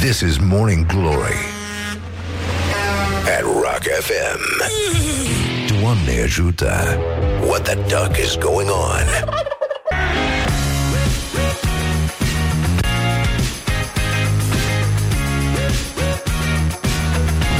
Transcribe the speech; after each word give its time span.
This 0.00 0.22
is 0.22 0.38
Morning 0.40 0.84
Glory 0.84 1.34
at 3.26 3.42
Rock 3.44 3.82
FM. 3.82 4.40
Doamne 5.68 6.22
ajută! 6.22 6.98
What 7.46 7.64
the 7.64 7.74
duck 7.88 8.18
is 8.18 8.36
going 8.36 8.68
on? 8.68 9.04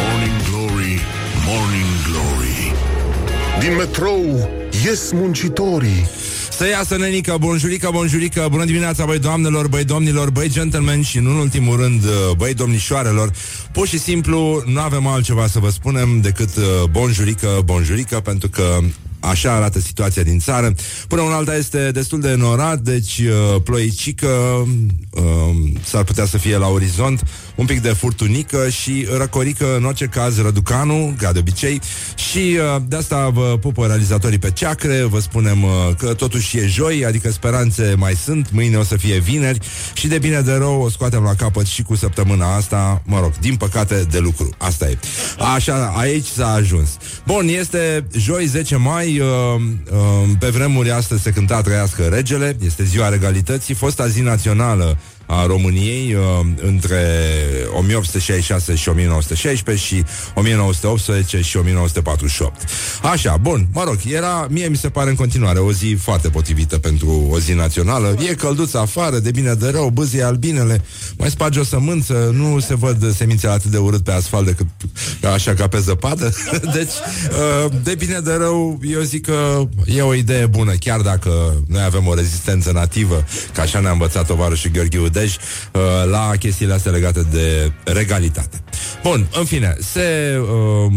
Morning 0.00 0.36
Glory, 0.50 1.00
Morning 1.46 1.91
Glory 2.09 2.73
Din 3.61 3.75
metrou 3.77 4.48
ies 4.91 5.12
muncitorii 5.12 6.07
Să 6.59 6.68
iasă 6.68 6.96
nenică, 6.96 7.36
bonjurică, 7.40 7.88
bonjurică. 7.93 8.46
Bună 8.50 8.64
dimineața, 8.64 9.04
băi 9.04 9.18
doamnelor, 9.18 9.68
băi 9.68 9.84
domnilor 9.84 10.30
Băi 10.30 10.48
gentlemen 10.48 11.02
și 11.02 11.18
nu 11.18 11.30
în 11.30 11.36
ultimul 11.36 11.77
rând 11.77 12.02
Băi 12.36 12.54
domnișoarelor. 12.54 13.32
Pur 13.72 13.86
și 13.86 13.98
simplu 13.98 14.63
nu 14.66 14.80
avem 14.80 15.07
altceva 15.07 15.46
să 15.46 15.58
vă 15.58 15.71
spunem 15.71 16.21
Decât 16.21 16.57
uh, 16.57 16.64
bonjurică, 16.90 17.49
bonjurică 17.64 18.21
Pentru 18.21 18.49
că 18.49 18.79
Așa 19.21 19.52
arată 19.52 19.80
situația 19.80 20.22
din 20.22 20.39
țară. 20.39 20.75
Până 21.08 21.21
un 21.21 21.32
alta 21.32 21.57
este 21.57 21.90
destul 21.90 22.21
de 22.21 22.35
norat, 22.35 22.79
deci 22.79 23.18
uh, 23.18 23.61
ploicică, 23.64 24.27
uh, 25.11 25.22
s-ar 25.85 26.04
putea 26.04 26.27
să 26.27 26.38
fie 26.38 26.57
la 26.57 26.66
orizont, 26.66 27.22
un 27.58 27.67
pic 27.67 27.80
de 27.80 27.89
furtunică 27.89 28.68
și 28.68 29.07
răcorică, 29.17 29.76
în 29.76 29.85
orice 29.85 30.07
caz, 30.07 30.40
răducanu, 30.40 31.14
ca 31.18 31.32
de 31.32 31.39
obicei. 31.39 31.80
Și 32.14 32.39
uh, 32.39 32.83
de 32.89 32.97
asta 32.97 33.28
vă 33.28 33.58
pupă 33.61 33.86
realizatorii 33.86 34.39
pe 34.39 34.50
ceacre, 34.50 35.03
vă 35.03 35.20
spunem 35.20 35.62
uh, 35.62 35.70
că 35.98 36.14
totuși 36.14 36.58
e 36.58 36.66
joi, 36.66 37.05
adică 37.05 37.30
speranțe 37.30 37.94
mai 37.97 38.14
sunt, 38.14 38.50
mâine 38.50 38.77
o 38.77 38.83
să 38.83 38.97
fie 38.97 39.19
vineri 39.19 39.58
și 39.92 40.08
de 40.08 40.19
bine 40.19 40.41
de 40.41 40.52
rău 40.52 40.80
o 40.80 40.89
scoatem 40.89 41.22
la 41.22 41.34
capăt 41.34 41.66
și 41.66 41.83
cu 41.83 41.94
săptămâna 41.94 42.56
asta, 42.56 43.02
mă 43.05 43.20
rog, 43.20 43.39
din 43.39 43.56
păcate 43.56 44.06
de 44.11 44.19
lucru. 44.19 44.50
Asta 44.58 44.88
e. 44.88 44.98
Așa, 45.55 45.94
aici 45.97 46.27
s-a 46.27 46.52
ajuns. 46.52 46.88
Bun, 47.27 47.48
este 47.48 48.06
joi 48.16 48.46
10 48.46 48.77
mai, 48.77 49.18
uh, 49.18 49.27
uh, 49.90 50.28
pe 50.38 50.48
vremuri 50.48 50.90
astăzi 50.90 51.22
se 51.22 51.30
cânta 51.30 51.61
Trăiască 51.61 52.02
Regele, 52.02 52.56
este 52.64 52.84
ziua 52.84 53.08
regalității, 53.08 53.74
fosta 53.74 54.06
zi 54.06 54.20
națională 54.20 54.98
a 55.30 55.46
României 55.46 56.14
uh, 56.14 56.46
între 56.56 57.00
1866 57.72 58.74
și 58.74 58.88
1916 58.88 59.84
și 59.84 60.04
1918 60.34 61.40
și 61.40 61.56
1948. 61.56 62.64
Așa, 63.02 63.36
bun, 63.36 63.68
mă 63.72 63.82
rog, 63.84 63.96
era, 64.06 64.46
mie 64.50 64.68
mi 64.68 64.76
se 64.76 64.88
pare 64.88 65.10
în 65.10 65.16
continuare 65.16 65.58
o 65.58 65.72
zi 65.72 65.96
foarte 66.00 66.28
potrivită 66.28 66.78
pentru 66.78 67.28
o 67.30 67.38
zi 67.38 67.52
națională. 67.52 68.16
E 68.30 68.34
călduță 68.34 68.78
afară, 68.78 69.18
de 69.18 69.30
bine 69.30 69.54
de 69.54 69.68
rău, 69.68 69.90
bâzie 69.90 70.22
albinele, 70.22 70.82
mai 71.16 71.30
sparge 71.30 71.60
o 71.60 71.64
sămânță, 71.64 72.30
nu 72.34 72.58
se 72.60 72.76
văd 72.76 73.14
semințele 73.14 73.52
atât 73.52 73.70
de 73.70 73.78
urât 73.78 74.04
pe 74.04 74.12
asfalt 74.12 74.46
decât 74.46 74.66
așa 75.34 75.54
ca 75.54 75.68
pe 75.68 75.78
zăpadă. 75.78 76.32
deci, 76.76 76.92
uh, 77.64 77.72
de 77.82 77.94
bine 77.94 78.18
de 78.18 78.32
rău, 78.32 78.80
eu 78.82 79.00
zic 79.00 79.26
că 79.26 79.68
e 79.84 80.02
o 80.02 80.14
idee 80.14 80.46
bună, 80.46 80.72
chiar 80.72 81.00
dacă 81.00 81.62
noi 81.66 81.82
avem 81.82 82.06
o 82.06 82.14
rezistență 82.14 82.72
nativă, 82.72 83.24
ca 83.52 83.62
așa 83.62 83.80
ne-a 83.80 83.90
învățat 83.90 84.26
tovarășul 84.26 84.70
Gheorghe 84.70 84.98
Udej, 85.19 85.36
uh, 85.72 85.80
la 86.11 86.33
chestiile 86.38 86.74
astea 86.74 86.92
legate 86.92 87.22
de 87.30 87.72
regalitate. 87.84 88.62
Bun, 89.02 89.28
în 89.38 89.44
fine, 89.44 89.77
se, 89.80 90.38
uh, 90.41 90.92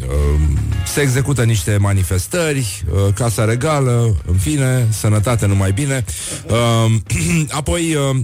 uh, 0.00 0.40
se 0.86 1.00
execută 1.00 1.42
niște 1.42 1.76
manifestări, 1.76 2.84
uh, 2.92 3.12
Casa 3.14 3.44
Regală, 3.44 4.16
în 4.26 4.36
fine, 4.36 4.86
sănătate 4.90 5.46
numai 5.46 5.72
bine. 5.72 6.04
Uh, 6.46 6.92
apoi 7.58 7.94
uh, 7.94 8.16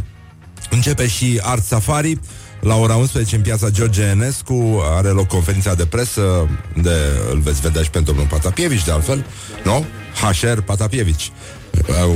începe 0.71 1.06
și 1.06 1.41
Art 1.43 1.65
Safari, 1.65 2.19
la 2.61 2.75
ora 2.75 2.95
11 2.95 3.37
în 3.37 3.43
piața 3.43 3.71
George 3.71 4.03
Enescu 4.03 4.83
are 4.97 5.09
loc 5.09 5.27
conferința 5.27 5.75
de 5.75 5.87
presă 5.87 6.48
unde 6.77 6.95
îl 7.31 7.39
veți 7.39 7.61
vedea 7.61 7.83
și 7.83 7.91
pentru 7.91 8.12
domnul 8.12 8.31
Patapievici, 8.31 8.84
de 8.84 8.91
altfel, 8.91 9.27
nu? 9.65 9.87
HR 10.21 10.61
Patapievici. 10.61 11.32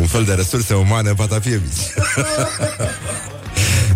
Un 0.01 0.07
fel 0.07 0.25
de 0.25 0.33
resurse 0.33 0.75
umane 0.75 1.13
Patapievici. 1.13 1.95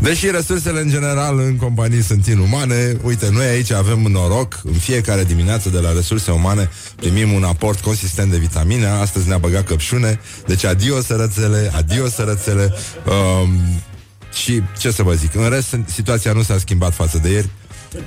Deși 0.00 0.30
resursele 0.30 0.80
în 0.80 0.88
general 0.88 1.38
în 1.38 1.56
companii 1.56 2.02
sunt 2.02 2.26
inumane, 2.26 2.96
uite, 3.02 3.28
noi 3.30 3.46
aici 3.46 3.70
avem 3.70 3.98
noroc, 3.98 4.60
în 4.64 4.72
fiecare 4.72 5.24
dimineață 5.24 5.68
de 5.68 5.78
la 5.78 5.92
resurse 5.92 6.30
umane 6.30 6.70
primim 6.96 7.32
un 7.32 7.44
aport 7.44 7.80
consistent 7.80 8.30
de 8.30 8.38
vitamine, 8.38 8.86
astăzi 8.86 9.28
ne-a 9.28 9.38
băgat 9.38 9.64
căpșune, 9.64 10.20
deci 10.46 10.64
adio 10.64 11.00
sărățele, 11.00 11.70
adio 11.74 12.08
sărățele, 12.08 12.74
um, 13.42 13.50
și 14.32 14.62
ce 14.78 14.90
să 14.90 15.02
vă 15.02 15.12
zic, 15.12 15.34
în 15.34 15.48
rest 15.48 15.76
situația 15.84 16.32
nu 16.32 16.42
s-a 16.42 16.58
schimbat 16.58 16.94
față 16.94 17.18
de 17.18 17.28
ieri, 17.28 17.48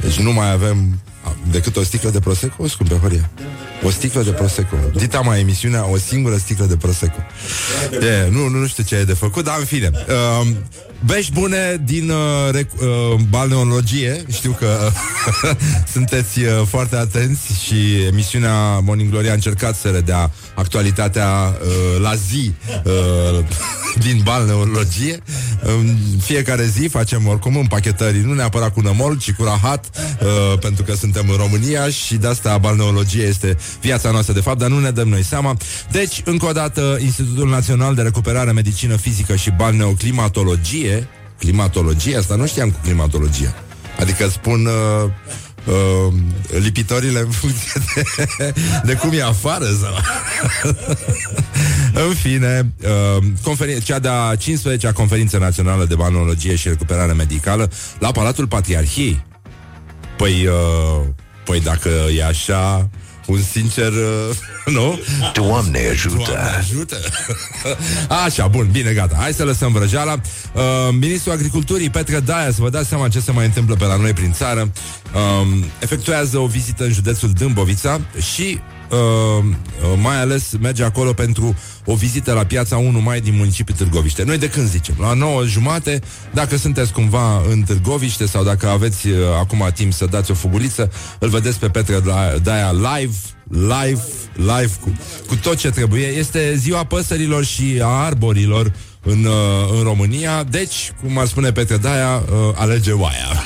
deci 0.01 0.19
nu 0.19 0.31
mai 0.31 0.51
avem 0.51 1.01
decât 1.51 1.75
o 1.75 1.83
sticlă 1.83 2.09
de 2.09 2.19
Prosecco, 2.19 2.67
scumpe 2.67 2.95
Horia. 2.95 3.29
O 3.83 3.89
sticlă 3.89 4.21
de 4.21 4.31
Prosecco. 4.31 4.75
Dita 4.95 5.19
mai 5.19 5.39
emisiunea, 5.39 5.89
o 5.89 5.97
singură 5.97 6.37
sticlă 6.37 6.65
de 6.65 6.75
Prosecco. 6.75 7.19
E, 7.91 8.29
nu, 8.29 8.47
nu, 8.47 8.57
nu 8.57 8.67
știu 8.67 8.83
ce 8.83 8.95
e 8.95 9.03
de 9.03 9.13
făcut, 9.13 9.43
dar 9.43 9.55
în 9.59 9.65
fine. 9.65 9.91
Uh, 10.41 10.47
Bești 11.05 11.31
bune 11.31 11.81
din 11.85 12.09
uh, 12.09 12.49
rec- 12.51 12.79
uh, 12.81 13.19
balneologie 13.29 14.25
Știu 14.31 14.51
că 14.59 14.91
uh, 15.43 15.51
sunteți 15.93 16.39
uh, 16.39 16.61
foarte 16.67 16.95
atenți 16.95 17.63
Și 17.63 18.03
emisiunea 18.07 18.79
Morning 18.79 19.09
Glory 19.09 19.29
a 19.29 19.33
încercat 19.33 19.75
să 19.75 19.87
redea 19.87 20.31
actualitatea 20.53 21.27
uh, 21.27 22.01
la 22.01 22.15
zi 22.15 22.53
uh, 22.83 23.45
din 24.05 24.21
balneologie 24.23 25.17
În 25.61 25.97
fiecare 26.21 26.65
zi 26.65 26.87
facem 26.87 27.27
oricum 27.27 27.57
împachetări 27.57 28.25
Nu 28.25 28.33
neapărat 28.33 28.73
cu 28.73 28.81
nămol, 28.81 29.17
ci 29.17 29.31
cu 29.31 29.43
rahat 29.43 29.89
uh, 30.21 30.59
Pentru 30.59 30.83
că 30.83 30.93
suntem 30.95 31.29
în 31.29 31.35
România 31.35 31.89
Și 31.89 32.15
de 32.15 32.27
asta 32.27 32.57
balneologie 32.57 33.23
este 33.23 33.57
viața 33.81 34.11
noastră 34.11 34.33
de 34.33 34.39
fapt 34.39 34.57
Dar 34.57 34.69
nu 34.69 34.79
ne 34.79 34.91
dăm 34.91 35.07
noi 35.07 35.23
seama 35.23 35.57
Deci, 35.91 36.21
încă 36.25 36.45
o 36.45 36.51
dată, 36.51 36.97
Institutul 37.01 37.49
Național 37.49 37.95
de 37.95 38.01
Recuperare 38.01 38.51
Medicină 38.51 38.95
Fizică 38.95 39.35
și 39.35 39.51
Balneoclimatologie 39.51 41.07
climatologie, 41.41 42.17
asta 42.17 42.35
nu 42.35 42.47
știam 42.47 42.71
cu 42.71 42.79
climatologia. 42.83 43.53
Adică 43.99 44.27
spun 44.27 44.65
uh, 44.65 45.09
uh, 45.65 46.13
lipitorile 46.59 47.19
în 47.19 47.29
funcție 47.29 47.81
de, 48.37 48.53
de 48.83 48.93
cum 48.93 49.11
e 49.13 49.23
afară 49.23 49.65
sau... 49.65 49.93
în 52.07 52.13
fine, 52.13 52.73
uh, 52.83 53.23
conferin- 53.41 53.83
cea 53.83 53.99
de-a 53.99 54.35
15-a 54.35 54.91
conferință 54.93 55.37
națională 55.37 55.85
de 55.85 55.95
balneologie 55.95 56.55
și 56.55 56.67
recuperare 56.67 57.13
medicală 57.13 57.71
la 57.99 58.11
Palatul 58.11 58.47
Patriarhiei. 58.47 59.25
Păi, 60.17 60.45
uh, 60.45 61.07
păi 61.45 61.59
dacă 61.59 61.89
e 62.17 62.25
așa, 62.25 62.89
un 63.25 63.41
sincer, 63.41 63.91
uh, 63.91 64.35
nu? 64.75 64.99
Doamne 65.33 65.87
ajută! 65.91 66.15
Doamne 66.15 66.57
ajută! 66.57 66.97
Așa, 68.25 68.47
bun, 68.47 68.69
bine, 68.71 68.93
gata. 68.93 69.15
Hai 69.19 69.33
să 69.33 69.43
lăsăm 69.43 69.71
vrăjeala. 69.71 70.21
Uh, 70.53 70.61
Ministrul 70.99 71.33
Agriculturii, 71.33 71.89
Petre 71.89 72.19
Daia, 72.19 72.51
să 72.51 72.61
vă 72.61 72.69
dați 72.69 72.87
seama 72.87 73.07
ce 73.07 73.19
se 73.19 73.31
mai 73.31 73.45
întâmplă 73.45 73.75
pe 73.75 73.85
la 73.85 73.95
noi 73.95 74.13
prin 74.13 74.31
țară, 74.31 74.71
uh, 75.13 75.63
efectuează 75.79 76.37
o 76.37 76.45
vizită 76.45 76.83
în 76.83 76.91
județul 76.91 77.31
Dâmbovița 77.31 78.01
și 78.33 78.59
Uh, 78.91 79.45
mai 80.01 80.19
ales 80.19 80.51
merge 80.59 80.83
acolo 80.83 81.13
pentru 81.13 81.55
o 81.85 81.95
vizită 81.95 82.33
la 82.33 82.43
piața 82.43 82.77
1 82.77 83.01
mai 83.01 83.21
din 83.21 83.35
municipiul 83.35 83.77
Târgoviște. 83.77 84.23
Noi 84.23 84.37
de 84.37 84.49
când 84.49 84.69
zicem? 84.69 84.95
La 84.99 85.13
9 85.13 85.45
jumate, 85.45 86.01
dacă 86.33 86.57
sunteți 86.57 86.91
cumva 86.91 87.41
în 87.49 87.61
Târgoviște 87.61 88.25
sau 88.25 88.43
dacă 88.43 88.67
aveți 88.67 89.07
uh, 89.07 89.17
acum 89.39 89.69
timp 89.73 89.93
să 89.93 90.05
dați 90.05 90.31
o 90.31 90.33
fuguliță, 90.33 90.91
îl 91.19 91.29
vedeți 91.29 91.59
pe 91.59 91.69
Petre 91.69 91.99
Daia 92.43 92.71
live, 92.71 93.15
live, 93.47 94.03
live 94.35 94.71
cu, 94.81 94.97
cu 95.27 95.35
tot 95.35 95.57
ce 95.57 95.69
trebuie. 95.69 96.07
Este 96.07 96.55
ziua 96.55 96.83
păsărilor 96.83 97.45
și 97.45 97.79
a 97.81 97.87
arborilor 97.87 98.71
în, 99.03 99.23
uh, 99.23 99.77
în 99.77 99.83
România. 99.83 100.43
Deci, 100.43 100.93
cum 101.01 101.17
ar 101.17 101.27
spune 101.27 101.51
Petre 101.51 101.77
Daia, 101.77 102.15
uh, 102.15 102.53
alege 102.55 102.91
oaia. 102.91 103.43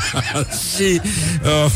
și 0.74 1.00
uh, 1.44 1.72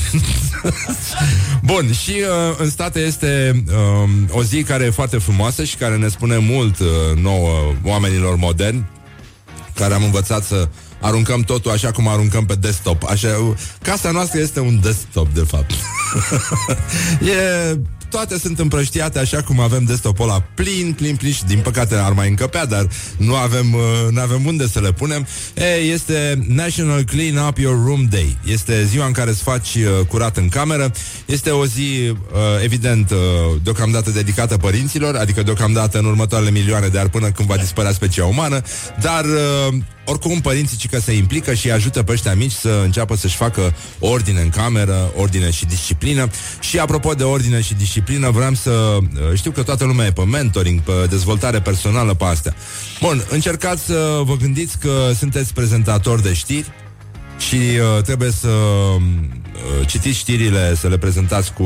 Bun, 1.70 1.92
și 1.92 2.10
uh, 2.10 2.56
în 2.58 2.70
state 2.70 2.98
este 3.00 3.62
uh, 3.68 4.10
o 4.30 4.42
zi 4.42 4.62
care 4.62 4.84
e 4.84 4.90
foarte 4.90 5.18
frumoasă 5.18 5.64
și 5.64 5.76
care 5.76 5.96
ne 5.96 6.08
spune 6.08 6.36
mult 6.36 6.78
uh, 6.78 6.86
nouă 7.22 7.74
oamenilor 7.84 8.36
moderni 8.36 8.86
care 9.74 9.94
am 9.94 10.04
învățat 10.04 10.44
să 10.44 10.68
aruncăm 11.00 11.40
totul 11.40 11.70
așa 11.70 11.90
cum 11.90 12.08
aruncăm 12.08 12.46
pe 12.46 12.54
desktop. 12.54 13.04
Așa, 13.08 13.54
casa 13.82 14.10
noastră 14.10 14.40
este 14.40 14.60
un 14.60 14.80
desktop, 14.82 15.28
de 15.34 15.44
fapt. 15.46 15.70
e 17.38 17.78
toate 18.10 18.38
sunt 18.38 18.58
împrăștiate 18.58 19.18
așa 19.18 19.42
cum 19.42 19.60
avem 19.60 19.84
desktopul 19.84 20.28
ăla 20.28 20.40
plin, 20.54 20.92
plin, 20.96 21.16
plin 21.16 21.32
și 21.32 21.44
din 21.44 21.60
păcate 21.60 21.94
ar 21.94 22.12
mai 22.12 22.28
încăpea, 22.28 22.66
dar 22.66 22.88
nu 23.16 23.34
avem, 23.34 23.74
uh, 23.74 24.10
nu 24.10 24.20
avem 24.20 24.46
unde 24.46 24.66
să 24.66 24.80
le 24.80 24.92
punem. 24.92 25.26
E, 25.54 25.74
este 25.74 26.44
National 26.48 27.02
Clean 27.02 27.46
Up 27.46 27.58
Your 27.58 27.84
Room 27.84 28.06
Day. 28.10 28.36
Este 28.44 28.84
ziua 28.84 29.06
în 29.06 29.12
care 29.12 29.30
îți 29.30 29.42
faci 29.42 29.74
uh, 29.74 30.06
curat 30.08 30.36
în 30.36 30.48
cameră. 30.48 30.92
Este 31.26 31.50
o 31.50 31.66
zi, 31.66 32.08
uh, 32.08 32.16
evident, 32.62 33.10
uh, 33.10 33.16
deocamdată 33.62 34.10
dedicată 34.10 34.56
părinților, 34.56 35.14
adică 35.14 35.42
deocamdată 35.42 35.98
în 35.98 36.04
următoarele 36.04 36.50
milioane 36.50 36.86
de 36.86 36.98
ani 36.98 37.10
până 37.10 37.30
când 37.30 37.48
va 37.48 37.56
dispărea 37.56 37.92
specia 37.92 38.24
umană, 38.24 38.62
dar 39.00 39.24
uh, 39.24 39.74
oricum 40.08 40.40
părinții 40.40 40.88
că 40.88 41.00
se 41.00 41.12
implică 41.12 41.54
și 41.54 41.70
ajută 41.70 42.02
pe 42.02 42.12
ăștia 42.12 42.34
mici 42.34 42.52
să 42.52 42.80
înceapă 42.84 43.16
să-și 43.16 43.36
facă 43.36 43.74
ordine 43.98 44.40
în 44.40 44.48
cameră, 44.48 45.12
ordine 45.16 45.50
și 45.50 45.66
disciplină. 45.66 46.30
Și 46.60 46.78
apropo 46.78 47.12
de 47.12 47.22
ordine 47.22 47.60
și 47.60 47.74
disciplină, 47.74 48.30
vreau 48.30 48.54
să... 48.54 48.70
Uh, 48.70 49.34
știu 49.34 49.50
că 49.50 49.62
toată 49.62 49.84
lumea 49.84 50.06
e 50.06 50.12
pe 50.12 50.24
mentoring, 50.24 50.80
pe 50.80 50.92
dezvoltare 51.08 51.60
personală, 51.60 52.14
pe 52.14 52.24
astea. 52.24 52.54
Bun, 53.00 53.24
încercați 53.28 53.84
să 53.84 54.20
vă 54.24 54.36
gândiți 54.36 54.78
că 54.78 55.10
sunteți 55.18 55.52
prezentator 55.52 56.20
de 56.20 56.32
știri, 56.32 56.72
și 57.38 57.56
uh, 57.56 58.02
trebuie 58.02 58.30
să 58.30 58.48
uh, 58.48 59.86
citiți 59.86 60.18
știrile, 60.18 60.74
să 60.74 60.88
le 60.88 60.98
prezentați 60.98 61.52
cu 61.52 61.64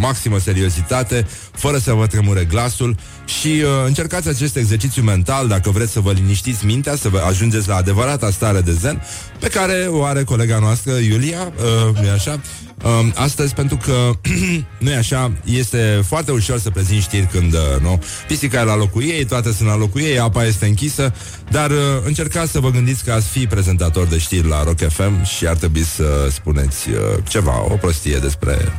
maximă 0.00 0.38
seriozitate, 0.38 1.26
fără 1.52 1.78
să 1.78 1.92
vă 1.92 2.06
tremure 2.06 2.44
glasul 2.44 2.96
și 3.24 3.48
uh, 3.48 3.68
încercați 3.86 4.28
acest 4.28 4.56
exercițiu 4.56 5.02
mental 5.02 5.48
dacă 5.48 5.70
vreți 5.70 5.92
să 5.92 6.00
vă 6.00 6.12
liniștiți 6.12 6.66
mintea, 6.66 6.96
să 6.96 7.08
vă 7.08 7.18
ajungeți 7.18 7.68
la 7.68 7.76
adevărata 7.76 8.30
stare 8.30 8.60
de 8.60 8.72
zen 8.72 9.02
pe 9.38 9.48
care 9.48 9.86
o 9.90 10.04
are 10.04 10.24
colega 10.24 10.58
noastră 10.58 10.92
Iulia, 10.92 11.52
uh, 11.56 12.00
nu 12.02 12.10
așa? 12.10 12.40
Uh, 12.82 13.08
astăzi 13.14 13.54
pentru 13.54 13.76
că 13.76 14.10
nu 14.84 14.90
e 14.90 14.96
așa, 14.96 15.32
este 15.44 16.02
foarte 16.06 16.30
ușor 16.30 16.58
să 16.58 16.70
prezinti 16.70 17.02
știri 17.02 17.26
când 17.26 17.52
uh, 17.52 17.80
nu, 17.80 18.02
pisica 18.26 18.60
e 18.60 18.64
la 18.64 18.76
locul 18.76 19.02
ei, 19.02 19.24
toate 19.24 19.52
sunt 19.52 19.68
la 19.68 19.76
locul 19.76 20.00
ei, 20.00 20.18
apa 20.18 20.44
este 20.44 20.66
închisă, 20.66 21.14
dar 21.50 21.70
uh, 21.70 21.76
încercați 22.04 22.50
să 22.50 22.60
vă 22.60 22.70
gândiți 22.70 23.04
că 23.04 23.12
ați 23.12 23.28
fi 23.28 23.46
prezentator 23.46 24.06
de 24.06 24.18
știri 24.18 24.48
la 24.48 24.62
Rock 24.62 24.88
FM 24.88 25.24
și 25.24 25.46
ar 25.46 25.56
trebui 25.56 25.84
să 25.84 26.28
spuneți 26.30 26.88
uh, 26.88 26.96
ceva, 27.28 27.64
o 27.64 27.76
prostie 27.76 28.18
despre 28.18 28.76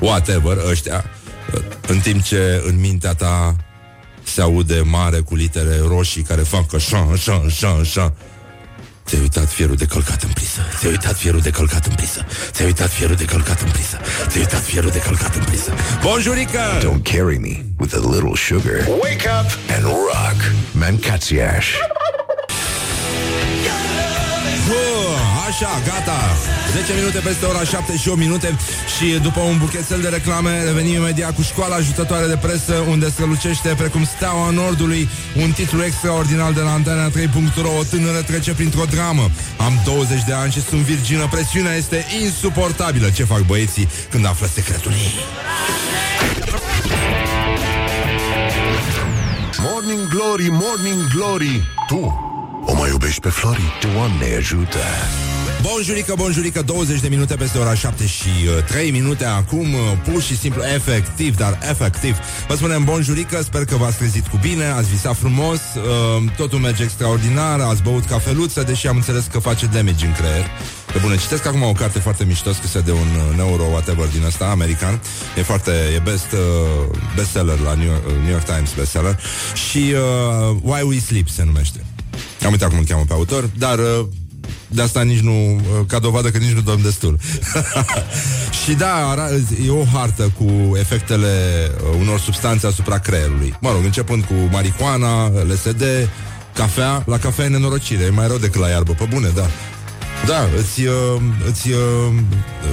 whatever 0.00 0.56
ăștia, 0.70 1.04
uh, 1.54 1.60
în 1.86 1.98
timp 1.98 2.22
ce 2.22 2.62
în 2.66 2.80
mintea 2.80 3.14
ta 3.14 3.56
se 4.22 4.40
aude 4.40 4.80
mare 4.80 5.18
cu 5.20 5.34
litere 5.34 5.78
roșii 5.86 6.22
care 6.22 6.42
fac 6.42 6.74
așa, 6.74 7.08
așa, 7.12 7.42
așa, 7.46 7.68
așa. 7.80 8.14
Ți-ai 9.06 9.20
uitat 9.20 9.48
fierul 9.48 9.76
de 9.76 9.86
călcat 9.86 10.22
în 10.22 10.30
prisă. 10.34 10.60
Ți-ai 10.78 10.90
uitat 10.90 11.16
fierul 11.16 11.40
de 11.40 11.50
călcat 11.50 11.86
în 11.86 11.94
prisă. 11.94 12.26
Ți-ai 12.50 12.66
uitat 12.66 12.90
fierul 12.90 13.16
de 13.16 13.24
călcat 13.24 13.60
în 13.60 13.70
prisă. 13.70 14.00
Ți-ai 14.26 14.42
uitat 14.42 14.62
fierul 14.62 14.90
de 14.90 14.98
călcat 14.98 15.34
în 15.34 15.44
prisă. 15.44 15.72
Bonjurică! 16.02 16.60
Don't 16.78 17.02
carry 17.02 17.38
me 17.38 17.64
with 17.78 17.94
a 17.94 18.00
little 18.12 18.34
sugar. 18.34 18.86
Wake 18.88 19.28
up! 19.40 19.58
And 19.76 19.84
rock 19.84 20.52
Mancațiaș 20.72 21.66
Așa, 25.60 25.80
gata 25.84 26.36
10 26.72 26.92
minute 26.94 27.18
peste 27.18 27.46
ora 27.46 27.64
7 27.64 27.96
și 27.96 28.08
8 28.08 28.18
minute 28.18 28.56
Și 28.96 29.18
după 29.22 29.40
un 29.40 29.58
buchetel 29.58 30.00
de 30.00 30.08
reclame 30.08 30.62
Revenim 30.62 30.94
imediat 30.94 31.34
cu 31.34 31.42
școala 31.42 31.74
ajutătoare 31.74 32.26
de 32.26 32.36
presă 32.36 32.74
Unde 32.88 33.08
strălucește 33.08 33.68
precum 33.68 34.04
steaua 34.04 34.50
nordului 34.50 35.08
Un 35.42 35.50
titlu 35.50 35.84
extraordinar 35.84 36.52
de 36.52 36.60
la 36.60 36.72
Antena 36.72 37.08
3.ro 37.08 37.68
O 37.78 37.82
tânără 37.82 38.22
trece 38.22 38.52
printr-o 38.52 38.84
dramă 38.90 39.30
Am 39.56 39.80
20 39.84 40.24
de 40.24 40.32
ani 40.32 40.52
și 40.52 40.62
sunt 40.62 40.80
virgină 40.80 41.28
Presiunea 41.30 41.74
este 41.74 42.06
insuportabilă 42.22 43.10
Ce 43.10 43.24
fac 43.24 43.40
băieții 43.40 43.88
când 44.10 44.26
află 44.26 44.46
secretul 44.54 44.92
ei? 44.92 45.14
Morning 49.58 50.08
Glory, 50.08 50.48
Morning 50.50 51.12
Glory 51.14 51.68
Tu 51.86 52.20
o 52.68 52.74
mai 52.74 52.88
iubești 52.88 53.20
pe 53.20 53.28
Flori? 53.28 53.78
Doamne 53.80 54.34
ajută! 54.36 54.78
Bonjurică, 55.72 56.14
bonjurică, 56.16 56.62
20 56.62 57.00
de 57.00 57.08
minute 57.08 57.34
peste 57.34 57.58
ora 57.58 57.74
7 57.74 58.06
și 58.06 58.28
uh, 58.56 58.64
3 58.64 58.90
minute 58.90 59.24
acum, 59.24 59.74
uh, 59.74 59.80
pur 60.10 60.22
și 60.22 60.36
simplu 60.36 60.62
efectiv, 60.62 61.36
dar 61.36 61.58
efectiv. 61.70 62.16
Vă 62.48 62.54
spunem 62.54 62.84
bonjurică, 62.84 63.42
sper 63.42 63.64
că 63.64 63.76
v-ați 63.76 63.96
trezit 63.96 64.26
cu 64.26 64.36
bine, 64.36 64.64
ați 64.64 64.88
visat 64.88 65.16
frumos, 65.16 65.58
uh, 65.58 66.30
totul 66.36 66.58
merge 66.58 66.82
extraordinar, 66.82 67.60
ați 67.60 67.82
băut 67.82 68.04
cafeluță, 68.04 68.62
deși 68.62 68.86
am 68.86 68.96
înțeles 68.96 69.24
că 69.32 69.38
face 69.38 69.66
damage 69.66 70.06
în 70.06 70.12
creier. 70.12 70.50
De 70.92 70.98
bună, 71.02 71.16
citesc 71.16 71.46
acum 71.46 71.62
o 71.62 71.72
carte 71.72 71.98
foarte 71.98 72.24
mișto 72.24 72.52
scrisă 72.52 72.80
de 72.80 72.92
un 72.92 72.98
uh, 72.98 73.36
neuro 73.36 73.62
whatever 73.62 74.06
din 74.06 74.24
ăsta, 74.26 74.44
american. 74.44 75.00
E 75.38 75.42
foarte, 75.42 75.70
e 75.94 75.98
best 75.98 76.32
uh, 76.32 76.98
bestseller 77.14 77.58
la 77.58 77.74
New 77.74 77.86
York, 77.86 78.06
uh, 78.06 78.12
New 78.12 78.30
York 78.30 78.44
Times 78.44 78.74
bestseller. 78.74 79.20
Și 79.68 79.94
uh, 80.50 80.56
Why 80.62 80.82
We 80.82 80.98
Sleep 80.98 81.28
se 81.28 81.44
numește. 81.44 81.84
Am 82.44 82.52
uitat 82.52 82.68
cum 82.68 82.78
îl 82.78 82.84
cheamă 82.84 83.04
pe 83.08 83.12
autor, 83.12 83.50
dar 83.58 83.78
uh, 83.78 84.06
de 84.68 84.82
asta 84.82 85.02
nici 85.02 85.20
nu, 85.20 85.54
uh, 85.54 85.60
ca 85.86 85.98
dovadă 85.98 86.30
că 86.30 86.38
nici 86.38 86.52
nu 86.52 86.60
dorm 86.60 86.82
destul. 86.82 87.18
și 88.64 88.72
da, 88.72 89.14
e 89.66 89.70
o 89.70 89.84
hartă 89.84 90.32
cu 90.38 90.76
efectele 90.76 91.28
uh, 91.90 91.98
unor 92.00 92.20
substanțe 92.20 92.66
asupra 92.66 92.98
creierului. 92.98 93.54
Mă 93.60 93.70
rog, 93.70 93.84
începând 93.84 94.24
cu 94.24 94.34
marihuana, 94.50 95.28
LSD, 95.28 95.82
cafea. 96.54 97.02
La 97.06 97.18
cafea 97.18 97.44
e 97.44 97.48
nenorocire, 97.48 98.04
e 98.04 98.10
mai 98.10 98.26
rău 98.26 98.36
decât 98.36 98.60
la 98.60 98.68
iarbă, 98.68 98.92
pe 98.92 99.06
bune, 99.10 99.28
da. 99.34 99.46
Da, 100.26 100.48
îți, 100.58 100.84
uh, 100.84 101.20
îți, 101.48 101.70
uh, 101.70 102.12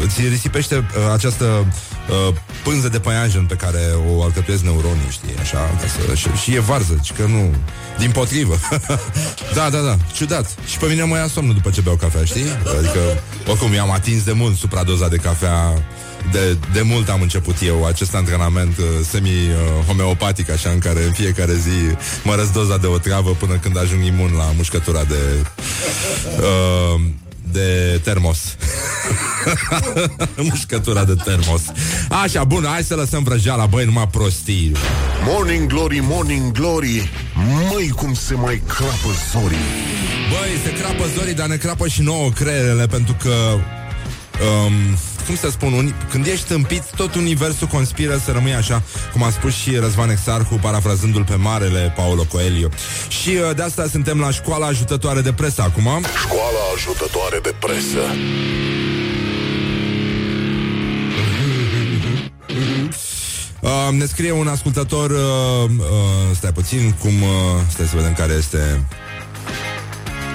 îți 0.04 0.22
risipește 0.28 0.76
uh, 0.76 1.14
această 1.14 1.66
uh, 2.10 2.36
pânză 2.64 2.90
de 2.90 3.00
păianjen 3.00 3.46
pe 3.46 3.56
care 3.56 3.80
o 4.16 4.24
alcătuiesc 4.24 4.64
neuronii, 4.64 5.10
știi, 5.10 5.36
așa, 5.40 5.58
ca 5.58 5.88
să, 5.88 6.16
și, 6.16 6.28
și 6.42 6.56
e 6.56 6.60
varză, 6.60 7.00
ci 7.02 7.12
că 7.12 7.26
nu, 7.26 7.56
din 7.98 8.12
potrivă. 8.12 8.56
da, 9.58 9.70
da, 9.70 9.80
da, 9.80 9.98
ciudat. 10.14 10.56
Și 10.68 10.78
pe 10.78 10.86
mine 10.86 11.04
mă 11.04 11.18
ia 11.18 11.28
somnul 11.28 11.54
după 11.54 11.70
ce 11.70 11.82
beau 11.82 11.96
cafea, 11.96 12.24
știi? 12.24 12.46
Adică, 12.78 13.00
oricum, 13.48 13.74
i-am 13.74 13.92
atins 13.92 14.24
de 14.24 14.32
mult 14.32 14.58
supradoza 14.58 15.08
de 15.08 15.18
cafea 15.18 15.84
de, 16.32 16.58
de 16.74 16.82
mult 16.82 17.10
am 17.10 17.22
început 17.22 17.56
eu 17.62 17.86
acest 17.86 18.16
antrenament 18.16 18.78
uh, 18.78 18.86
semi-homeopatic, 19.10 20.50
așa, 20.50 20.70
în 20.70 20.80
care 20.80 21.04
în 21.04 21.12
fiecare 21.12 21.54
zi 21.54 21.96
mă 22.24 22.50
doza 22.54 22.78
de 22.78 22.88
o 22.88 22.98
treabă 22.98 23.30
până 23.30 23.54
când 23.54 23.78
ajung 23.78 24.04
imun 24.04 24.34
la 24.38 24.52
mușcătura 24.56 25.04
de... 25.04 25.46
Uh, 26.38 27.02
de 27.52 28.00
termos. 28.04 28.56
Mușcătura 30.50 31.04
de 31.04 31.16
termos. 31.24 31.62
Așa, 32.10 32.44
bun, 32.44 32.66
hai 32.68 32.84
să 32.84 32.96
lăsăm 32.96 33.24
vrăjeala, 33.24 33.66
băi, 33.66 33.86
numai 33.86 34.08
prostii. 34.08 34.72
Morning 35.26 35.68
Glory, 35.68 36.00
Morning 36.00 36.52
Glory, 36.52 37.10
măi 37.72 37.90
cum 37.90 38.14
se 38.14 38.34
mai 38.34 38.62
crapă 38.68 39.10
zorii. 39.32 39.58
Băi, 40.30 40.60
se 40.64 40.82
crapă 40.82 41.04
zorii, 41.18 41.34
dar 41.34 41.48
ne 41.48 41.56
crapă 41.56 41.88
și 41.88 42.02
nouă 42.02 42.30
creierele, 42.30 42.86
pentru 42.86 43.16
că... 43.22 43.34
Um, 44.42 44.98
cum 45.26 45.36
să 45.36 45.50
spun, 45.50 45.74
un, 45.74 45.94
când 46.10 46.26
ești 46.26 46.48
tâmpit, 46.48 46.84
tot 46.96 47.16
universul 47.16 47.68
conspiră 47.68 48.22
să 48.26 48.32
rămâi 48.32 48.54
așa, 48.54 48.84
cum 49.12 49.24
a 49.24 49.30
spus 49.30 49.54
și 49.54 49.76
Răzvan 49.76 50.10
Exarhu, 50.10 50.56
parafrazându-l 50.56 51.24
pe 51.24 51.36
marele 51.36 51.94
Paolo 51.96 52.24
Coelho. 52.24 52.68
Și 53.08 53.30
uh, 53.30 53.56
de 53.56 53.62
asta 53.62 53.88
suntem 53.92 54.20
la 54.20 54.32
școala 54.32 54.66
ajutătoare 54.66 55.22
de 55.22 55.34
presă 55.34 55.62
acum. 55.62 56.06
Școala 56.24 56.60
ajutătoare 56.76 57.40
de 57.44 57.56
presă. 57.60 58.16
Uh, 63.60 63.98
ne 63.98 64.06
scrie 64.06 64.32
un 64.32 64.48
ascultător 64.48 65.10
uh, 65.10 65.70
uh, 65.78 66.36
Stai 66.36 66.52
puțin 66.52 66.96
cum 67.00 67.22
uh, 67.22 67.30
Stai 67.70 67.86
să 67.86 67.96
vedem 67.96 68.14
care 68.14 68.34
este 68.34 68.86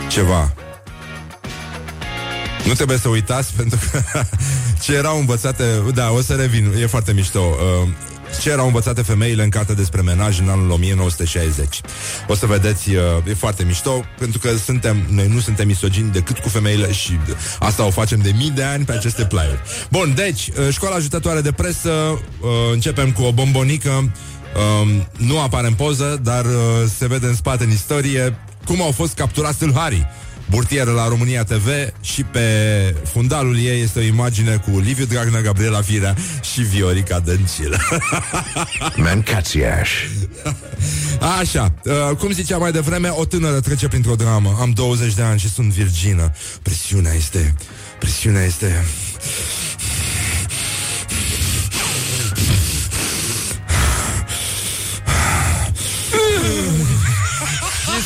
Ceva 0.08 0.52
nu 2.66 2.72
trebuie 2.72 2.98
să 2.98 3.08
uitați 3.08 3.52
pentru 3.60 3.78
că 3.90 4.22
ce 4.80 4.94
erau 4.94 5.18
învățate, 5.18 5.64
da, 5.94 6.10
o 6.10 6.20
să 6.20 6.34
revin, 6.34 6.74
e 6.80 6.86
foarte 6.86 7.12
mișto. 7.12 7.40
Uh, 7.82 7.88
ce 8.40 8.50
erau 8.50 8.66
învățate 8.66 9.02
femeile 9.02 9.42
în 9.42 9.48
carte 9.48 9.74
despre 9.74 10.00
menaj 10.00 10.40
în 10.40 10.48
anul 10.48 10.70
1960. 10.70 11.80
O 12.26 12.34
să 12.34 12.46
vedeți, 12.46 12.94
uh, 12.94 13.02
e 13.28 13.34
foarte 13.34 13.64
mișto, 13.64 14.04
pentru 14.18 14.38
că 14.38 14.56
suntem, 14.56 14.96
noi 15.10 15.26
nu 15.28 15.40
suntem 15.40 15.66
misogini 15.66 16.10
decât 16.12 16.38
cu 16.38 16.48
femeile 16.48 16.92
și 16.92 17.18
asta 17.58 17.86
o 17.86 17.90
facem 17.90 18.18
de 18.18 18.32
mii 18.36 18.50
de 18.50 18.62
ani 18.62 18.84
pe 18.84 18.92
aceste 18.92 19.24
plaiuri. 19.24 19.60
Bun, 19.90 20.12
deci, 20.16 20.48
uh, 20.48 20.68
școala 20.70 20.94
ajutătoare 20.94 21.40
de 21.40 21.52
presă, 21.52 21.90
uh, 21.90 22.48
începem 22.72 23.12
cu 23.12 23.22
o 23.22 23.32
bombonică, 23.32 23.90
um, 23.90 25.08
nu 25.16 25.40
apare 25.40 25.66
în 25.66 25.74
poză, 25.74 26.20
dar 26.22 26.46
se 26.98 27.06
vede 27.06 27.26
în 27.26 27.34
spate 27.34 27.64
în 27.64 27.70
istorie 27.70 28.38
cum 28.64 28.82
au 28.82 28.90
fost 28.90 29.14
capturați 29.14 29.58
tâlharii 29.58 30.06
burtieră 30.50 30.90
la 30.90 31.09
România 31.09 31.45
TV 31.45 31.69
și 32.00 32.23
pe 32.23 32.40
fundalul 33.12 33.59
ei 33.59 33.83
este 33.83 33.99
o 33.99 34.02
imagine 34.02 34.57
cu 34.57 34.78
Liviu 34.78 35.05
Dragnea, 35.05 35.40
Gabriela 35.40 35.83
Firea 35.83 36.17
și 36.52 36.61
Viorica 36.61 37.19
Dăncilă. 37.19 37.78
Mancațiaș. 39.05 39.90
Așa, 41.40 41.75
uh, 41.85 42.17
cum 42.17 42.33
zicea 42.33 42.59
mai 42.59 42.73
devreme, 42.73 43.09
o 43.09 43.25
tânără 43.25 43.61
trece 43.61 43.88
printr-o 43.88 44.14
dramă. 44.14 44.57
Am 44.61 44.71
20 44.71 45.14
de 45.14 45.23
ani 45.23 45.38
și 45.38 45.50
sunt 45.50 45.73
virgină. 45.73 46.33
Presiunea 46.62 47.12
este... 47.12 47.55
Presiunea 47.99 48.45
este... 48.45 48.85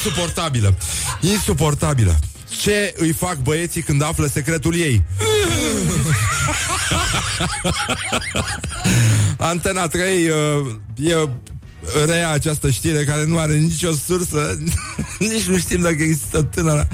Insuportabilă. 0.04 0.74
Insuportabilă. 1.20 2.18
Ce 2.60 2.94
îi 2.96 3.12
fac 3.12 3.36
băieții 3.36 3.82
când 3.82 4.02
află 4.02 4.26
secretul 4.26 4.74
ei? 4.74 5.02
Antena 9.36 9.86
3 9.86 10.28
uh, 10.28 10.36
e 10.96 11.28
reia 12.06 12.30
această 12.30 12.70
știre 12.70 13.04
care 13.04 13.24
nu 13.24 13.38
are 13.38 13.56
nicio 13.56 13.92
sursă, 14.06 14.58
nici 15.18 15.42
nu 15.42 15.58
știm 15.58 15.80
dacă 15.80 15.96
există 15.98 16.42
tânăra, 16.42 16.88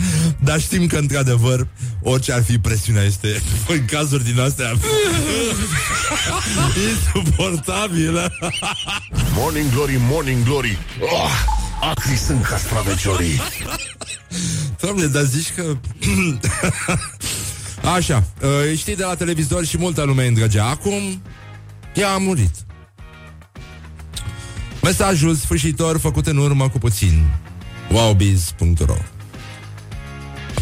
dar 0.44 0.60
știm 0.60 0.86
că, 0.86 0.96
într-adevăr, 0.96 1.66
orice 2.02 2.32
ar 2.32 2.42
fi 2.42 2.58
presiunea 2.58 3.02
este, 3.02 3.42
în 3.68 3.84
cazuri 3.84 4.24
din 4.24 4.40
astea, 4.40 4.72
insuportabilă. 6.90 8.32
Morning 9.34 9.72
Glory, 9.72 9.96
Morning 9.98 10.44
Glory 10.44 10.78
oh, 11.00 11.57
Acri 11.80 12.16
sunt 12.16 12.44
castraveciorii 12.44 13.40
Doamne, 14.80 15.06
dar 15.06 15.23
zici 15.23 15.52
că... 15.54 15.62
Așa, 17.94 18.25
uh, 18.42 18.78
știi 18.78 18.97
de 18.97 19.04
la 19.04 19.14
televizor 19.14 19.64
și 19.64 19.78
multă 19.78 20.02
lume 20.02 20.26
îndrăgea. 20.26 20.64
Acum, 20.64 21.23
ea 21.94 22.12
a 22.12 22.16
murit. 22.16 22.54
Mesajul 24.82 25.35
sfârșitor 25.35 25.99
făcut 25.99 26.26
în 26.26 26.37
urmă 26.37 26.68
cu 26.68 26.78
puțin. 26.78 27.30
wowbiz.ro 27.90 28.97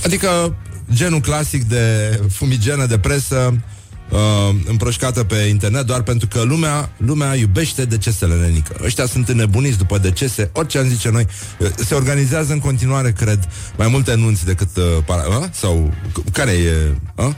Adică 0.04 0.56
genul 0.92 1.20
clasic 1.20 1.64
de 1.64 2.20
fumigenă 2.32 2.86
de 2.86 2.98
presă 2.98 3.60
uh, 4.10 4.54
împroșcată 4.64 5.24
pe 5.24 5.36
internet 5.36 5.86
doar 5.86 6.02
pentru 6.02 6.28
că 6.28 6.42
lumea, 6.42 6.90
lumea 6.96 7.34
iubește 7.34 7.84
decesele 7.84 8.34
nenică. 8.34 8.76
Ăștia 8.84 9.06
sunt 9.06 9.28
înnebuniți 9.28 9.78
după 9.78 9.98
decese, 9.98 10.50
orice 10.52 10.78
am 10.78 10.88
zice 10.88 11.10
noi. 11.10 11.26
Uh, 11.58 11.68
se 11.76 11.94
organizează 11.94 12.52
în 12.52 12.58
continuare, 12.58 13.12
cred, 13.12 13.48
mai 13.76 13.88
multe 13.88 14.14
nunți 14.14 14.44
decât... 14.44 14.76
Uh, 14.76 14.84
para, 15.06 15.22
uh? 15.28 15.44
Sau 15.50 15.94
care 16.32 16.50
e... 16.50 16.72
Uh? 17.14 17.32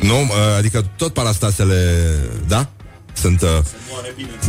Nu? 0.00 0.20
Uh, 0.20 0.28
adică 0.58 0.90
tot 0.96 1.12
parastasele... 1.12 2.04
Da? 2.48 2.68
Sunt... 3.14 3.42
Uh... 3.42 3.48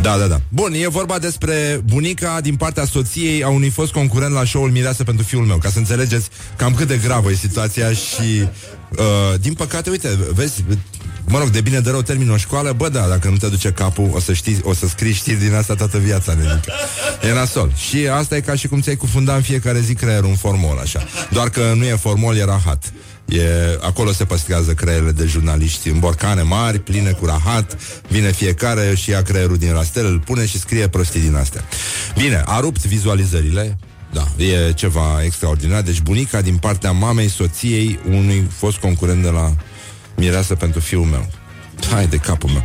Da, 0.01 0.17
da, 0.17 0.25
da. 0.25 0.39
Bun, 0.49 0.73
e 0.73 0.87
vorba 0.87 1.19
despre 1.19 1.81
bunica 1.85 2.41
din 2.41 2.55
partea 2.55 2.85
soției 2.85 3.43
a 3.43 3.47
unui 3.47 3.69
fost 3.69 3.91
concurent 3.91 4.33
la 4.33 4.45
show-ul 4.45 4.71
Mireasă 4.71 5.03
pentru 5.03 5.25
fiul 5.25 5.45
meu, 5.45 5.57
ca 5.57 5.69
să 5.69 5.77
înțelegeți 5.77 6.29
cam 6.55 6.73
cât 6.73 6.87
de 6.87 6.97
gravă 6.97 7.31
e 7.31 7.35
situația 7.35 7.91
și... 7.91 8.47
Uh, 8.97 9.39
din 9.39 9.53
păcate, 9.53 9.89
uite, 9.89 10.19
vezi, 10.33 10.63
mă 11.25 11.39
rog, 11.39 11.49
de 11.49 11.61
bine 11.61 11.79
de 11.79 11.89
rău 11.89 12.01
termin 12.01 12.29
o 12.29 12.37
școală, 12.37 12.71
bă, 12.71 12.89
da, 12.89 13.07
dacă 13.07 13.29
nu 13.29 13.37
te 13.37 13.47
duce 13.47 13.71
capul, 13.71 14.09
o 14.13 14.19
să 14.19 14.33
știi, 14.33 14.59
o 14.63 14.73
să 14.73 14.87
scrii 14.87 15.13
știri 15.13 15.39
din 15.39 15.53
asta 15.53 15.75
toată 15.75 15.97
viața, 15.97 16.33
nenică. 16.33 16.71
E 17.29 17.33
nasol. 17.33 17.71
Și 17.75 18.07
asta 18.07 18.35
e 18.35 18.41
ca 18.41 18.55
și 18.55 18.67
cum 18.67 18.81
ți-ai 18.81 18.95
cufunda 18.95 19.35
în 19.35 19.41
fiecare 19.41 19.79
zi 19.79 19.93
creierul 19.93 20.29
un 20.29 20.35
formol, 20.35 20.77
așa. 20.77 21.03
Doar 21.31 21.49
că 21.49 21.73
nu 21.75 21.85
e 21.85 21.95
formol, 21.95 22.35
e 22.35 22.43
rahat. 22.43 22.93
E, 23.25 23.41
acolo 23.81 24.11
se 24.11 24.25
păstrează 24.25 24.73
creierele 24.73 25.11
de 25.11 25.25
jurnaliști 25.25 25.89
în 25.89 25.99
borcane 25.99 26.41
mari, 26.41 26.79
pline 26.79 27.11
cu 27.11 27.25
rahat, 27.25 27.77
vine 28.09 28.31
fiecare 28.31 28.95
și 28.95 29.09
ia 29.09 29.21
creierul 29.21 29.57
din 29.57 29.71
rastel, 29.71 30.05
îl 30.05 30.19
pune 30.19 30.45
și 30.45 30.59
scrie 30.59 30.87
prostii 30.87 31.21
din 31.21 31.35
astea. 31.35 31.63
Bine, 32.17 32.43
a 32.45 32.59
rupt 32.59 32.85
vizualizările, 32.85 33.77
da, 34.13 34.43
e 34.43 34.71
ceva 34.71 35.23
extraordinar. 35.23 35.81
Deci 35.81 36.01
bunica 36.01 36.41
din 36.41 36.57
partea 36.57 36.91
mamei, 36.91 37.29
soției 37.29 37.99
unui 38.09 38.47
fost 38.57 38.77
concurent 38.77 39.23
de 39.23 39.29
la 39.29 39.53
Mireasă 40.15 40.55
pentru 40.55 40.79
fiul 40.79 41.05
meu. 41.05 41.27
Hai 41.91 42.07
de 42.07 42.17
capul 42.17 42.49
meu. 42.49 42.63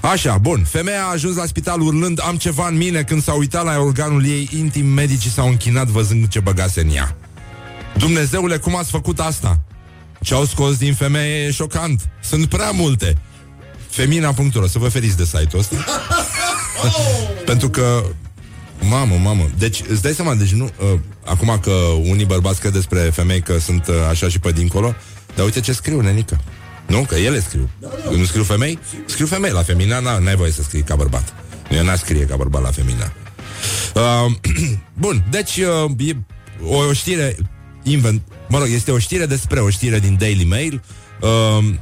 Așa, 0.00 0.38
bun. 0.38 0.64
Femeia 0.68 1.02
a 1.02 1.10
ajuns 1.10 1.36
la 1.36 1.46
spital 1.46 1.80
urlând 1.80 2.20
Am 2.26 2.36
ceva 2.36 2.68
în 2.68 2.76
mine 2.76 3.02
când 3.02 3.22
s-a 3.22 3.32
uitat 3.32 3.64
la 3.64 3.78
organul 3.78 4.26
ei 4.26 4.48
intim 4.52 4.86
Medicii 4.86 5.30
s-au 5.30 5.48
închinat 5.48 5.86
văzând 5.86 6.28
ce 6.28 6.40
băgase 6.40 6.80
în 6.80 6.94
ea 6.94 7.16
Dumnezeule, 7.96 8.56
cum 8.56 8.76
ați 8.76 8.90
făcut 8.90 9.20
asta? 9.20 9.60
Ce 10.24 10.34
au 10.34 10.44
scos 10.44 10.76
din 10.76 10.94
femeie 10.94 11.46
e 11.46 11.50
șocant 11.50 12.08
Sunt 12.22 12.46
prea 12.46 12.70
multe 12.70 13.16
Femina.ro, 13.88 14.66
să 14.66 14.78
vă 14.78 14.88
feriți 14.88 15.16
de 15.16 15.24
site-ul 15.24 15.58
ăsta 15.58 15.76
Pentru 17.50 17.70
că 17.70 18.04
Mamă, 18.88 19.14
mamă. 19.22 19.50
Deci, 19.58 19.82
îți 19.88 20.02
dai 20.02 20.12
seama, 20.12 20.34
deci 20.34 20.52
nu... 20.52 20.64
Uh, 20.64 20.98
acum 21.24 21.58
că 21.62 21.70
unii 22.02 22.24
bărbați 22.24 22.60
cred 22.60 22.72
despre 22.72 23.00
femei 23.00 23.40
că 23.40 23.58
sunt 23.58 23.86
uh, 23.86 23.94
așa 24.10 24.28
și 24.28 24.38
pe 24.38 24.52
dincolo, 24.52 24.94
dar 25.34 25.44
uite 25.44 25.60
ce 25.60 25.72
scriu, 25.72 26.00
nenică. 26.00 26.40
Nu? 26.86 27.04
Că 27.08 27.14
ele 27.14 27.40
scriu. 27.40 27.70
Da, 27.78 27.88
da. 28.04 28.10
Nu 28.10 28.24
scriu 28.24 28.42
femei? 28.42 28.78
Scriu 29.06 29.26
femei. 29.26 29.50
La 29.50 29.62
femina 29.62 29.98
n-ai 29.98 30.36
voie 30.36 30.50
să 30.50 30.62
scrii 30.62 30.82
ca 30.82 30.96
bărbat. 30.96 31.34
Eu 31.70 31.84
n-aș 31.84 31.98
scrie 31.98 32.24
ca 32.24 32.36
bărbat 32.36 32.62
la 32.62 32.70
femina. 32.70 33.12
Uh, 33.94 34.32
bun, 35.02 35.24
deci 35.30 35.56
uh, 35.56 36.08
e 36.08 36.16
o 36.64 36.92
știre 36.92 37.36
invent, 37.82 38.22
mă 38.48 38.58
rog, 38.58 38.68
este 38.70 38.90
o 38.90 38.98
știre 38.98 39.26
despre 39.26 39.60
o 39.60 39.70
știre 39.70 39.98
din 39.98 40.16
Daily 40.18 40.44
Mail. 40.44 40.82
Uh, 41.20 41.74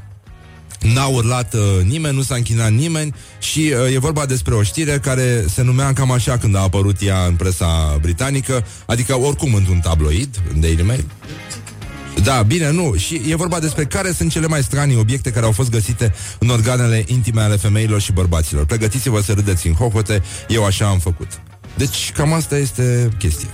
N-a 0.95 1.07
urlat 1.07 1.55
uh, 1.55 1.61
nimeni, 1.85 2.17
nu 2.17 2.23
s-a 2.23 2.35
închinat 2.35 2.73
nimeni 2.73 3.15
și 3.39 3.75
uh, 3.87 3.95
e 3.95 3.99
vorba 3.99 4.27
despre 4.27 4.55
o 4.55 4.63
știre 4.63 4.99
care 4.99 5.45
se 5.49 5.63
numea 5.63 5.93
cam 5.93 6.11
așa 6.11 6.39
când 6.39 6.57
a 6.57 6.61
apărut 6.61 6.97
ea 7.01 7.25
în 7.25 7.35
presa 7.35 7.99
britanică, 8.01 8.67
adică 8.87 9.19
oricum 9.19 9.55
într-un 9.55 9.81
tabloid, 9.81 10.43
în 10.55 10.61
Daily 10.61 10.83
Mail. 10.83 11.05
Da, 12.23 12.43
bine, 12.43 12.71
nu. 12.71 12.95
Și 12.97 13.21
e 13.29 13.37
vorba 13.37 13.61
despre 13.61 13.85
care 13.85 14.13
sunt 14.13 14.31
cele 14.31 14.47
mai 14.47 14.63
stranii 14.63 14.97
obiecte 14.97 15.31
care 15.31 15.47
au 15.47 15.53
fost 15.53 15.71
găsite 15.71 16.15
în 16.39 16.49
organele 16.49 17.05
intime 17.07 17.41
ale 17.41 17.57
femeilor 17.57 18.01
și 18.01 18.13
bărbaților. 18.13 18.65
Pregătiți-vă 18.65 19.21
să 19.21 19.33
râdeți 19.33 19.67
în 19.67 19.75
hohote, 19.75 20.23
eu 20.49 20.65
așa 20.65 20.87
am 20.87 20.99
făcut. 20.99 21.41
Deci 21.75 22.13
cam 22.13 22.33
asta 22.33 22.57
este 22.57 23.09
chestia. 23.19 23.49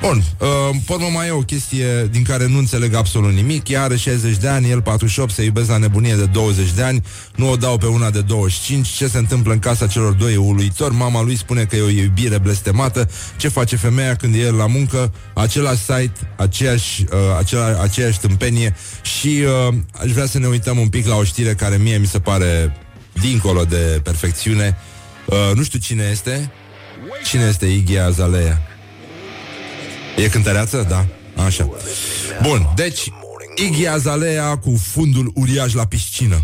Bun, 0.00 0.22
uh, 0.38 0.76
pormă 0.86 1.06
mai 1.12 1.26
e 1.26 1.30
o 1.30 1.40
chestie 1.40 2.08
din 2.10 2.22
care 2.22 2.46
nu 2.46 2.58
înțeleg 2.58 2.94
absolut 2.94 3.32
nimic. 3.32 3.68
Ea 3.68 3.82
are 3.82 3.96
60 3.96 4.36
de 4.36 4.48
ani, 4.48 4.70
el 4.70 4.82
48, 4.82 5.32
se 5.32 5.42
iubesc 5.42 5.68
la 5.68 5.76
nebunie 5.76 6.14
de 6.14 6.24
20 6.24 6.72
de 6.72 6.82
ani, 6.82 7.02
nu 7.34 7.50
o 7.50 7.56
dau 7.56 7.78
pe 7.78 7.86
una 7.86 8.10
de 8.10 8.20
25. 8.20 8.88
Ce 8.88 9.06
se 9.06 9.18
întâmplă 9.18 9.52
în 9.52 9.58
casa 9.58 9.86
celor 9.86 10.12
doi 10.12 10.32
e 10.32 10.36
uluitor. 10.36 10.92
Mama 10.92 11.22
lui 11.22 11.36
spune 11.36 11.64
că 11.64 11.76
e 11.76 11.82
o 11.82 11.88
iubire 11.88 12.38
blestemată. 12.38 13.10
Ce 13.36 13.48
face 13.48 13.76
femeia 13.76 14.14
când 14.14 14.34
e 14.34 14.38
el 14.38 14.54
la 14.54 14.66
muncă? 14.66 15.12
Același 15.34 15.80
site, 15.80 16.12
aceeași, 16.36 17.04
uh, 17.12 17.18
acela, 17.38 17.80
aceeași 17.82 18.20
tâmpenie 18.20 18.76
și 19.02 19.44
uh, 19.68 19.74
aș 20.02 20.10
vrea 20.10 20.26
să 20.26 20.38
ne 20.38 20.46
uităm 20.46 20.78
un 20.78 20.88
pic 20.88 21.06
la 21.06 21.16
o 21.16 21.24
știre 21.24 21.54
care 21.54 21.76
mie 21.76 21.96
mi 21.96 22.06
se 22.06 22.18
pare 22.20 22.76
dincolo 23.20 23.64
de 23.64 24.00
perfecțiune. 24.02 24.76
Uh, 25.26 25.36
nu 25.54 25.62
știu 25.62 25.78
cine 25.78 26.08
este, 26.10 26.50
Cine 27.24 27.44
este 27.44 27.66
Iggy 27.66 27.98
Azalea? 27.98 28.62
E 30.16 30.28
cântăreață? 30.28 30.86
Da. 30.88 31.06
Așa. 31.44 31.68
Bun, 32.42 32.72
deci 32.74 33.10
Iggy 33.54 33.86
Azalea 33.86 34.56
cu 34.56 34.80
fundul 34.92 35.32
uriaș 35.34 35.72
la 35.72 35.86
piscină. 35.86 36.42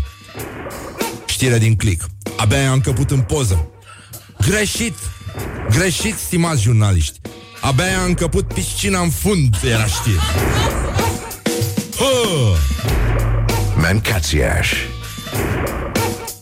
Știre 1.25 1.57
din 1.57 1.75
click. 1.75 2.05
Abia 2.37 2.67
am 2.67 2.73
încăput 2.73 3.11
în 3.11 3.19
poză. 3.19 3.69
Greșit! 4.41 4.95
Greșit, 5.69 6.15
stimați 6.17 6.61
jurnaliști. 6.61 7.19
Abia 7.61 7.99
am 7.99 8.05
încăput 8.05 8.53
piscina 8.53 8.99
în 8.99 9.09
fund, 9.09 9.55
era 9.63 9.85
știre. 9.85 10.21
Mancațiaș 13.75 14.73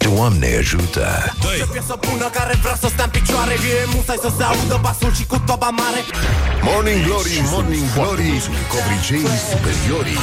Doamne 0.06 0.56
ajută. 0.60 1.34
Ce 1.74 1.82
să 1.88 1.96
bună 2.10 2.30
care 2.30 2.54
vrea 2.62 2.76
să 2.82 2.88
stea 2.88 3.04
în 3.04 3.10
picioare 3.10 3.54
E 3.54 3.86
musai 3.96 4.20
să 4.22 4.32
se 4.38 4.44
audă 4.44 4.80
basul 4.82 5.14
și 5.14 5.26
cu 5.26 5.38
toba 5.46 5.70
mare. 5.70 6.00
Morning 6.62 7.06
Glory, 7.06 7.38
Morning 7.52 7.88
Glory 7.94 8.32
Copriceii 8.72 9.38
superiorii 9.52 10.22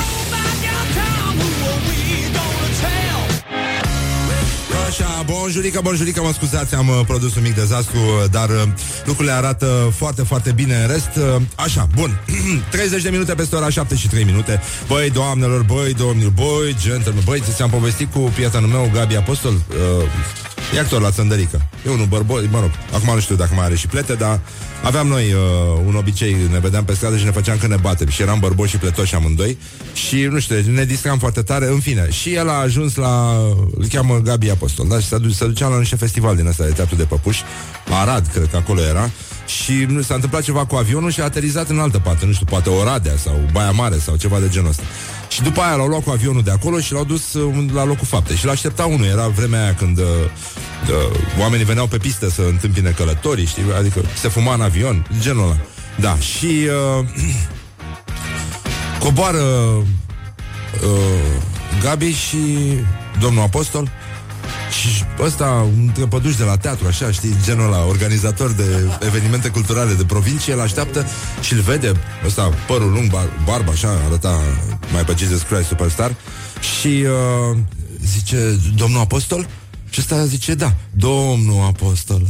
Așa, 4.93 5.25
bonjurică, 5.27 5.81
bonjurică, 5.83 6.23
mă 6.23 6.33
scuzați, 6.33 6.75
am 6.75 6.89
uh, 6.89 7.01
produs 7.07 7.35
un 7.35 7.43
mic 7.43 7.55
dezastru, 7.55 7.97
uh, 7.99 8.31
dar 8.31 8.49
uh, 8.49 8.63
lucrurile 9.05 9.35
arată 9.35 9.93
foarte, 9.97 10.23
foarte 10.23 10.53
bine 10.53 10.75
în 10.75 10.87
rest. 10.89 11.11
Uh, 11.17 11.43
așa, 11.55 11.87
bun, 11.95 12.21
30 12.71 13.03
de 13.03 13.11
minute 13.11 13.35
peste 13.35 13.57
ora 13.57 13.69
7 13.69 13.97
și 13.97 14.09
3 14.09 14.25
minute. 14.25 14.61
Băi, 14.87 15.11
doamnelor, 15.11 15.63
băi, 15.63 15.95
domnilor, 15.95 16.31
băi, 16.31 16.77
gentlemen, 16.81 17.23
băi, 17.25 17.43
ți-am 17.55 17.71
povestit 17.71 18.13
cu 18.13 18.19
prietenul 18.19 18.69
meu, 18.69 18.91
Gabi 18.95 19.17
Apostol, 19.17 19.53
uh, 19.53 20.77
e 20.77 20.81
actor 20.81 21.01
la 21.01 21.11
Țăndărică. 21.11 21.69
E 21.87 21.91
unul 21.91 22.07
bărboi, 22.07 22.49
mă 22.51 22.61
rog, 22.61 22.71
acum 22.93 23.15
nu 23.15 23.21
știu 23.21 23.35
dacă 23.35 23.55
mai 23.55 23.65
are 23.65 23.75
și 23.75 23.87
plete, 23.87 24.15
dar 24.15 24.41
aveam 24.83 25.07
noi 25.07 25.33
uh, 25.33 25.41
un 25.87 25.95
obicei, 25.95 26.37
ne 26.51 26.59
vedeam 26.59 26.85
pe 26.85 26.95
stradă 26.95 27.17
și 27.17 27.25
ne 27.25 27.31
făceam 27.31 27.59
că 27.59 27.67
ne 27.67 27.77
batem 27.77 28.09
și 28.09 28.23
eram 28.23 28.39
bărboși 28.39 28.71
și 28.71 28.77
pletoși 28.77 29.15
amândoi 29.15 29.59
și, 29.95 30.17
nu 30.17 30.39
știu, 30.39 30.57
ne 30.73 30.85
distram 30.85 31.19
foarte 31.19 31.43
tare, 31.43 31.67
în 31.67 31.81
fine. 31.81 32.11
Și 32.11 32.35
el 32.35 32.49
a 32.49 32.53
ajuns 32.53 32.95
la, 32.95 33.37
îl 33.75 33.87
cheamă 33.89 34.19
Gabi 34.19 34.51
Apostol, 34.51 34.87
da? 34.89 34.99
Și 34.99 35.07
se, 35.07 35.19
duce, 35.19 35.35
se 35.35 35.47
ducea 35.47 35.69
la 35.69 35.79
niște 35.79 35.97
festival 35.97 36.37
din 36.37 36.47
ăsta 36.47 36.65
de 36.65 36.71
teatru 36.71 36.97
de 36.97 37.05
păpuși, 37.05 37.43
Arad, 37.91 38.27
cred 38.27 38.49
că 38.51 38.57
acolo 38.57 38.81
era, 38.81 39.11
și 39.47 39.73
nu 39.89 40.03
s-a 40.03 40.15
întâmplat 40.15 40.43
ceva 40.43 40.65
cu 40.65 40.75
avionul 40.75 41.11
și 41.11 41.21
a 41.21 41.25
aterizat 41.25 41.69
în 41.69 41.79
altă 41.79 41.99
parte, 41.99 42.27
nu 42.27 42.33
știu, 42.33 42.47
poate 42.47 42.69
Oradea 42.69 43.17
sau 43.17 43.49
Baia 43.53 43.71
Mare 43.71 43.99
sau 43.99 44.17
ceva 44.17 44.39
de 44.39 44.49
genul 44.49 44.69
ăsta. 44.69 44.83
Și 45.29 45.43
după 45.43 45.61
aia 45.61 45.75
l-au 45.75 45.87
luat 45.87 46.03
cu 46.03 46.11
avionul 46.11 46.43
de 46.43 46.51
acolo 46.51 46.81
și 46.81 46.93
l-au 46.93 47.05
dus 47.05 47.33
uh, 47.33 47.55
la 47.75 47.85
locul 47.85 48.07
faptei. 48.07 48.37
Și 48.37 48.47
l-aștepta 48.47 48.85
unul, 48.85 49.07
era 49.07 49.29
vremea 49.29 49.63
aia 49.63 49.75
când 49.75 49.99
uh, 49.99 50.05
uh, 50.05 50.72
oamenii 51.41 51.65
veneau 51.65 51.87
pe 51.87 51.97
pistă 51.97 52.31
să 52.31 52.43
întâmpine 52.43 52.91
călătorii, 52.91 53.47
știi? 53.47 53.63
Adică 53.79 54.01
se 54.15 54.29
fuma 54.29 54.55
în 54.55 54.61
avion, 54.61 55.07
genul 55.21 55.45
ăla. 55.45 55.57
Da, 56.01 56.19
și 56.19 56.69
uh, 56.99 57.07
coboară 59.05 59.39
uh, 59.39 59.85
Gabi 61.83 62.13
și 62.13 62.37
domnul 63.21 63.43
apostol 63.43 63.91
Și 64.71 65.05
ăsta, 65.21 65.67
un 65.79 65.91
trepăduș 65.95 66.37
de 66.37 66.45
la 66.45 66.57
teatru, 66.57 66.87
așa, 66.87 67.11
știi, 67.11 67.37
genul 67.45 67.73
ăla, 67.73 67.87
organizator 67.87 68.51
de 68.51 68.91
evenimente 69.07 69.49
culturale 69.49 69.93
de 69.93 70.05
provincie, 70.05 70.53
îl 70.53 70.61
așteaptă 70.61 71.07
și 71.41 71.53
îl 71.53 71.61
vede, 71.61 71.93
ăsta, 72.27 72.53
părul 72.67 72.91
lung, 72.93 73.11
bar, 73.11 73.29
barba, 73.45 73.73
așa, 73.73 74.01
arăta 74.07 74.41
mai 74.93 75.05
pe 75.05 75.15
Jesus 75.17 75.43
Christ 75.43 75.69
Superstar, 75.69 76.15
și 76.61 77.05
uh, 77.07 77.57
zice, 78.05 78.59
domnul 78.77 79.01
apostol? 79.01 79.47
Și 79.93 80.01
ăsta 80.01 80.25
zice, 80.25 80.55
da, 80.55 80.75
domnul 80.91 81.65
apostol. 81.67 82.23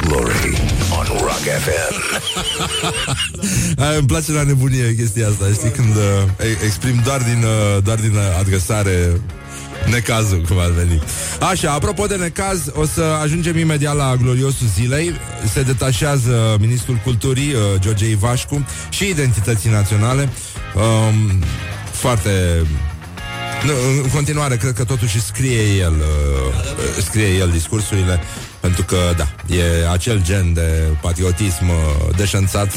Glory 0.00 0.58
on 0.98 1.06
Rock 1.20 1.44
FM. 1.64 1.94
Aia, 3.82 3.96
îmi 3.96 4.06
place 4.06 4.32
la 4.32 4.42
nebunie 4.42 4.94
chestia 4.94 5.28
asta, 5.28 5.44
știi, 5.52 5.70
când 5.70 5.96
uh, 5.96 6.02
exprim 6.64 7.00
doar 7.04 7.22
din, 7.22 7.42
uh, 7.42 7.82
doar 7.82 7.98
din 7.98 8.16
adresare 8.38 9.20
necazul, 9.90 10.40
cum 10.48 10.58
ar 10.58 10.70
veni. 10.70 11.02
Așa, 11.50 11.72
apropo 11.72 12.06
de 12.06 12.16
necaz, 12.16 12.70
o 12.74 12.86
să 12.86 13.02
ajungem 13.22 13.58
imediat 13.58 13.96
la 13.96 14.16
gloriosul 14.22 14.66
zilei. 14.74 15.12
Se 15.52 15.62
detașează 15.62 16.56
ministrul 16.60 17.00
culturii, 17.04 17.52
uh, 17.54 17.60
George 17.80 18.10
Ivașcu, 18.10 18.66
și 18.90 19.08
identității 19.08 19.70
naționale. 19.70 20.28
Um, 20.74 21.42
foarte 21.98 22.66
nu, 23.64 23.72
în 24.02 24.08
continuare, 24.08 24.56
cred 24.56 24.72
că 24.72 24.84
totuși 24.84 25.20
scrie 25.20 25.62
el 25.62 25.92
uh, 25.92 27.02
scrie 27.02 27.26
el 27.26 27.50
discursurile 27.50 28.20
pentru 28.60 28.82
că, 28.82 28.96
da, 29.16 29.28
e 29.54 29.90
acel 29.90 30.22
gen 30.22 30.52
de 30.52 30.82
patriotism 31.00 31.68
uh, 31.68 31.74
deșanțat 32.16 32.72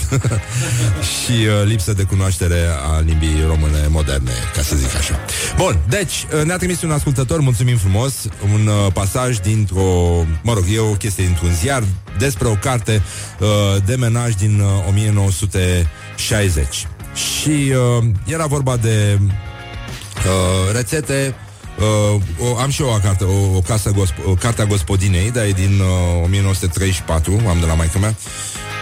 și 1.11 1.31
uh, 1.31 1.65
lipsă 1.65 1.93
de 1.93 2.03
cunoaștere 2.03 2.67
a 2.93 2.99
limbii 2.99 3.45
române 3.47 3.87
moderne, 3.89 4.31
ca 4.55 4.61
să 4.61 4.75
zic 4.75 4.95
așa. 4.95 5.19
Bun, 5.55 5.79
deci, 5.87 6.25
uh, 6.35 6.41
ne-a 6.43 6.57
trimis 6.57 6.81
un 6.81 6.91
ascultător, 6.91 7.39
mulțumim 7.39 7.77
frumos, 7.77 8.13
un 8.53 8.67
uh, 8.67 8.91
pasaj 8.93 9.37
dintr-o, 9.37 10.23
mă 10.41 10.53
rog, 10.53 10.63
e 10.73 10.79
o 10.79 10.91
chestie 10.91 11.25
dintr-un 11.25 11.53
ziar 11.53 11.83
despre 12.17 12.47
o 12.47 12.53
carte 12.53 13.01
uh, 13.39 13.47
de 13.85 13.95
menaj 13.95 14.33
din 14.33 14.59
uh, 14.59 14.87
1960. 14.87 16.87
Și 17.13 17.73
uh, 17.99 18.05
era 18.25 18.45
vorba 18.45 18.77
de 18.77 19.19
uh, 19.21 20.73
rețete 20.75 21.35
Uh, 21.81 22.21
o, 22.39 22.57
am 22.57 22.69
și 22.69 22.81
eu 22.81 22.87
o 22.87 22.97
carte, 23.03 23.23
o, 23.23 23.55
o 23.55 23.61
casă 23.61 23.91
gosp- 23.91 24.25
o 24.25 24.33
cartea 24.33 24.65
gospodinei, 24.65 25.31
dar 25.31 25.45
e 25.45 25.51
din 25.51 25.79
uh, 25.79 26.23
1934, 26.23 27.41
am 27.49 27.59
de 27.59 27.65
la 27.65 27.73
maică 27.73 27.99
mea. 27.99 28.15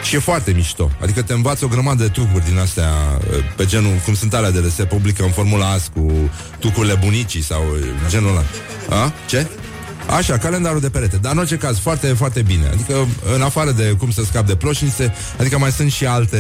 Și 0.04 0.16
e 0.16 0.20
foarte 0.20 0.52
mișto. 0.52 0.92
Adică 1.02 1.22
te 1.22 1.34
învață 1.34 1.66
o 1.66 1.68
grămadă 1.68 2.04
de 2.04 2.10
trucuri 2.10 2.46
din 2.46 2.58
astea, 2.58 2.90
uh, 3.32 3.38
pe 3.56 3.66
genul, 3.66 3.92
cum 4.06 4.14
sunt 4.14 4.34
alea 4.34 4.52
de 4.52 4.70
se 4.70 4.86
publică 4.86 5.24
în 5.24 5.32
Formula 5.32 5.70
AS 5.70 5.92
cu 5.94 6.12
trucurile 6.60 6.94
bunicii 6.94 7.44
sau 7.44 7.62
uh, 7.74 8.10
genul 8.10 8.30
ăla. 8.30 8.44
A? 9.04 9.14
Ce? 9.28 9.48
Așa, 10.18 10.38
calendarul 10.38 10.80
de 10.80 10.90
perete. 10.90 11.18
Dar 11.18 11.32
în 11.32 11.38
orice 11.38 11.56
caz, 11.56 11.78
foarte, 11.78 12.08
foarte 12.08 12.42
bine. 12.42 12.68
Adică, 12.72 13.08
în 13.36 13.42
afară 13.42 13.72
de 13.72 13.96
cum 13.98 14.12
să 14.12 14.24
scap 14.24 14.46
de 14.46 14.56
ploșnițe, 14.56 15.14
adică 15.40 15.58
mai 15.58 15.72
sunt 15.72 15.92
și 15.92 16.06
alte, 16.06 16.38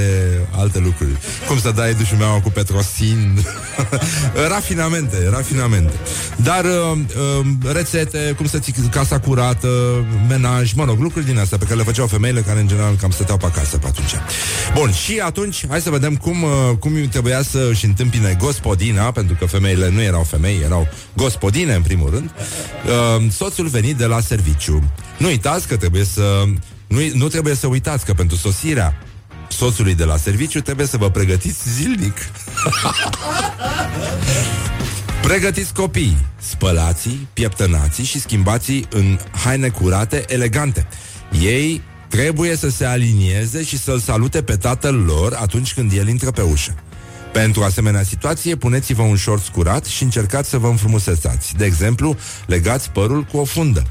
alte 0.51 0.79
lucruri. 0.79 1.11
Cum 1.47 1.59
să 1.59 1.71
dai 1.71 1.93
dușul 1.93 2.17
meu 2.17 2.39
cu 2.43 2.49
petrosin. 2.49 3.45
rafinamente, 4.53 5.29
rafinamente. 5.29 5.93
Dar 6.35 6.65
uh, 6.65 6.97
uh, 7.39 7.45
rețete, 7.73 8.33
cum 8.37 8.45
să 8.45 8.59
ții 8.59 8.73
casa 8.91 9.19
curată, 9.19 9.67
menaj, 10.27 10.73
mă 10.73 10.83
rog, 10.83 10.99
lucruri 10.99 11.25
din 11.25 11.39
astea 11.39 11.57
pe 11.57 11.63
care 11.63 11.75
le 11.75 11.83
făceau 11.83 12.07
femeile 12.07 12.41
care 12.41 12.59
în 12.59 12.67
general 12.67 12.95
cam 12.95 13.11
stăteau 13.11 13.37
pe 13.37 13.45
acasă 13.45 13.77
pe 13.77 13.87
atunci. 13.87 14.11
Bun, 14.73 14.91
și 14.91 15.19
atunci, 15.19 15.65
hai 15.69 15.81
să 15.81 15.89
vedem 15.89 16.15
cum, 16.15 16.43
uh, 16.43 16.49
cum 16.79 16.91
trebuia 17.09 17.41
să 17.41 17.67
își 17.69 17.85
întâmpine 17.85 18.37
gospodina, 18.39 19.11
pentru 19.11 19.35
că 19.39 19.45
femeile 19.45 19.89
nu 19.89 20.01
erau 20.01 20.23
femei, 20.23 20.61
erau 20.63 20.87
gospodine 21.15 21.73
în 21.73 21.81
primul 21.81 22.09
rând. 22.09 22.29
Uh, 22.85 23.31
soțul 23.59 23.79
venit 23.79 23.97
de 23.97 24.05
la 24.05 24.19
serviciu. 24.19 24.91
Nu 25.17 25.27
uitați 25.27 25.67
că 25.67 25.77
trebuie 25.77 26.03
să... 26.03 26.43
Nu, 26.87 26.99
nu 27.13 27.27
trebuie 27.27 27.55
să 27.55 27.67
uitați 27.67 28.05
că 28.05 28.13
pentru 28.13 28.37
sosirea 28.37 28.97
soțului 29.47 29.95
de 29.95 30.03
la 30.03 30.17
serviciu 30.17 30.61
trebuie 30.61 30.85
să 30.85 30.97
vă 30.97 31.09
pregătiți 31.09 31.69
zilnic. 31.69 32.17
Pregătiți 35.27 35.73
copii, 35.73 36.17
spălați 36.37 37.09
pieptănați 37.33 38.01
și 38.01 38.19
schimbați 38.19 38.85
în 38.89 39.19
haine 39.43 39.69
curate, 39.69 40.25
elegante. 40.27 40.87
Ei 41.41 41.81
trebuie 42.07 42.55
să 42.55 42.69
se 42.69 42.85
alinieze 42.85 43.63
și 43.63 43.77
să-l 43.77 43.99
salute 43.99 44.41
pe 44.43 44.55
tatăl 44.55 44.95
lor 44.95 45.37
atunci 45.41 45.73
când 45.73 45.91
el 45.91 46.07
intră 46.07 46.31
pe 46.31 46.41
ușă. 46.41 46.75
Pentru 47.31 47.63
asemenea 47.63 48.03
situație, 48.03 48.55
puneți-vă 48.55 49.01
un 49.01 49.17
short 49.17 49.47
curat 49.47 49.85
și 49.85 50.03
încercați 50.03 50.49
să 50.49 50.57
vă 50.57 50.67
înfrumusețați. 50.67 51.55
De 51.55 51.65
exemplu, 51.65 52.17
legați 52.45 52.89
părul 52.89 53.23
cu 53.23 53.37
o 53.37 53.43
fundă. 53.43 53.83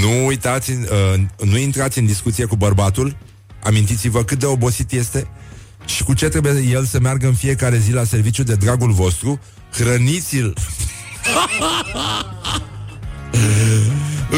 Nu 0.00 0.26
uitați, 0.26 0.70
uh, 0.70 0.78
nu 1.44 1.56
intrați 1.56 1.98
în 1.98 2.06
discuție 2.06 2.44
cu 2.44 2.56
bărbatul, 2.56 3.16
amintiți-vă 3.62 4.24
cât 4.24 4.38
de 4.38 4.46
obosit 4.46 4.92
este 4.92 5.28
și 5.84 6.04
cu 6.04 6.14
ce 6.14 6.28
trebuie 6.28 6.64
el 6.70 6.84
să 6.84 7.00
meargă 7.00 7.26
în 7.26 7.34
fiecare 7.34 7.78
zi 7.78 7.92
la 7.92 8.04
serviciu 8.04 8.42
de 8.42 8.54
dragul 8.54 8.92
vostru, 8.92 9.40
hrăniți-l 9.72 10.56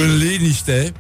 în 0.03 0.17
liniște 0.17 0.93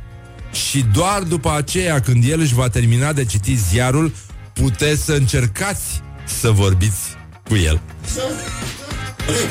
și 0.53 0.85
doar 0.93 1.23
după 1.23 1.53
aceea, 1.53 2.01
când 2.01 2.25
el 2.25 2.41
își 2.41 2.55
va 2.55 2.69
termina 2.69 3.13
de 3.13 3.25
citit 3.25 3.59
ziarul, 3.59 4.13
puteți 4.61 5.05
să 5.05 5.13
încercați 5.13 6.03
să 6.25 6.51
vorbiți 6.51 7.01
cu 7.49 7.57
el. 7.57 7.81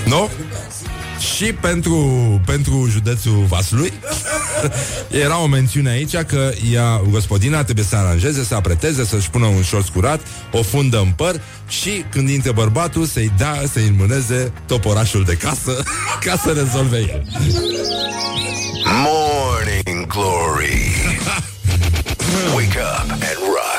Nu? 0.06 0.30
Și 1.36 1.54
pentru, 1.54 1.98
pentru 2.46 2.88
județul 2.89 3.46
Vaslui 3.48 3.94
Era 5.24 5.41
o 5.41 5.46
mențiune 5.48 5.89
aici 5.89 6.15
Că 6.15 6.52
ea, 6.72 7.02
gospodina 7.10 7.63
trebuie 7.63 7.86
să 7.86 7.96
aranjeze 7.96 8.44
Să 8.44 8.56
apreteze, 8.56 9.06
să-și 9.06 9.30
pună 9.30 9.46
un 9.46 9.62
șorț 9.62 9.88
curat 9.88 10.22
O 10.52 10.62
fundă 10.62 10.98
în 10.98 11.12
păr 11.15 11.41
Și 11.68 12.06
când 12.10 12.30
intre 12.30 12.52
bărbatul 12.52 13.06
să-i 13.06 13.32
da, 13.38 13.62
să-i 13.72 13.88
înmâneze 13.88 14.52
Toporașul 14.65 15.24
de 15.24 15.34
casă 15.34 15.84
Ca 16.26 16.38
să 16.44 16.52
rezolve 16.52 16.98
el 16.98 17.26
Morning 18.86 20.08
Glory. 20.08 20.96
Wake 22.56 22.78
up 22.78 23.12
and 23.12 23.39
rock. 23.39 23.75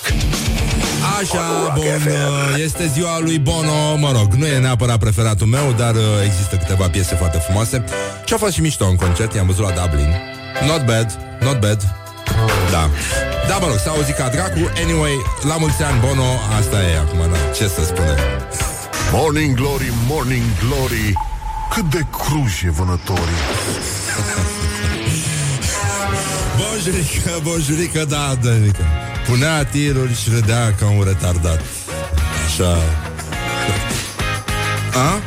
Așa, 1.21 1.73
bun, 1.75 1.85
uh, 1.85 2.63
este 2.63 2.87
ziua 2.87 3.19
lui 3.19 3.39
Bono. 3.39 3.97
Mă 3.97 4.13
rog, 4.13 4.33
nu 4.33 4.47
e 4.47 4.59
neapărat 4.59 4.99
preferatul 4.99 5.47
meu 5.47 5.75
Dar 5.77 5.95
uh, 5.95 6.03
există 6.25 6.57
câteva 6.57 6.89
piese 6.89 7.15
foarte 7.15 7.39
frumoase. 7.39 7.85
Și 8.25 8.35
a 8.35 8.37
fost 8.37 8.53
și 8.53 8.61
mișto 8.61 8.87
în 8.87 8.97
concert, 8.97 9.35
i-am 9.35 9.47
văzut 9.47 9.65
la 9.65 9.83
Dublin. 9.83 10.15
Not 10.67 10.85
bad, 10.85 11.19
not 11.41 11.61
bad. 11.61 11.81
Da, 12.71 12.91
da 13.49 13.57
mă 13.57 13.67
rog, 13.67 13.79
s-a 13.79 13.91
auzit 13.91 14.15
ca 14.15 14.29
dracu. 14.29 14.71
Anyway, 14.85 15.15
la 15.43 15.57
mulți 15.57 15.83
ani 15.83 16.01
Bono 16.01 16.31
Asta 16.59 16.83
e 16.83 16.99
acum, 16.99 17.19
da, 17.19 17.39
ce 17.55 17.69
să 17.69 17.85
spunem? 17.85 18.19
Morning 19.13 19.55
Glory, 19.55 19.93
Morning 20.07 20.45
Glory. 20.63 21.13
Cât 21.75 21.91
de 21.91 22.07
cruji 22.11 22.67
e 22.67 22.71
vânătorii 22.71 23.41
Bonjurică, 26.59 27.41
bonjurică, 27.43 28.05
da, 28.05 28.39
Danica 28.43 28.85
Punea 29.27 29.65
tiruri 29.65 30.15
și 30.15 30.31
râdea 30.31 30.75
ca 30.75 30.87
un 30.91 31.05
retardat 31.05 31.61
Așa 32.47 32.79
A? 34.93 35.21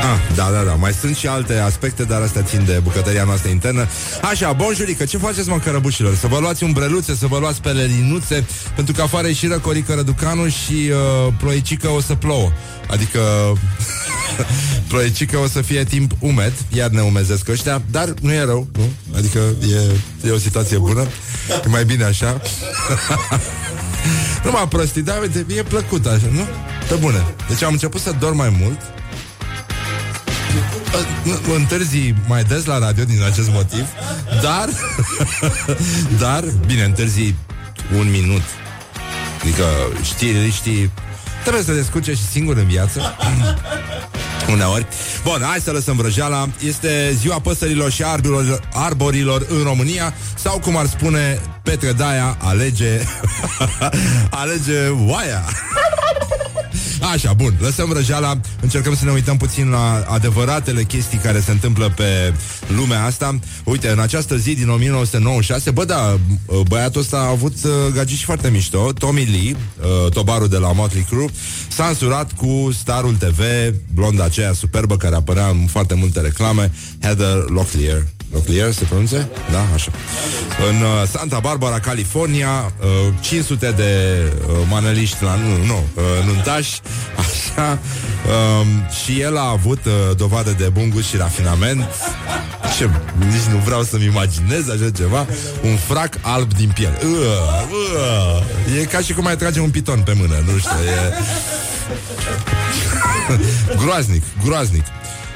Ah, 0.00 0.34
da, 0.34 0.50
da, 0.52 0.62
da. 0.62 0.74
Mai 0.74 0.92
sunt 0.92 1.16
și 1.16 1.26
alte 1.26 1.58
aspecte, 1.58 2.04
dar 2.04 2.22
astea 2.22 2.42
țin 2.42 2.64
de 2.64 2.80
bucătăria 2.82 3.24
noastră 3.24 3.50
internă. 3.50 3.86
Așa, 4.30 4.52
bonjurică, 4.52 5.04
ce 5.04 5.18
faceți, 5.18 5.48
mă, 5.48 5.58
cărăbușilor? 5.58 6.14
Să 6.14 6.26
vă 6.26 6.38
luați 6.38 6.64
umbreluțe, 6.64 7.14
să 7.14 7.26
vă 7.26 7.38
luați 7.38 7.60
pelerinuțe, 7.60 8.46
pentru 8.74 8.94
că 8.94 9.02
afară 9.02 9.28
e 9.28 9.32
și 9.32 9.46
răcorică 9.46 9.94
răducanu 9.94 10.48
și 10.48 10.90
uh, 10.90 11.32
ploicică 11.38 11.88
o 11.88 12.00
să 12.00 12.14
plouă. 12.14 12.52
Adică 12.90 13.20
ploicică 14.88 15.38
o 15.38 15.46
să 15.46 15.62
fie 15.62 15.84
timp 15.84 16.12
umed, 16.18 16.52
iar 16.72 16.90
ne 16.90 17.00
umezesc 17.00 17.48
ăștia, 17.48 17.82
dar 17.90 18.14
nu 18.20 18.32
e 18.32 18.44
rău, 18.44 18.68
nu? 18.76 18.88
Adică 19.16 19.38
e, 20.22 20.28
e 20.28 20.30
o 20.30 20.38
situație 20.38 20.78
bună. 20.78 21.06
E 21.64 21.68
mai 21.68 21.84
bine 21.84 22.04
așa. 22.04 22.40
nu 24.44 24.50
m-am 24.50 24.68
prostit, 24.68 25.04
dar 25.04 25.20
uite, 25.20 25.46
e 25.56 25.62
plăcut 25.62 26.06
așa, 26.06 26.28
nu? 26.32 26.46
Pe 26.88 26.94
bune. 26.94 27.26
Deci 27.48 27.62
am 27.62 27.72
început 27.72 28.00
să 28.00 28.14
dorm 28.18 28.36
mai 28.36 28.56
mult 28.60 28.80
întârzi 31.54 32.14
mai 32.26 32.44
des 32.44 32.64
la 32.64 32.78
radio 32.78 33.04
din 33.04 33.22
acest 33.22 33.50
motiv, 33.50 33.86
dar, 34.42 34.68
dar, 36.22 36.44
bine, 36.66 36.82
întârzi 36.82 37.34
un 37.98 38.10
minut. 38.10 38.42
Adică 39.40 39.64
știi, 40.02 40.50
știi, 40.50 40.90
trebuie 41.42 41.62
să 41.62 41.70
te 41.70 41.76
descurce 41.76 42.14
și 42.14 42.26
singur 42.26 42.56
în 42.56 42.66
viață. 42.66 43.16
Uneori. 44.48 44.86
Bun, 45.24 45.42
hai 45.42 45.60
să 45.60 45.70
lăsăm 45.70 45.96
vrăjeala. 45.96 46.48
Este 46.66 47.12
ziua 47.18 47.40
păsărilor 47.40 47.90
și 47.90 48.02
arborilor, 48.04 48.68
arborilor 48.72 49.46
în 49.48 49.62
România 49.62 50.14
sau, 50.34 50.58
cum 50.58 50.76
ar 50.76 50.86
spune 50.86 51.40
Petre 51.62 51.92
Daia, 51.92 52.36
alege 52.40 53.00
alege 54.42 54.88
oaia. 54.88 55.44
Așa, 57.00 57.32
bun, 57.32 57.54
lăsăm 57.60 57.92
răjeala 57.92 58.40
Încercăm 58.60 58.96
să 58.96 59.04
ne 59.04 59.10
uităm 59.10 59.36
puțin 59.36 59.68
la 59.68 60.04
adevăratele 60.08 60.82
chestii 60.82 61.18
Care 61.18 61.40
se 61.40 61.50
întâmplă 61.50 61.92
pe 61.96 62.34
lumea 62.76 63.04
asta. 63.04 63.38
Uite, 63.64 63.88
în 63.88 63.98
această 63.98 64.36
zi 64.36 64.54
din 64.54 64.68
1996 64.68 65.70
Bă, 65.70 65.84
da, 65.84 66.18
băiatul 66.68 67.00
ăsta 67.00 67.16
a 67.16 67.28
avut 67.28 67.54
uh, 67.64 67.70
gagici 67.94 68.24
foarte 68.24 68.50
mișto 68.50 68.92
Tommy 68.92 69.24
Lee, 69.24 69.56
uh, 69.56 70.12
tobarul 70.12 70.48
de 70.48 70.56
la 70.56 70.72
Motley 70.72 71.02
Crue. 71.02 71.26
S-a 71.68 71.86
însurat 71.86 72.32
cu 72.32 72.70
starul 72.78 73.14
TV 73.14 73.40
Blonda 73.94 74.24
aceea 74.24 74.52
superbă 74.52 74.96
care 74.96 75.14
apărea 75.14 75.46
în 75.46 75.66
foarte 75.66 75.94
multe 75.94 76.20
reclame 76.20 76.72
Heather 77.00 77.36
Locklear 77.48 78.06
Locklear 78.32 78.72
se 78.72 78.84
pronunțe? 78.84 79.28
Da, 79.50 79.66
așa. 79.74 79.90
În 80.68 80.82
uh, 80.82 81.08
Santa 81.10 81.38
Barbara, 81.38 81.80
California, 81.80 82.72
uh, 82.80 82.86
500 83.20 83.72
de 83.76 84.22
uh, 84.48 84.54
maneliști 84.68 85.22
la 85.22 85.34
nu, 85.34 85.64
nu, 85.64 85.84
uh, 85.94 86.02
nuntași, 86.26 86.80
așa. 87.22 87.78
Um, 88.60 88.66
și 89.04 89.20
el 89.20 89.36
a 89.36 89.48
avut 89.48 89.84
uh, 89.84 90.16
dovadă 90.16 90.54
de 90.58 90.68
bun 90.68 90.90
gust 90.90 91.08
și 91.08 91.16
rafinament. 91.16 91.84
Ce, 92.78 92.90
nici 93.18 93.52
nu 93.52 93.58
vreau 93.64 93.82
să-mi 93.82 94.04
imaginez 94.04 94.68
așa 94.68 94.90
ceva. 94.96 95.26
Un 95.62 95.76
frac 95.76 96.14
alb 96.20 96.54
din 96.54 96.70
piele. 96.74 96.98
Uh, 97.04 97.10
uh, 98.74 98.80
e 98.80 98.84
ca 98.84 98.98
și 99.00 99.12
cum 99.12 99.26
ai 99.26 99.36
trage 99.36 99.60
un 99.60 99.70
piton 99.70 100.00
pe 100.00 100.12
mână, 100.16 100.34
nu 100.46 100.58
știu, 100.58 100.70
e... 100.70 101.14
groaznic, 103.84 104.22
groaznic. 104.44 104.84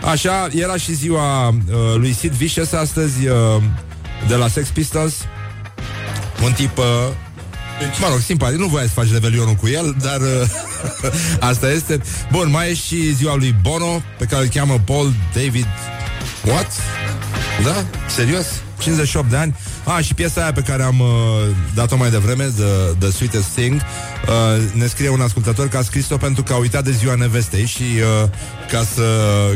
Așa, 0.04 0.48
era 0.52 0.76
și 0.76 0.94
ziua 0.94 1.48
uh, 1.48 1.54
lui 1.96 2.12
Sid 2.12 2.32
Vicious 2.32 2.72
astăzi 2.72 3.26
uh, 3.26 3.62
de 4.28 4.34
la 4.34 4.48
Sex 4.48 4.68
Pistols. 4.68 5.14
Un 6.44 6.52
tip 6.52 6.78
uh, 6.78 6.84
Mă 8.00 8.06
rog, 8.10 8.18
simpatic, 8.18 8.58
nu 8.58 8.66
voia 8.66 8.84
să 8.84 8.92
faci 8.92 9.12
revelionul 9.12 9.54
cu 9.54 9.68
el, 9.68 9.96
dar 10.02 10.20
uh, 10.20 10.48
asta 11.50 11.70
este. 11.70 12.00
Bun, 12.30 12.50
mai 12.50 12.70
e 12.70 12.74
și 12.74 13.14
ziua 13.14 13.34
lui 13.34 13.56
Bono, 13.62 14.02
pe 14.18 14.24
care 14.24 14.42
îl 14.42 14.48
cheamă 14.48 14.82
Paul 14.84 15.12
David... 15.34 15.66
What? 16.44 16.72
Da? 17.62 17.84
Serios? 18.08 18.46
58 18.84 19.30
de 19.30 19.36
ani. 19.36 19.56
A, 19.84 20.00
și 20.00 20.14
piesa 20.14 20.40
aia 20.42 20.52
pe 20.52 20.60
care 20.60 20.82
am 20.82 21.00
uh, 21.00 21.06
dat-o 21.74 21.96
mai 21.96 22.10
devreme, 22.10 22.44
The, 22.44 22.94
The 22.98 23.10
Sweetest 23.10 23.48
Thing, 23.48 23.74
uh, 23.74 24.72
ne 24.72 24.86
scrie 24.86 25.08
un 25.08 25.20
ascultător 25.20 25.68
că 25.68 25.76
a 25.76 25.82
scris-o 25.82 26.16
pentru 26.16 26.42
că 26.42 26.52
a 26.52 26.56
uitat 26.56 26.84
de 26.84 26.90
ziua 26.90 27.14
nevestei 27.14 27.66
și 27.66 27.82
uh, 27.82 28.28
ca, 28.70 28.84
să, 28.94 29.06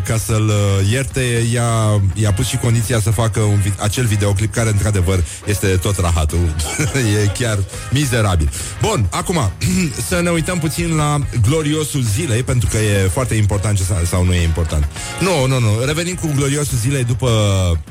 ca 0.04 0.16
să-l 0.16 0.48
uh, 0.48 0.90
ierte, 0.90 1.46
i-a, 1.52 2.00
i-a 2.14 2.32
pus 2.32 2.46
și 2.46 2.56
condiția 2.56 3.00
să 3.00 3.10
facă 3.10 3.40
un, 3.40 3.58
acel 3.78 4.04
videoclip 4.04 4.54
care, 4.54 4.68
într-adevăr, 4.68 5.24
este 5.46 5.66
tot 5.66 5.98
rahatul. 5.98 6.54
e 7.22 7.26
chiar 7.38 7.58
mizerabil. 7.90 8.50
Bun, 8.80 9.06
acum, 9.10 9.50
să 10.08 10.20
ne 10.20 10.30
uităm 10.30 10.58
puțin 10.58 10.96
la 10.96 11.18
gloriosul 11.48 12.02
zilei, 12.02 12.42
pentru 12.42 12.68
că 12.68 12.76
e 12.76 13.08
foarte 13.12 13.34
important 13.34 13.76
ce 13.76 13.82
sau, 13.82 13.96
sau 14.04 14.24
nu 14.24 14.34
e 14.34 14.42
important. 14.42 14.88
Nu, 15.20 15.46
nu, 15.46 15.58
nu. 15.58 15.84
Revenim 15.84 16.14
cu 16.14 16.32
gloriosul 16.36 16.78
zilei 16.78 17.04
după, 17.04 17.30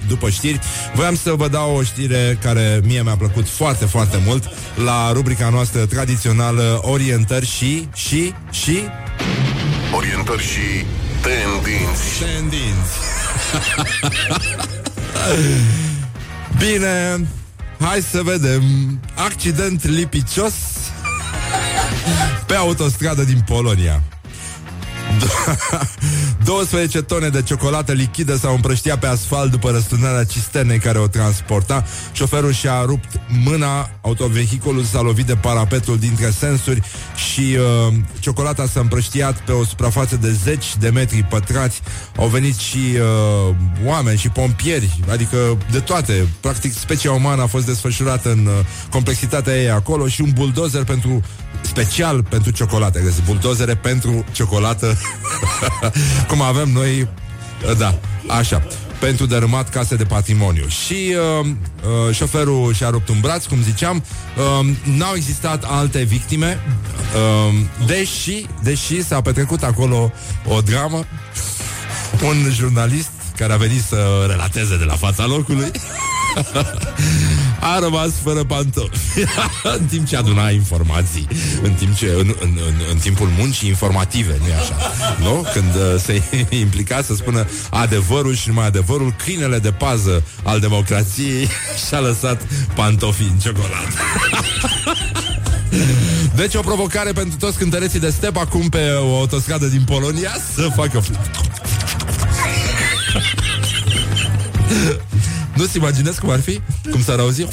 după 0.08 0.30
știri. 0.30 0.60
Voiam 0.93 1.15
să 1.15 1.26
vă 1.35 1.47
dau 1.47 1.75
o 1.75 1.83
știre 1.83 2.37
care 2.41 2.81
mie 2.83 3.01
mi-a 3.01 3.15
plăcut 3.15 3.47
foarte, 3.47 3.85
foarte 3.85 4.21
mult 4.25 4.49
la 4.75 5.11
rubrica 5.11 5.49
noastră 5.49 5.85
tradițională 5.85 6.79
Orientări 6.81 7.45
și, 7.45 7.87
și, 7.93 8.33
și... 8.51 8.79
Orientări 9.95 10.43
și 10.43 10.85
tendinți. 11.21 12.19
Tendinți. 12.19 12.97
Bine, 16.65 17.27
hai 17.79 18.01
să 18.01 18.21
vedem. 18.23 18.63
Accident 19.15 19.85
lipicios 19.85 20.53
pe 22.45 22.53
autostradă 22.53 23.23
din 23.23 23.41
Polonia. 23.45 24.03
12 26.43 27.02
tone 27.02 27.30
de 27.30 27.41
ciocolată 27.41 27.91
lichidă 27.91 28.36
s-au 28.36 28.54
împrăștiat 28.54 29.00
pe 29.00 29.08
asfalt 29.08 29.52
după 29.52 29.70
răsturnarea 29.70 30.24
cisternei 30.24 30.80
care 30.80 30.98
o 30.98 31.08
transporta. 31.08 31.86
Șoferul 32.12 32.52
și-a 32.52 32.82
rupt 32.82 33.20
mâna, 33.43 33.89
autovehiculul 34.02 34.84
s-a 34.84 35.02
lovit 35.02 35.26
de 35.26 35.36
parapetul 35.36 35.98
dintre 35.98 36.30
sensuri 36.30 36.82
și 37.15 37.58
uh, 37.88 37.93
ciocolata 38.20 38.65
s-a 38.65 38.80
împrăștiat 38.80 39.39
pe 39.39 39.52
o 39.52 39.63
suprafață 39.63 40.15
de 40.15 40.32
zeci 40.43 40.78
de 40.80 40.89
metri 40.89 41.24
pătrați. 41.24 41.82
Au 42.17 42.28
venit 42.28 42.56
și 42.56 42.78
uh, 42.78 43.56
oameni 43.86 44.17
și 44.17 44.30
pompieri, 44.30 45.00
adică 45.12 45.58
de 45.72 45.80
toate. 45.80 46.28
Practic, 46.39 46.74
specia 46.74 47.12
umană 47.12 47.41
a 47.41 47.48
fost 47.48 47.65
desfășurată 47.65 48.32
în 48.32 48.46
uh, 48.46 48.65
complexitatea 48.89 49.62
ei 49.62 49.70
acolo 49.70 50.08
și 50.08 50.22
un 50.22 50.30
buldozer 50.34 50.84
pentru 50.84 51.22
special 51.62 52.24
pentru 52.24 52.52
ciocolată. 52.52 53.00
Găsi 53.00 53.22
buldozere 53.22 53.76
pentru 53.76 54.26
ciocolată 54.32 54.98
cum 56.30 56.41
avem 56.41 56.70
noi, 56.70 57.08
da, 57.78 57.96
așa 58.28 58.67
pentru 59.00 59.26
dărâmat 59.26 59.70
case 59.70 59.96
de 59.96 60.04
patrimoniu. 60.04 60.67
Și 60.67 61.15
uh, 61.39 61.46
uh, 61.46 62.15
șoferul 62.15 62.74
și-a 62.74 62.89
rupt 62.89 63.10
un 63.10 63.20
braț, 63.20 63.46
cum 63.46 63.62
ziceam. 63.62 64.04
Uh, 64.60 64.67
n-au 64.84 65.15
existat 65.15 65.63
alte 65.67 66.04
victime, 66.04 66.60
uh, 67.15 67.54
deși, 67.86 68.46
deși 68.63 69.04
s-a 69.04 69.22
petrecut 69.22 69.63
acolo 69.63 70.12
o 70.46 70.62
dramă. 70.62 71.06
Un 72.28 72.52
jurnalist 72.52 73.10
care 73.38 73.54
a 73.54 73.58
venit 73.58 73.84
să 73.84 74.26
relateze 74.28 74.78
de 74.78 74.84
la 74.84 74.93
fața 74.93 75.26
locului 75.26 75.72
a 77.75 77.80
rămas 77.80 78.12
fără 78.23 78.43
pantofi 78.43 78.99
în 79.77 79.86
timp 79.86 80.08
ce 80.08 80.17
aduna 80.17 80.49
informații, 80.49 81.27
în, 81.63 81.71
timp 81.71 81.95
ce, 81.95 82.06
în, 82.06 82.36
în, 82.41 82.60
în, 82.67 82.73
în 82.91 82.97
timpul 82.97 83.30
muncii 83.38 83.67
informative, 83.67 84.38
nu-i 84.39 84.53
așa? 84.53 84.75
Nu? 85.21 85.45
Când 85.53 85.75
uh, 85.75 85.99
se 85.99 86.21
implica 86.63 87.01
să 87.01 87.15
spună 87.15 87.47
adevărul 87.69 88.36
și 88.36 88.47
numai 88.47 88.65
adevărul, 88.65 89.13
câinele 89.23 89.60
de 89.60 89.71
pază 89.71 90.23
al 90.43 90.60
democrației 90.60 91.47
și-a 91.88 91.99
lăsat 91.99 92.41
pantofii 92.75 93.32
în 93.34 93.39
ciocolată. 93.39 93.97
Deci 96.36 96.56
o 96.56 96.62
provocare 96.62 97.12
pentru 97.12 97.38
toți 97.38 97.58
cântăreții 97.58 97.99
de 97.99 98.10
step 98.10 98.38
acum 98.38 98.69
pe 98.69 98.91
o 98.91 99.17
autostradă 99.17 99.65
din 99.65 99.82
Polonia 99.86 100.32
să 100.56 100.71
facă 100.75 101.01
Nu-ți 105.58 105.78
imaginezi 105.78 106.20
cum 106.20 106.30
ar 106.30 106.39
fi? 106.39 106.62
Cum 106.91 107.04
s-ar 107.04 107.20
auzi? 107.20 107.46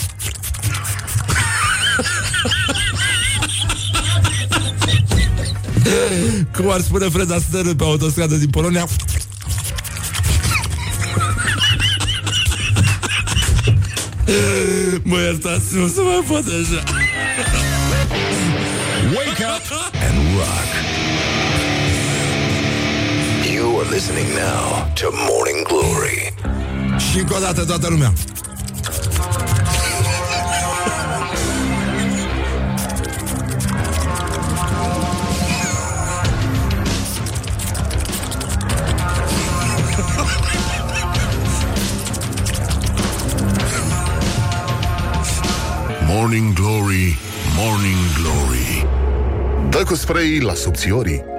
cum 6.56 6.70
ar 6.70 6.80
spune 6.80 7.08
Fred 7.08 7.32
Astaire 7.32 7.74
pe 7.74 7.84
autostradă 7.84 8.34
din 8.34 8.50
Polonia? 8.50 8.86
mă 15.02 15.18
iertați, 15.18 15.76
nu 15.76 15.86
se 15.86 16.00
mai 16.00 16.24
poate 16.28 16.50
așa. 16.50 16.82
Wake 19.16 19.44
up 19.54 19.66
and 20.06 20.18
rock. 20.36 20.68
You 23.54 23.78
are 23.80 23.88
listening 23.90 24.26
now 24.26 24.92
to 24.94 25.06
Morning 25.28 25.66
Glory. 25.66 26.34
Și 26.98 27.18
încă 27.18 27.34
o 27.34 27.38
dată 27.38 27.64
toată 27.64 27.88
lumea. 27.88 28.12
Morning 46.06 46.52
Glory, 46.52 47.18
Morning 47.56 47.96
Glory. 48.20 48.86
Dă 49.70 49.82
cu 49.84 49.94
spray 49.94 50.38
la 50.38 50.54
subțiorii. 50.54 51.33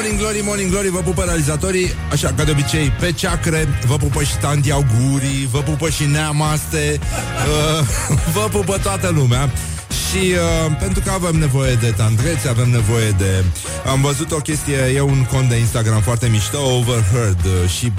Morning 0.00 0.20
Glory, 0.20 0.40
Morning 0.44 0.70
Glory, 0.70 0.88
vă 0.88 0.98
pupă 0.98 1.22
realizatorii 1.22 1.90
Așa, 2.12 2.32
ca 2.36 2.44
de 2.44 2.50
obicei, 2.50 2.90
pe 2.90 3.12
ceacre 3.12 3.68
Vă 3.86 3.96
pupă 3.96 4.22
și 4.22 4.36
Tanti 4.36 4.70
Augurii 4.70 5.48
Vă 5.50 5.58
pupă 5.58 5.88
și 5.88 6.04
Neamaste 6.04 6.98
uh, 6.98 7.86
Vă 8.34 8.48
pupă 8.50 8.78
toată 8.82 9.08
lumea 9.14 9.50
și 9.90 10.16
uh, 10.16 10.76
pentru 10.78 11.02
că 11.04 11.10
avem 11.10 11.36
nevoie 11.36 11.74
de 11.74 11.90
tandrețe, 11.90 12.48
avem 12.48 12.70
nevoie 12.70 13.10
de... 13.10 13.44
Am 13.86 14.00
văzut 14.00 14.32
o 14.32 14.36
chestie, 14.36 14.76
e 14.94 15.00
un 15.00 15.24
cont 15.24 15.48
de 15.48 15.56
Instagram 15.56 16.00
foarte 16.00 16.28
mișto, 16.28 16.58
Overheard, 16.58 17.44
uh, 17.44 17.70
și 17.70 17.92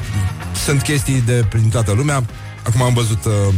sunt 0.65 0.81
chestii 0.81 1.23
de 1.25 1.45
prin 1.49 1.69
toată 1.69 1.91
lumea. 1.91 2.23
Acum 2.63 2.81
am 2.81 2.93
văzut 2.93 3.25
uh, 3.25 3.53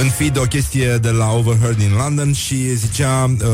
în 0.00 0.08
feed 0.08 0.38
o 0.38 0.42
chestie 0.42 0.96
de 0.96 1.10
la 1.10 1.32
Overheard 1.32 1.76
din 1.76 1.92
London 1.96 2.32
și 2.32 2.74
zicea 2.74 3.24
uh, 3.24 3.46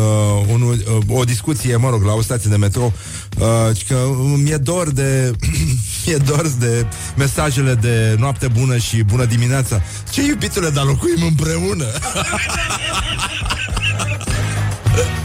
un, 0.53 0.63
uh, 0.63 1.19
o 1.19 1.25
discuție, 1.25 1.77
mă 1.77 1.91
rog, 1.91 2.03
la 2.03 2.13
o 2.13 2.23
stație 2.23 2.51
de 2.51 2.57
metro 2.57 2.93
uh, 3.39 3.47
că 3.89 3.97
mi-e 4.43 4.57
dor 4.57 4.91
de 4.91 5.31
mi-e 6.07 6.17
dor 6.17 6.47
de 6.59 6.87
mesajele 7.17 7.75
de 7.75 8.17
noapte 8.19 8.49
bună 8.49 8.77
și 8.77 9.03
bună 9.03 9.25
dimineața. 9.25 9.83
Ce 10.11 10.23
iubitule, 10.23 10.71
dar 10.71 10.85
locuim 10.85 11.23
împreună! 11.23 11.87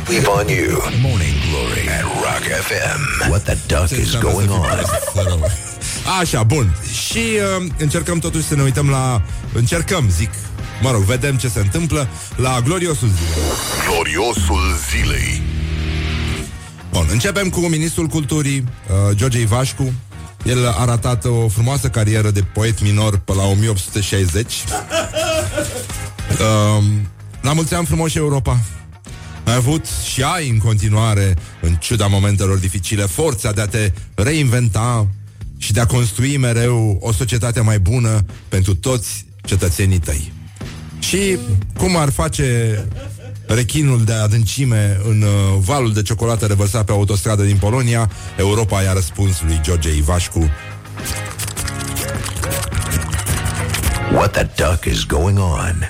Sleep 0.05 0.27
on 0.27 0.47
you. 0.47 0.81
Morning 1.01 1.35
Glory 1.49 1.85
at 1.97 2.03
Rock 2.03 2.43
FM. 2.67 3.29
What 3.29 3.43
the 3.43 3.57
duck 3.67 3.89
is 3.91 4.15
going 4.17 4.49
on? 4.51 4.65
Așa, 6.19 6.43
bun. 6.43 6.75
Și 7.07 7.17
uh, 7.17 7.65
încercăm 7.77 8.19
totuși 8.19 8.47
să 8.47 8.55
ne 8.55 8.61
uităm 8.61 8.89
la... 8.89 9.21
Încercăm, 9.53 10.09
zic. 10.09 10.29
Mă 10.81 10.91
rog, 10.91 11.01
vedem 11.01 11.37
ce 11.37 11.47
se 11.47 11.59
întâmplă 11.59 12.07
la 12.35 12.61
gloriosul 12.63 13.07
zilei. 13.07 13.47
Gloriosul 13.87 14.75
zilei. 14.89 15.41
Bun, 16.91 17.07
începem 17.11 17.49
cu 17.49 17.59
ministrul 17.59 18.07
culturii, 18.07 18.59
uh, 18.59 19.15
George 19.15 19.39
Ivașcu. 19.39 19.93
El 20.45 20.67
a 20.67 20.85
ratat 20.85 21.25
o 21.25 21.47
frumoasă 21.47 21.89
carieră 21.89 22.31
de 22.31 22.41
poet 22.41 22.81
minor 22.81 23.17
pe 23.17 23.33
la 23.33 23.45
1860. 23.45 24.53
Uh, 26.31 26.83
la 27.41 27.53
mulți 27.53 27.73
ani 27.73 27.85
frumoși 27.85 28.17
Europa. 28.17 28.59
Ai 29.43 29.55
avut 29.55 29.85
și 30.13 30.23
ai 30.23 30.49
în 30.49 30.57
continuare, 30.57 31.33
în 31.61 31.75
ciuda 31.75 32.07
momentelor 32.07 32.57
dificile, 32.57 33.03
forța 33.03 33.51
de 33.51 33.61
a 33.61 33.67
te 33.67 33.91
reinventa 34.15 35.07
și 35.57 35.73
de 35.73 35.79
a 35.79 35.85
construi 35.85 36.37
mereu 36.37 36.97
o 37.01 37.11
societate 37.11 37.61
mai 37.61 37.79
bună 37.79 38.25
pentru 38.47 38.75
toți 38.75 39.25
cetățenii 39.43 39.99
tăi. 39.99 40.31
Și 41.09 41.37
cum 41.77 41.95
ar 41.95 42.09
face 42.09 42.79
rechinul 43.47 44.03
de 44.03 44.13
adâncime 44.13 44.99
în 45.07 45.21
uh, 45.21 45.29
valul 45.59 45.93
de 45.93 46.01
ciocolată 46.01 46.45
revărsat 46.45 46.85
pe 46.85 46.91
autostradă 46.91 47.43
din 47.43 47.57
Polonia, 47.57 48.11
Europa 48.37 48.81
i-a 48.81 48.93
răspuns 48.93 49.41
lui 49.41 49.59
George 49.61 49.95
Ivașcu 49.95 50.49
What 54.13 54.31
the 54.31 54.47
duck 54.55 54.85
is 54.85 55.05
going 55.05 55.39
on? 55.39 55.89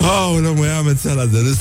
Aoleu, 0.00 0.54
mă 0.54 0.64
ia 0.64 0.76
amețeala 0.76 1.24
de 1.24 1.38
râs 1.38 1.58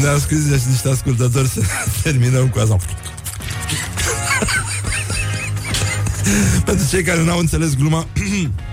Ne-au 0.00 0.18
scris 0.18 0.48
deci 0.48 0.60
niște 0.60 0.88
ascultători 0.88 1.48
Să 1.48 1.60
terminăm 2.02 2.48
cu 2.48 2.58
asta. 2.58 2.76
Pentru 6.64 6.86
cei 6.90 7.02
care 7.02 7.24
n-au 7.24 7.38
înțeles 7.38 7.76
gluma 7.76 8.06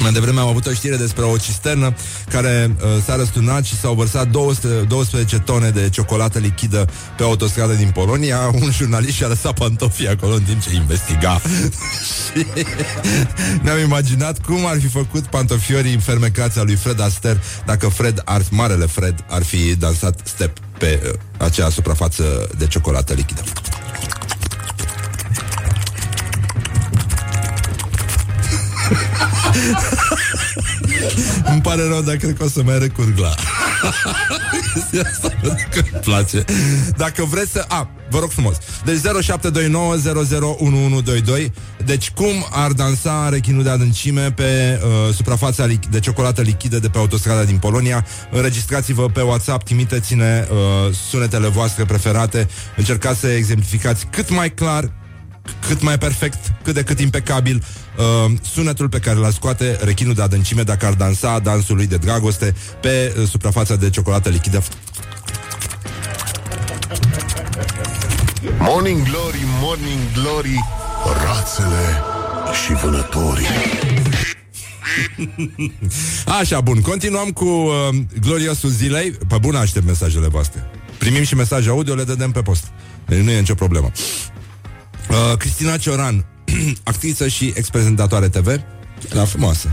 Mai 0.00 0.12
devreme 0.12 0.40
am 0.40 0.48
avut 0.48 0.66
o 0.66 0.72
știre 0.72 0.96
despre 0.96 1.24
o 1.24 1.36
cisternă 1.36 1.94
care 2.28 2.76
uh, 2.76 3.02
s-a 3.04 3.16
răsturnat 3.16 3.64
și 3.64 3.78
s-au 3.78 3.94
vărsat 3.94 4.28
200, 4.28 4.68
12 4.68 5.38
tone 5.38 5.70
de 5.70 5.88
ciocolată 5.88 6.38
lichidă 6.38 6.88
pe 7.16 7.22
autostradă 7.22 7.72
din 7.72 7.90
Polonia. 7.90 8.50
Un 8.62 8.70
jurnalist 8.70 9.14
și-a 9.14 9.26
lăsat 9.26 9.58
pantofii 9.58 10.08
acolo 10.08 10.34
în 10.34 10.42
timp 10.42 10.62
ce 10.62 10.74
investiga. 10.74 11.40
și 12.34 12.46
ne-am 13.62 13.78
imaginat 13.78 14.40
cum 14.44 14.66
ar 14.66 14.80
fi 14.80 14.88
făcut 14.88 15.26
pantofiorii 15.26 15.94
în 15.94 16.00
fermecația 16.00 16.62
lui 16.62 16.74
Fred 16.74 17.00
Aster 17.00 17.42
dacă 17.66 17.88
Fred, 17.88 18.22
ar, 18.24 18.42
marele 18.50 18.86
Fred, 18.86 19.24
ar 19.28 19.42
fi 19.42 19.74
dansat 19.74 20.20
step 20.24 20.58
pe 20.78 21.00
uh, 21.04 21.18
acea 21.38 21.70
suprafață 21.70 22.48
de 22.58 22.66
ciocolată 22.66 23.12
lichidă. 23.12 23.42
Îmi 31.52 31.60
pare 31.60 31.88
rău, 31.88 32.00
dar 32.00 32.16
cred 32.16 32.36
că 32.36 32.44
o 32.44 32.48
să 32.48 32.62
mai 32.62 32.78
recurg 32.78 33.18
la 33.18 33.34
Asta 35.12 35.28
pentru 35.42 35.66
că 35.70 35.80
îmi 35.92 36.00
place. 36.00 36.44
Dacă 36.96 37.24
vreți 37.24 37.50
să... 37.50 37.64
A, 37.68 37.88
vă 38.10 38.18
rog 38.18 38.30
frumos. 38.30 38.56
Deci 38.84 38.98
0729001122 38.98 39.02
Deci 41.84 42.10
cum 42.10 42.46
ar 42.50 42.72
dansa 42.72 43.28
rechinul 43.28 43.62
de 43.62 43.70
adâncime 43.70 44.32
Pe 44.32 44.80
uh, 44.82 44.88
suprafața 45.14 45.66
de 45.90 46.00
ciocolată 46.00 46.40
lichidă 46.40 46.78
De 46.78 46.88
pe 46.88 46.98
autostrada 46.98 47.44
din 47.44 47.56
Polonia? 47.56 48.06
Înregistrați-vă 48.30 49.08
pe 49.08 49.20
WhatsApp 49.20 49.64
Trimiteți-ne 49.64 50.46
uh, 50.50 50.56
sunetele 51.10 51.48
voastre 51.48 51.84
preferate. 51.84 52.48
Încercați 52.76 53.20
să 53.20 53.26
exemplificați 53.26 54.06
cât 54.10 54.30
mai 54.30 54.50
clar 54.50 54.90
cât 55.66 55.82
mai 55.82 55.98
perfect, 55.98 56.52
cât 56.62 56.74
de 56.74 56.82
cât 56.82 57.00
impecabil 57.00 57.64
uh, 57.96 58.32
sunetul 58.42 58.88
pe 58.88 58.98
care 58.98 59.18
l-ar 59.18 59.32
scoate 59.32 59.78
rechinul 59.82 60.14
de 60.14 60.22
adâncime 60.22 60.62
dacă 60.62 60.86
ar 60.86 60.92
dansa 60.92 61.38
dansul 61.38 61.76
lui 61.76 61.86
de 61.86 61.96
dragoste 61.96 62.54
pe 62.80 63.14
uh, 63.18 63.28
suprafața 63.28 63.76
de 63.76 63.90
ciocolată 63.90 64.28
lichidă. 64.28 64.62
Morning 68.58 69.02
Glory, 69.02 69.44
Morning 69.60 70.00
Glory, 70.14 70.64
rațele 71.24 72.02
și 72.64 72.72
vânătorii. 72.72 73.46
Așa, 76.40 76.60
bun, 76.60 76.80
continuăm 76.80 77.30
cu 77.30 77.44
uh, 77.44 77.72
gloriosul 78.20 78.70
zilei. 78.70 79.10
Pe 79.10 79.36
bună 79.40 79.58
aștept 79.58 79.86
mesajele 79.86 80.28
voastre. 80.28 80.70
Primim 80.98 81.22
și 81.22 81.34
mesaje 81.34 81.68
audio, 81.68 81.94
le 81.94 82.04
dădem 82.04 82.30
pe 82.30 82.42
post. 82.42 82.64
Deci 83.06 83.18
nu 83.18 83.30
e 83.30 83.38
nicio 83.38 83.54
problemă. 83.54 83.90
Uh, 85.10 85.36
Cristina 85.36 85.76
Cioran, 85.76 86.24
actriță 86.82 87.28
și 87.28 87.52
ex-prezentatoare 87.56 88.28
TV, 88.28 88.46
era 89.12 89.24
frumoasă. 89.24 89.68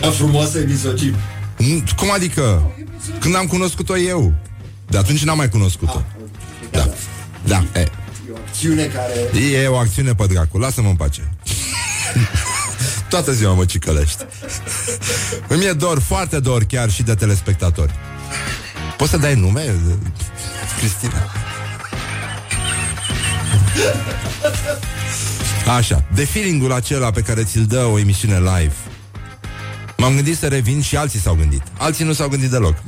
Era 0.00 0.10
frumoasă 0.10 0.58
e 0.58 0.64
misogin. 0.64 1.16
Cum 1.96 2.10
adică? 2.10 2.72
Când 3.20 3.36
am 3.36 3.46
cunoscut-o 3.46 3.98
eu. 3.98 4.34
De 4.86 4.98
atunci 4.98 5.24
n-am 5.24 5.36
mai 5.36 5.48
cunoscut-o. 5.48 6.02
Da. 6.70 6.88
Da. 7.44 7.64
E. 7.74 7.80
E 7.80 7.90
o 8.32 8.36
acțiune 8.46 8.84
care... 8.84 9.38
E 9.62 9.66
o 9.66 9.76
acțiune 9.76 10.14
pe 10.14 10.26
dracu. 10.26 10.58
Lasă-mă 10.58 10.88
în 10.88 10.96
pace. 10.96 11.32
Toată 13.08 13.32
ziua 13.32 13.52
mă 13.52 13.64
cicălești. 13.64 14.24
Îmi 15.48 15.64
e 15.64 15.72
dor, 15.72 16.00
foarte 16.00 16.40
dor 16.40 16.64
chiar 16.64 16.90
și 16.90 17.02
de 17.02 17.14
telespectatori. 17.14 17.94
Poți 18.96 19.10
să 19.10 19.16
dai 19.16 19.34
nume? 19.34 19.74
Cristina. 20.78 21.43
Așa, 25.76 26.04
de 26.14 26.24
feeling-ul 26.24 26.72
acela 26.72 27.10
pe 27.10 27.20
care 27.20 27.44
ți-l 27.44 27.64
dă 27.66 27.84
o 27.84 27.98
emisiune 27.98 28.38
live 28.38 28.74
M-am 29.96 30.14
gândit 30.14 30.38
să 30.38 30.46
revin 30.46 30.82
și 30.82 30.96
alții 30.96 31.20
s-au 31.20 31.34
gândit 31.34 31.62
Alții 31.78 32.04
nu 32.04 32.12
s-au 32.12 32.28
gândit 32.28 32.50
deloc 32.50 32.74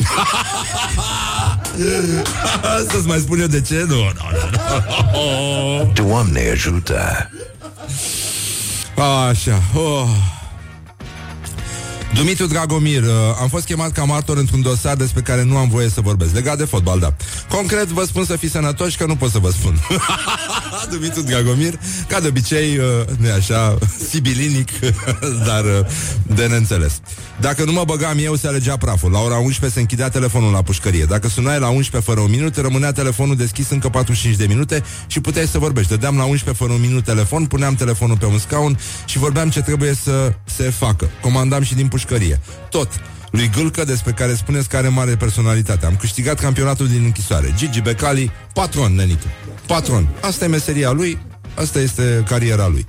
Să-ți 2.90 3.06
mai 3.06 3.18
spun 3.18 3.40
eu 3.40 3.46
de 3.46 3.60
ce? 3.60 3.84
Nu, 3.88 3.94
nu, 3.94 4.12
nu 5.12 5.92
Doamne 5.92 6.50
ajută! 6.50 7.30
Așa 9.28 9.62
oh. 9.74 10.35
Dumitru 12.14 12.46
Dragomir, 12.46 13.02
uh, 13.02 13.08
am 13.40 13.48
fost 13.48 13.64
chemat 13.64 13.92
ca 13.92 14.04
martor 14.04 14.36
într-un 14.36 14.62
dosar 14.62 14.96
despre 14.96 15.20
care 15.20 15.42
nu 15.42 15.56
am 15.56 15.68
voie 15.68 15.88
să 15.88 16.00
vorbesc. 16.00 16.34
Legat 16.34 16.58
de 16.58 16.64
fotbal, 16.64 16.98
da. 16.98 17.14
Concret, 17.48 17.86
vă 17.86 18.04
spun 18.04 18.24
să 18.24 18.36
fiți 18.36 18.52
sănătoși, 18.52 18.96
că 18.96 19.06
nu 19.06 19.16
pot 19.16 19.30
să 19.30 19.38
vă 19.38 19.50
spun. 19.50 19.80
Dumitru 20.90 21.22
Dragomir, 21.22 21.78
ca 22.08 22.20
de 22.20 22.28
obicei, 22.28 22.78
uh, 22.78 22.84
nu 23.18 23.32
așa, 23.36 23.78
sibilinic, 24.10 24.70
dar 25.48 25.64
uh, 25.64 25.86
de 26.22 26.46
neînțeles. 26.46 27.00
Dacă 27.40 27.64
nu 27.64 27.72
mă 27.72 27.82
băgam 27.84 28.18
eu, 28.20 28.34
se 28.34 28.46
alegea 28.46 28.76
praful. 28.76 29.10
La 29.10 29.18
ora 29.18 29.36
11 29.36 29.70
se 29.70 29.80
închidea 29.80 30.08
telefonul 30.08 30.52
la 30.52 30.62
pușcărie. 30.62 31.04
Dacă 31.04 31.28
sunai 31.28 31.58
la 31.58 31.68
11 31.68 32.10
fără 32.10 32.20
un 32.20 32.30
minut, 32.30 32.56
rămânea 32.56 32.92
telefonul 32.92 33.36
deschis 33.36 33.70
încă 33.70 33.88
45 33.88 34.36
de 34.36 34.46
minute 34.46 34.82
și 35.06 35.20
puteai 35.20 35.46
să 35.46 35.58
vorbești. 35.58 35.90
Dădeam 35.90 36.16
la 36.16 36.24
11 36.24 36.64
fără 36.64 36.72
un 36.72 36.80
minut 36.80 37.04
telefon, 37.04 37.46
puneam 37.46 37.74
telefonul 37.74 38.16
pe 38.16 38.26
un 38.26 38.38
scaun 38.38 38.78
și 39.04 39.18
vorbeam 39.18 39.50
ce 39.50 39.60
trebuie 39.60 39.94
să 39.94 40.32
se 40.44 40.62
facă. 40.70 41.10
Comandam 41.20 41.62
și 41.62 41.74
din 41.74 41.88
pușcărie. 41.96 42.40
Tot 42.70 42.88
lui 43.30 43.50
Gâlcă, 43.50 43.84
despre 43.84 44.12
care 44.12 44.34
spuneți 44.34 44.68
că 44.68 44.76
are 44.76 44.88
mare 44.88 45.16
personalitate. 45.16 45.86
Am 45.86 45.96
câștigat 45.96 46.40
campionatul 46.40 46.88
din 46.88 47.04
închisoare. 47.04 47.54
Gigi 47.56 47.80
Becali, 47.80 48.30
patron, 48.52 48.94
nenică. 48.94 49.26
Patron. 49.66 50.08
Asta 50.20 50.44
e 50.44 50.48
meseria 50.48 50.90
lui, 50.90 51.18
asta 51.56 51.78
este 51.78 52.24
cariera 52.28 52.66
lui. 52.68 52.86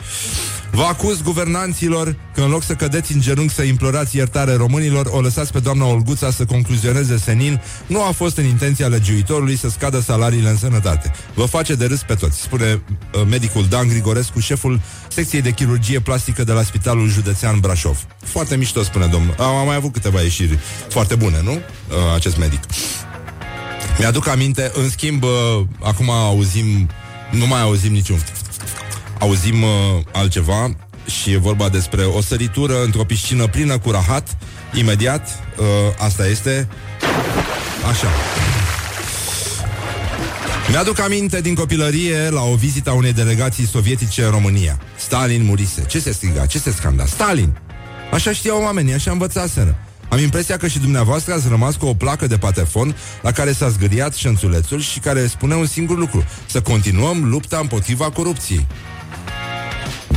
Vă 0.71 0.83
acuz 0.83 1.21
guvernanților 1.21 2.15
că 2.33 2.41
în 2.41 2.49
loc 2.49 2.63
să 2.63 2.73
cădeți 2.73 3.13
în 3.13 3.21
genunchi 3.21 3.53
să 3.53 3.61
implorați 3.61 4.17
iertare 4.17 4.53
românilor, 4.53 5.07
o 5.11 5.21
lăsați 5.21 5.51
pe 5.51 5.59
doamna 5.59 5.85
Olguța 5.85 6.31
să 6.31 6.45
concluzioneze 6.45 7.17
senin, 7.17 7.61
nu 7.87 8.03
a 8.03 8.11
fost 8.11 8.37
în 8.37 8.45
intenția 8.45 8.87
legiuitorului 8.87 9.57
să 9.57 9.69
scadă 9.69 9.99
salariile 9.99 10.49
în 10.49 10.57
sănătate. 10.57 11.11
Vă 11.33 11.45
face 11.45 11.75
de 11.75 11.85
râs 11.85 12.01
pe 12.01 12.13
toți, 12.13 12.41
spune 12.41 12.81
uh, 13.13 13.21
medicul 13.29 13.65
Dan 13.69 13.87
Grigorescu, 13.87 14.39
șeful 14.39 14.81
secției 15.07 15.41
de 15.41 15.51
chirurgie 15.51 15.99
plastică 15.99 16.43
de 16.43 16.51
la 16.51 16.63
Spitalul 16.63 17.09
Județean 17.09 17.59
Brașov. 17.59 18.05
Foarte 18.25 18.55
mișto, 18.55 18.83
spune 18.83 19.05
domnul. 19.05 19.35
Am 19.37 19.65
mai 19.65 19.75
avut 19.75 19.93
câteva 19.93 20.21
ieșiri 20.21 20.59
foarte 20.89 21.15
bune, 21.15 21.41
nu? 21.43 21.51
Uh, 21.51 21.95
acest 22.15 22.37
medic. 22.37 22.59
Mi-aduc 23.99 24.27
aminte, 24.27 24.71
în 24.73 24.89
schimb, 24.89 25.23
uh, 25.23 25.29
acum 25.83 26.09
auzim, 26.09 26.89
nu 27.31 27.47
mai 27.47 27.61
auzim 27.61 27.91
niciun 27.91 28.17
auzim 29.19 29.63
uh, 29.63 29.69
altceva 30.11 30.75
și 31.05 31.31
e 31.31 31.37
vorba 31.37 31.69
despre 31.69 32.03
o 32.03 32.21
săritură 32.21 32.83
într-o 32.83 33.03
piscină 33.03 33.47
plină 33.47 33.77
cu 33.77 33.91
rahat. 33.91 34.37
Imediat, 34.73 35.43
uh, 35.57 35.65
asta 35.97 36.27
este. 36.27 36.67
Așa. 37.89 38.07
Mi-aduc 40.69 40.99
aminte 40.99 41.41
din 41.41 41.55
copilărie 41.55 42.29
la 42.29 42.41
o 42.41 42.55
vizită 42.55 42.89
a 42.89 42.93
unei 42.93 43.13
delegații 43.13 43.67
sovietice 43.67 44.23
în 44.23 44.29
România. 44.29 44.79
Stalin 44.97 45.45
murise. 45.45 45.85
Ce 45.87 45.99
se 45.99 46.11
striga? 46.11 46.45
Ce 46.45 46.59
se 46.59 46.71
scanda? 46.71 47.05
Stalin! 47.05 47.57
Așa 48.11 48.31
știau 48.31 48.61
oamenii, 48.61 48.93
așa 48.93 49.11
învățaseră. 49.11 49.77
Am 50.09 50.19
impresia 50.19 50.57
că 50.57 50.67
și 50.67 50.79
dumneavoastră 50.79 51.33
ați 51.33 51.47
rămas 51.47 51.75
cu 51.75 51.85
o 51.85 51.93
placă 51.93 52.27
de 52.27 52.37
patefon 52.37 52.95
la 53.21 53.31
care 53.31 53.51
s-a 53.51 53.69
zgâriat 53.69 54.13
șănțulețul 54.13 54.81
și 54.81 54.99
care 54.99 55.27
spune 55.27 55.55
un 55.55 55.65
singur 55.65 55.97
lucru. 55.97 56.25
Să 56.45 56.61
continuăm 56.61 57.29
lupta 57.29 57.57
împotriva 57.57 58.09
corupției. 58.09 58.67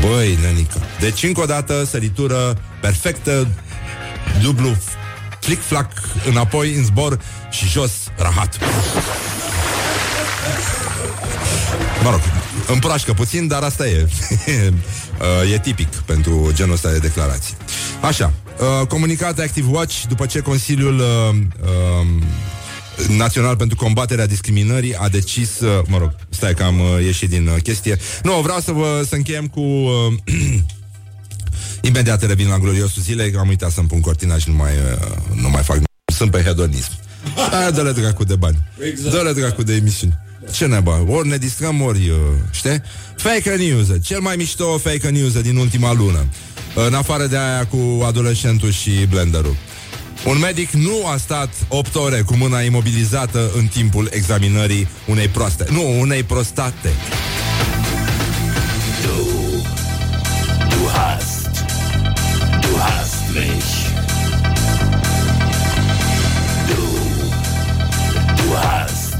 Băi, 0.01 0.39
nenică. 0.43 0.81
Deci, 1.01 1.23
încă 1.23 1.41
o 1.41 1.45
dată, 1.45 1.85
săritură 1.85 2.59
perfectă, 2.81 3.49
dublu 4.43 4.77
flic-flac 5.41 5.93
înapoi 6.29 6.75
în 6.75 6.85
zbor 6.85 7.19
și 7.51 7.69
jos 7.69 7.93
rahat. 8.17 8.59
Mă 12.03 12.11
rog, 12.11 12.21
împrașcă 12.67 13.13
puțin, 13.13 13.47
dar 13.47 13.63
asta 13.63 13.87
e. 13.87 14.09
Uh, 15.21 15.53
e 15.53 15.59
tipic 15.59 15.89
pentru 15.89 16.51
genul 16.53 16.73
ăsta 16.73 16.91
de 16.91 16.99
declarații. 16.99 17.57
Așa, 18.01 18.33
uh, 18.81 18.87
comunicat 18.87 19.39
Active 19.39 19.69
Watch 19.71 20.03
după 20.09 20.27
ce 20.27 20.41
Consiliul 20.41 20.99
uh, 20.99 21.37
uh, 21.63 22.07
Național 23.09 23.57
pentru 23.57 23.77
combaterea 23.77 24.27
discriminării 24.27 24.97
a 24.97 25.09
decis, 25.09 25.61
uh, 25.61 25.83
mă 25.87 25.99
rog, 25.99 26.15
stai 26.29 26.55
că 26.55 26.63
am 26.63 26.81
uh, 26.81 27.05
ieșit 27.05 27.29
din 27.29 27.47
uh, 27.47 27.63
chestie. 27.63 27.99
Nu, 28.23 28.41
vreau 28.41 28.61
să 28.61 28.73
vă 28.73 29.05
să 29.09 29.15
încheiem 29.15 29.47
cu 29.47 29.61
uh, 29.61 30.13
Imediat 31.81 32.27
revin 32.27 32.49
la 32.49 32.59
gloriosul 32.59 33.03
zilei, 33.03 33.35
am 33.39 33.49
uitat 33.49 33.71
să-mi 33.71 33.89
pun 33.89 34.01
cortina 34.01 34.39
și 34.39 34.49
nu 34.49 34.55
mai, 34.55 34.73
uh, 34.73 35.41
nu 35.43 35.49
mai 35.49 35.63
fac 35.63 35.79
Sunt 36.13 36.31
pe 36.31 36.43
hedonism. 36.43 36.91
Aia 37.51 37.71
dă-le 37.71 37.93
dracu 37.93 38.25
de 38.25 38.37
bani. 38.37 38.59
Exact. 38.91 39.15
Dă-le 39.15 39.33
dracu 39.33 39.63
de 39.63 39.75
emisiuni. 39.75 40.19
Ce 40.53 40.67
neba? 40.67 41.05
Ori 41.09 41.29
ne 41.29 41.37
distrăm, 41.37 41.81
ori, 41.83 42.09
uh, 42.09 42.17
știi? 42.51 42.83
Fake 43.17 43.57
news. 43.57 43.87
Cel 44.03 44.21
mai 44.21 44.37
mișto 44.37 44.79
fake 44.79 45.09
news 45.09 45.41
din 45.41 45.57
ultima 45.57 45.93
lună. 45.93 46.27
În 46.75 46.95
afară 46.95 47.27
de 47.27 47.37
aia 47.37 47.67
cu 47.67 48.03
adolescentul 48.07 48.71
și 48.71 48.91
blenderul. 49.09 49.57
Un 50.25 50.39
medic 50.39 50.71
nu 50.71 51.07
a 51.07 51.17
stat 51.17 51.49
8 51.69 51.95
ore 51.95 52.21
cu 52.21 52.37
mâna 52.37 52.61
imobilizată 52.61 53.51
în 53.57 53.67
timpul 53.67 54.09
examinării 54.13 54.89
unei 55.07 55.29
proaste. 55.29 55.67
Nu, 55.71 56.01
unei 56.01 56.23
prostate. 56.23 56.91
mich. 63.33 63.73
Du, 66.69 66.83
du 68.41 68.49
hast, 68.55 69.15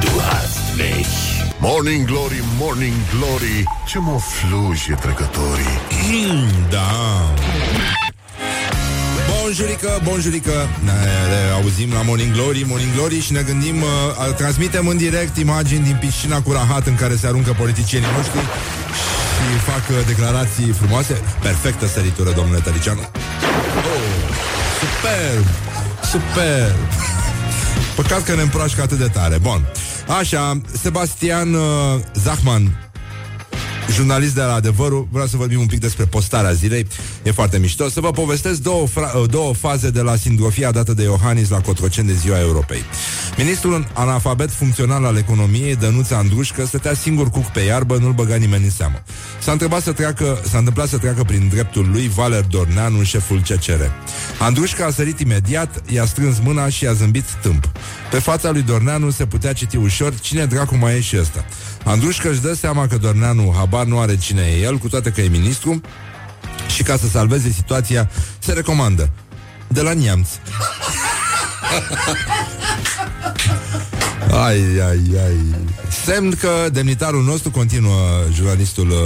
du 0.00 0.20
hast 0.20 0.60
mich. 0.76 1.14
Morning 1.60 2.06
Glory, 2.06 2.42
Morning 2.58 2.94
Glory 3.10 3.64
Ce 3.86 3.98
mă 3.98 4.18
fluje 4.18 4.94
trecătorii 5.00 5.80
Mm, 6.10 6.68
da. 6.70 6.90
Bonjurică, 9.46 10.00
bonjurică 10.02 10.68
Ne 10.84 10.92
le 11.28 11.52
auzim 11.62 11.92
la 11.92 12.02
Morning 12.02 12.32
Glory, 12.32 12.64
Morning 12.66 12.94
Glory 12.94 13.20
Și 13.20 13.32
ne 13.32 13.42
gândim, 13.42 13.82
uh, 13.82 14.34
transmitem 14.36 14.86
în 14.86 14.96
direct 14.96 15.36
imagini 15.36 15.84
din 15.84 15.96
piscina 16.00 16.42
cu 16.42 16.52
rahat 16.52 16.86
În 16.86 16.94
care 16.94 17.16
se 17.16 17.26
aruncă 17.26 17.52
politicienii 17.58 18.08
noștri 18.16 18.38
și 18.38 19.58
fac 19.58 19.88
uh, 19.90 20.06
declarații 20.06 20.72
frumoase. 20.72 21.20
Perfectă 21.42 21.86
săritură, 21.86 22.32
domnule 22.32 22.58
Tăricianu. 22.58 23.00
Oh, 23.00 23.10
superb! 24.80 25.46
Superb! 26.10 26.76
Păcat 27.94 28.22
că 28.22 28.34
ne 28.34 28.42
împroașcă 28.42 28.82
atât 28.82 28.98
de 28.98 29.08
tare. 29.12 29.38
Bun. 29.38 29.66
Așa, 30.18 30.60
Sebastian 30.82 31.54
uh, 31.54 31.60
Zahman 32.14 32.85
jurnalist 33.90 34.34
de 34.34 34.40
la 34.40 34.54
Adevărul, 34.54 35.08
vreau 35.10 35.26
să 35.26 35.36
vorbim 35.36 35.60
un 35.60 35.66
pic 35.66 35.80
despre 35.80 36.04
postarea 36.04 36.52
zilei. 36.52 36.86
E 37.22 37.30
foarte 37.30 37.58
mișto. 37.58 37.88
Să 37.88 38.00
vă 38.00 38.10
povestesc 38.10 38.60
două, 38.60 38.86
fra- 38.88 39.26
două 39.30 39.54
faze 39.54 39.90
de 39.90 40.00
la 40.00 40.16
sindrofia 40.16 40.70
dată 40.70 40.94
de 40.94 41.02
Iohannis 41.02 41.48
la 41.48 41.60
Cotroceni 41.60 42.06
de 42.06 42.14
Ziua 42.14 42.40
Europei. 42.40 42.82
Ministrul 43.36 43.88
analfabet 43.92 44.50
funcțional 44.50 45.04
al 45.04 45.16
economiei, 45.16 45.76
Dănuța 45.76 46.16
Andrușcă, 46.16 46.66
stătea 46.66 46.94
singur 46.94 47.30
cuc 47.30 47.44
pe 47.44 47.60
iarbă, 47.60 47.96
nu-l 47.96 48.12
băga 48.12 48.36
nimeni 48.36 48.64
în 48.64 48.70
seamă. 48.70 49.02
S-a 49.40 49.52
întâmplat 49.52 49.82
să 49.82 49.92
treacă, 49.92 50.40
s-a 50.50 50.58
întâmplat 50.58 50.88
să 50.88 50.98
treacă 50.98 51.22
prin 51.24 51.48
dreptul 51.48 51.88
lui 51.92 52.10
Valer 52.14 52.44
Dorneanu, 52.44 53.02
șeful 53.02 53.40
CCR. 53.40 53.80
Andrușcă 54.38 54.84
a 54.84 54.90
sărit 54.90 55.20
imediat, 55.20 55.82
i-a 55.88 56.04
strâns 56.04 56.38
mâna 56.42 56.68
și 56.68 56.84
i-a 56.84 56.92
zâmbit 56.92 57.24
tâmp. 57.42 57.70
Pe 58.10 58.18
fața 58.18 58.50
lui 58.50 58.62
Dorneanu 58.62 59.10
se 59.10 59.26
putea 59.26 59.52
citi 59.52 59.76
ușor 59.76 60.14
cine 60.20 60.46
dracu 60.46 60.76
mai 60.76 60.96
e 60.96 61.00
și 61.00 61.18
ăsta. 61.20 61.44
Andrușcă 61.86 62.30
își 62.30 62.40
dă 62.40 62.54
seama 62.54 62.86
că 62.86 62.96
Dorneanu 62.96 63.54
habar 63.56 63.84
nu 63.84 63.98
are 63.98 64.16
cine 64.16 64.42
e 64.42 64.60
el, 64.60 64.78
cu 64.78 64.88
toate 64.88 65.10
că 65.10 65.20
e 65.20 65.28
ministru, 65.28 65.80
și 66.68 66.82
ca 66.82 66.96
să 66.96 67.08
salveze 67.08 67.50
situația, 67.50 68.10
se 68.38 68.52
recomandă 68.52 69.10
de 69.68 69.80
la 69.80 69.92
Neamț. 69.92 70.28
Ai, 74.30 74.60
ai, 74.88 75.00
ai. 75.24 75.54
Semn 76.04 76.30
că 76.30 76.68
demnitarul 76.72 77.24
nostru, 77.24 77.50
continuă 77.50 77.98
jurnalistul 78.32 78.90
uh, 78.90 78.96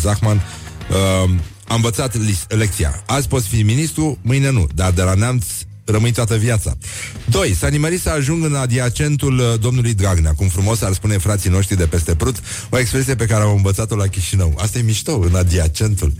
Zahman, 0.00 0.36
uh, 0.36 1.30
a 1.68 1.74
învățat 1.74 2.14
lecția. 2.48 3.02
Azi 3.06 3.28
poți 3.28 3.48
fi 3.48 3.62
ministru, 3.62 4.18
mâine 4.22 4.50
nu, 4.50 4.66
dar 4.74 4.90
de 4.90 5.02
la 5.02 5.14
neamț 5.14 5.44
rămâi 5.90 6.12
toată 6.12 6.36
viața. 6.36 6.76
2. 7.24 7.54
S-a 7.54 7.68
nimerit 7.68 8.00
să 8.00 8.10
ajung 8.10 8.44
în 8.44 8.54
adiacentul 8.54 9.38
uh, 9.38 9.60
domnului 9.60 9.94
Dragnea, 9.94 10.32
cum 10.32 10.48
frumos 10.48 10.82
ar 10.82 10.92
spune 10.92 11.18
frații 11.18 11.50
noștri 11.50 11.76
de 11.76 11.86
peste 11.86 12.14
Prut, 12.14 12.36
o 12.70 12.78
expresie 12.78 13.14
pe 13.14 13.26
care 13.26 13.42
am 13.42 13.54
învățat-o 13.54 13.96
la 13.96 14.06
Chișinău. 14.06 14.58
Asta 14.58 14.78
e 14.78 14.82
mișto, 14.82 15.18
în 15.18 15.34
adiacentul. 15.34 16.12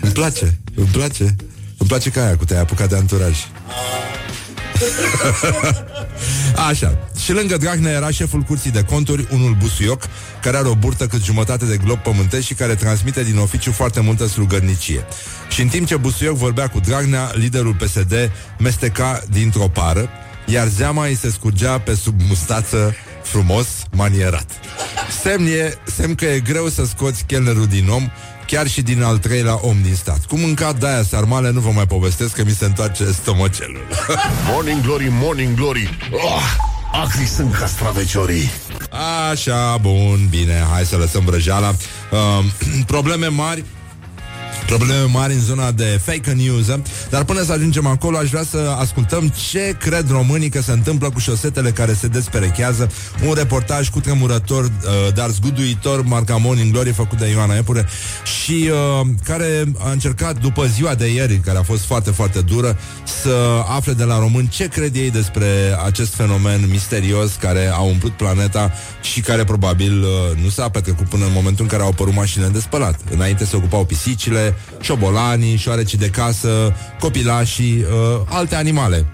Îmi 0.00 0.12
place, 0.12 0.58
îmi 0.74 0.88
place. 0.92 1.36
Îmi 1.78 1.88
place 1.88 2.10
ca 2.10 2.24
aia 2.24 2.36
cu 2.36 2.44
te-ai 2.44 2.60
apucat 2.60 2.88
de 2.88 2.96
anturaj. 2.96 3.36
Așa. 6.68 6.98
Și 7.20 7.32
lângă 7.32 7.56
Dragnea 7.56 7.92
era 7.92 8.10
șeful 8.10 8.40
curții 8.40 8.70
de 8.70 8.82
conturi, 8.82 9.26
unul 9.30 9.56
busuioc, 9.58 10.02
care 10.42 10.56
are 10.56 10.68
o 10.68 10.74
burtă 10.74 11.06
cât 11.06 11.22
jumătate 11.24 11.64
de 11.64 11.76
glob 11.76 11.98
pământesc 11.98 12.46
și 12.46 12.54
care 12.54 12.74
transmite 12.74 13.22
din 13.22 13.38
oficiu 13.38 13.72
foarte 13.72 14.00
multă 14.00 14.26
slugărnicie. 14.26 15.04
Și 15.48 15.60
în 15.60 15.68
timp 15.68 15.86
ce 15.86 15.96
busuioc 15.96 16.36
vorbea 16.36 16.68
cu 16.68 16.80
Dragnea, 16.80 17.30
liderul 17.34 17.74
PSD 17.74 18.30
mesteca 18.58 19.22
dintr-o 19.30 19.68
pară, 19.68 20.08
iar 20.46 20.66
zeama 20.66 21.06
îi 21.06 21.16
se 21.16 21.30
scurgea 21.30 21.78
pe 21.78 21.94
sub 21.94 22.20
mustață 22.28 22.94
frumos, 23.22 23.66
manierat. 23.90 24.46
Semn, 25.22 25.46
e, 25.46 25.74
semn 25.84 26.14
că 26.14 26.24
e 26.24 26.40
greu 26.40 26.68
să 26.68 26.84
scoți 26.84 27.24
chelnerul 27.24 27.66
din 27.66 27.88
om 27.88 28.10
chiar 28.46 28.68
și 28.68 28.82
din 28.82 29.02
al 29.02 29.18
treilea 29.18 29.58
om 29.60 29.82
din 29.82 29.94
stat. 29.94 30.24
Cum 30.24 30.40
mânca 30.40 30.72
daia 30.72 31.02
sarmale, 31.02 31.50
nu 31.50 31.60
vă 31.60 31.70
mai 31.70 31.86
povestesc 31.86 32.34
că 32.34 32.44
mi 32.44 32.50
se 32.50 32.64
întoarce 32.64 33.04
stomacelul. 33.12 33.86
morning 34.52 34.80
Glory, 34.80 35.08
Morning 35.10 35.54
Glory 35.54 35.98
oh, 36.10 36.42
Acri 37.02 37.26
sunt 37.26 37.54
castraveciorii 37.54 38.50
Așa, 39.30 39.76
bun, 39.80 40.26
bine, 40.30 40.66
hai 40.72 40.84
să 40.84 40.96
lăsăm 40.96 41.24
vrăjeala. 41.24 41.74
Uh, 42.10 42.44
probleme 42.86 43.26
mari 43.26 43.64
probleme 44.66 45.02
mari 45.02 45.32
în 45.32 45.40
zona 45.40 45.70
de 45.70 46.00
fake 46.02 46.32
news, 46.32 46.66
dar 47.10 47.24
până 47.24 47.42
să 47.42 47.52
ajungem 47.52 47.86
acolo 47.86 48.16
aș 48.16 48.28
vrea 48.28 48.44
să 48.50 48.76
ascultăm 48.78 49.32
ce 49.50 49.76
cred 49.78 50.10
românii 50.10 50.48
că 50.48 50.62
se 50.62 50.72
întâmplă 50.72 51.10
cu 51.10 51.18
șosetele 51.18 51.70
care 51.70 51.92
se 51.92 52.06
desperechează, 52.06 52.90
un 53.26 53.34
reportaj 53.34 53.88
cu 53.88 54.00
tremurător, 54.00 54.64
uh, 54.64 54.70
dar 55.14 55.30
zguduitor, 55.30 56.02
marca 56.02 56.36
Morning 56.36 56.72
Glory 56.72 56.92
făcut 56.92 57.18
de 57.18 57.26
Ioana 57.26 57.56
Epure 57.56 57.86
și 58.38 58.70
uh, 58.70 59.06
care 59.24 59.64
a 59.78 59.90
încercat 59.90 60.40
după 60.40 60.66
ziua 60.66 60.94
de 60.94 61.06
ieri, 61.06 61.36
care 61.36 61.58
a 61.58 61.62
fost 61.62 61.84
foarte, 61.84 62.10
foarte 62.10 62.40
dură, 62.40 62.78
să 63.22 63.62
afle 63.68 63.92
de 63.92 64.04
la 64.04 64.18
români 64.18 64.48
ce 64.48 64.68
cred 64.68 64.96
ei 64.96 65.10
despre 65.10 65.46
acest 65.84 66.14
fenomen 66.14 66.68
misterios 66.70 67.32
care 67.40 67.70
a 67.72 67.80
umplut 67.80 68.12
planeta 68.12 68.72
și 69.00 69.20
care 69.20 69.44
probabil 69.44 70.02
uh, 70.02 70.42
nu 70.42 70.48
s-a 70.48 70.68
petrecut 70.68 71.08
până 71.08 71.24
în 71.24 71.32
momentul 71.32 71.64
în 71.64 71.70
care 71.70 71.82
au 71.82 71.88
apărut 71.88 72.14
mașinile 72.14 72.50
de 72.50 72.60
spălat. 72.60 73.00
Înainte 73.10 73.44
se 73.44 73.56
ocupau 73.56 73.84
pisicile, 73.84 74.55
șobolanii, 74.80 75.56
șoarecii 75.56 75.98
de 75.98 76.08
casă, 76.08 76.74
copilașii, 77.00 77.84
uh, 77.90 78.20
alte 78.28 78.54
animale. 78.54 79.06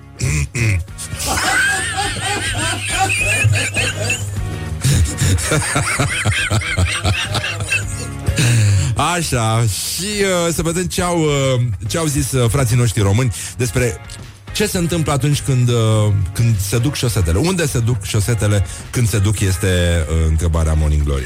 Așa, 9.15 9.65
și 9.65 10.07
uh, 10.21 10.55
să 10.55 10.63
vedem 10.63 10.85
ce 10.85 11.03
au, 11.03 11.21
uh, 11.21 11.61
ce 11.87 11.99
au 11.99 12.07
zis 12.07 12.33
uh, 12.33 12.51
frații 12.51 12.77
noștri 12.77 13.03
români 13.03 13.33
despre 13.57 14.01
ce 14.53 14.67
se 14.67 14.79
întâmplă 14.79 15.13
atunci 15.13 15.41
când, 15.41 15.69
uh, 15.69 15.75
când 16.33 16.61
se 16.61 16.79
duc 16.79 16.95
șosetele. 16.95 17.39
Unde 17.39 17.67
se 17.67 17.79
duc 17.79 18.05
șosetele 18.05 18.67
când 18.91 19.09
se 19.09 19.19
duc 19.19 19.41
este 19.41 20.05
uh, 20.09 20.27
întrebarea 20.29 20.73
Morning 20.73 21.03
Glory. 21.03 21.25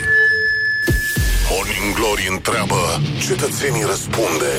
Morning 2.06 2.30
Glory 2.30 2.36
întreabă 2.36 2.80
Cetățenii 3.26 3.84
răspunde 3.84 4.52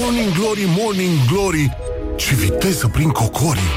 Morning 0.00 0.32
Glory, 0.32 0.64
Morning 0.78 1.16
Glory 1.32 1.76
Ce 2.16 2.34
viteză 2.34 2.88
prin 2.88 3.08
cocorii 3.08 3.72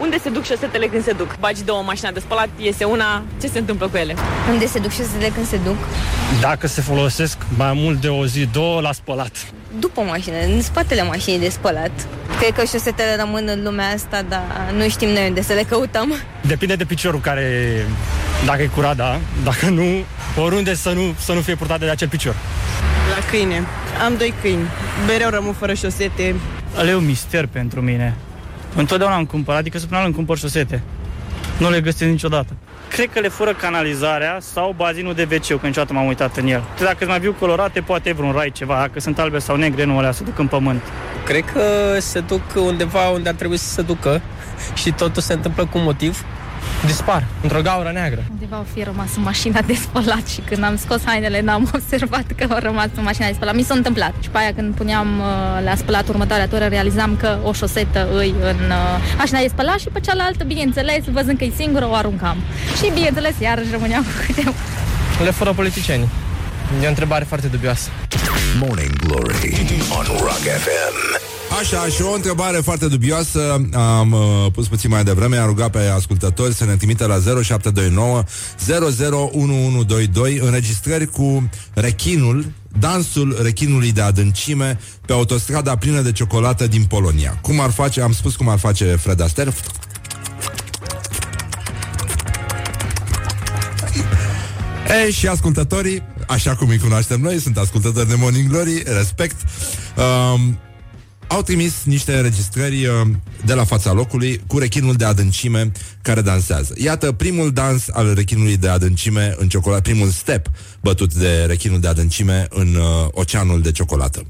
Unde 0.00 0.18
se 0.18 0.28
duc 0.30 0.44
șosetele 0.44 0.86
când 0.86 1.04
se 1.04 1.12
duc? 1.12 1.36
Bagi 1.38 1.62
două 1.64 1.82
mașina 1.82 2.10
de 2.10 2.20
spălat, 2.20 2.48
iese 2.56 2.84
una, 2.84 3.22
ce 3.40 3.46
se 3.46 3.58
întâmplă 3.58 3.88
cu 3.88 3.96
ele? 3.96 4.14
Unde 4.50 4.66
se 4.66 4.78
duc 4.78 4.90
șosetele 4.90 5.28
când 5.28 5.46
se 5.46 5.56
duc? 5.56 5.76
Dacă 6.40 6.66
se 6.66 6.80
folosesc 6.80 7.38
mai 7.56 7.72
mult 7.72 8.00
de 8.00 8.08
o 8.08 8.26
zi, 8.26 8.48
două, 8.52 8.80
la 8.80 8.92
spălat. 8.92 9.32
După 9.78 10.00
mașină, 10.00 10.36
în 10.40 10.62
spatele 10.62 11.02
mașinii 11.02 11.38
de 11.38 11.48
spălat. 11.48 11.90
Cred 12.42 12.54
că 12.54 12.64
șosetele 12.64 13.16
rămân 13.18 13.48
în 13.48 13.62
lumea 13.62 13.88
asta, 13.88 14.22
dar 14.28 14.72
nu 14.76 14.88
știm 14.88 15.08
noi 15.08 15.26
unde 15.28 15.42
să 15.42 15.52
le 15.52 15.62
căutăm. 15.62 16.14
Depinde 16.40 16.74
de 16.74 16.84
piciorul 16.84 17.20
care, 17.20 17.74
dacă 18.46 18.62
e 18.62 18.66
curat, 18.66 18.96
da, 18.96 19.18
dacă 19.44 19.68
nu, 19.68 20.04
oriunde 20.36 20.74
să 20.74 20.92
nu, 20.92 21.14
să 21.18 21.32
nu 21.32 21.40
fie 21.40 21.54
purtate 21.54 21.84
de 21.84 21.90
acel 21.90 22.08
picior. 22.08 22.34
La 23.16 23.24
câine. 23.30 23.62
Am 24.04 24.16
doi 24.16 24.34
câini. 24.40 24.66
Mereu 25.06 25.28
rămân 25.30 25.52
fără 25.52 25.74
șosete. 25.74 26.34
Ale 26.76 26.90
e 26.90 26.94
un 26.94 27.04
mister 27.04 27.46
pentru 27.46 27.80
mine. 27.80 28.14
Întotdeauna 28.76 29.16
am 29.16 29.24
cumpărat, 29.24 29.60
adică 29.60 29.78
săptămânal 29.78 30.06
îmi 30.06 30.16
cumpăr 30.16 30.38
șosete. 30.38 30.82
Nu 31.58 31.70
le 31.70 31.80
găsesc 31.80 32.10
niciodată. 32.10 32.52
Cred 32.92 33.10
că 33.12 33.20
le 33.20 33.28
fură 33.28 33.54
canalizarea 33.54 34.38
sau 34.40 34.74
bazinul 34.76 35.14
de 35.14 35.28
wc 35.30 35.60
că 35.60 35.66
niciodată 35.66 35.92
m-am 35.92 36.06
uitat 36.06 36.36
în 36.36 36.46
el. 36.46 36.62
Dacă 36.78 36.96
sunt 36.98 37.08
mai 37.08 37.20
viu 37.20 37.34
colorate, 37.38 37.80
poate 37.80 38.08
e 38.08 38.12
vreun 38.12 38.32
rai 38.32 38.50
ceva. 38.50 38.74
Dacă 38.78 39.00
sunt 39.00 39.18
albe 39.18 39.38
sau 39.38 39.56
negre, 39.56 39.84
nu 39.84 39.98
alea 39.98 40.12
se 40.12 40.24
duc 40.24 40.38
în 40.38 40.46
pământ. 40.46 40.82
Cred 41.24 41.44
că 41.52 41.96
se 41.98 42.20
duc 42.20 42.40
undeva 42.54 43.08
unde 43.08 43.28
ar 43.28 43.34
trebui 43.34 43.56
să 43.56 43.68
se 43.68 43.82
ducă 43.82 44.20
și 44.80 44.92
totul 44.92 45.22
se 45.22 45.32
întâmplă 45.32 45.66
cu 45.66 45.78
motiv. 45.78 46.24
Dispar, 46.86 47.24
într-o 47.42 47.60
gaură 47.60 47.90
neagră. 47.92 48.24
Undeva 48.30 48.56
au 48.56 48.66
fi 48.74 48.82
rămas 48.82 49.16
în 49.16 49.22
mașina 49.22 49.60
de 49.60 49.74
spălat 49.74 50.26
și 50.26 50.40
când 50.40 50.64
am 50.64 50.76
scos 50.76 51.00
hainele 51.04 51.40
n-am 51.40 51.70
observat 51.74 52.24
că 52.36 52.46
au 52.48 52.58
rămas 52.58 52.88
în 52.96 53.02
mașina 53.02 53.26
de 53.26 53.32
spălat. 53.32 53.54
Mi 53.54 53.62
s-a 53.62 53.74
întâmplat. 53.74 54.14
Și 54.20 54.28
pe 54.28 54.38
aia 54.38 54.52
când 54.56 54.74
puneam 54.74 55.08
uh, 55.18 55.64
la 55.64 55.74
spălat 55.74 56.08
următoarea 56.08 56.48
tură, 56.48 56.64
realizam 56.64 57.16
că 57.16 57.38
o 57.42 57.52
șosetă 57.52 58.08
îi 58.14 58.34
în 58.40 58.70
uh, 58.70 59.14
mașina 59.18 59.38
de 59.38 59.48
spălat 59.48 59.78
și 59.78 59.88
pe 59.92 60.00
cealaltă, 60.00 60.44
bineînțeles, 60.44 61.04
văzând 61.04 61.38
că 61.38 61.44
e 61.44 61.52
singură, 61.56 61.88
o 61.88 61.94
aruncam. 61.94 62.36
Și 62.76 62.90
bineînțeles, 62.94 63.34
iarăși 63.38 63.70
rămâneam 63.70 64.02
cu 64.02 64.10
câte 64.26 64.52
Le 65.24 65.30
fără 65.30 65.52
politicieni. 65.52 66.08
E 66.82 66.86
o 66.86 66.88
întrebare 66.88 67.24
foarte 67.24 67.46
dubioasă. 67.46 67.88
Morning 68.60 68.96
Glory 68.96 69.66
on 69.98 70.04
Rock 70.20 70.42
FM. 70.64 71.20
Așa, 71.60 71.86
și 71.86 72.02
o 72.02 72.14
întrebare 72.14 72.56
foarte 72.56 72.86
dubioasă 72.86 73.68
Am 73.72 74.12
uh, 74.12 74.46
pus 74.52 74.68
puțin 74.68 74.90
mai 74.90 75.04
devreme 75.04 75.36
Am 75.36 75.46
rugat 75.46 75.70
pe 75.70 75.78
ascultători 75.78 76.54
să 76.54 76.64
ne 76.64 76.76
trimite 76.76 77.06
la 77.06 77.14
0729 77.42 78.22
001122 79.32 80.38
Înregistrări 80.42 81.06
cu 81.06 81.48
rechinul 81.74 82.52
Dansul 82.78 83.38
rechinului 83.42 83.92
de 83.92 84.00
adâncime 84.00 84.78
Pe 85.06 85.12
autostrada 85.12 85.76
plină 85.76 86.00
de 86.00 86.12
ciocolată 86.12 86.66
din 86.66 86.84
Polonia 86.84 87.38
Cum 87.40 87.60
ar 87.60 87.70
face, 87.70 88.00
am 88.00 88.12
spus 88.12 88.36
cum 88.36 88.48
ar 88.48 88.58
face 88.58 88.84
Fred 88.84 89.20
Astaire 89.20 89.52
E, 95.06 95.10
și 95.10 95.26
ascultătorii, 95.26 96.02
așa 96.28 96.54
cum 96.54 96.68
îi 96.68 96.78
cunoaștem 96.78 97.20
noi, 97.20 97.38
sunt 97.40 97.56
ascultători 97.56 98.08
de 98.08 98.14
Morning 98.18 98.48
Glory, 98.48 98.82
respect. 98.86 99.36
Um, 99.96 100.58
au 101.26 101.42
trimis 101.42 101.74
niște 101.84 102.14
înregistrări 102.14 102.86
uh, 102.86 102.92
de 103.44 103.54
la 103.54 103.64
fața 103.64 103.92
locului 103.92 104.40
cu 104.46 104.58
rechinul 104.58 104.94
de 104.94 105.04
adâncime 105.04 105.72
care 106.02 106.20
dansează. 106.20 106.74
Iată 106.76 107.12
primul 107.12 107.52
dans 107.52 107.88
al 107.92 108.14
rechinului 108.14 108.56
de 108.56 108.68
adâncime 108.68 109.34
în 109.38 109.48
ciocolată, 109.48 109.82
primul 109.82 110.08
step 110.08 110.46
bătut 110.80 111.14
de 111.14 111.44
rechinul 111.46 111.80
de 111.80 111.88
adâncime 111.88 112.46
în 112.50 112.74
uh, 112.74 113.08
oceanul 113.10 113.60
de 113.60 113.72
ciocolată. 113.72 114.26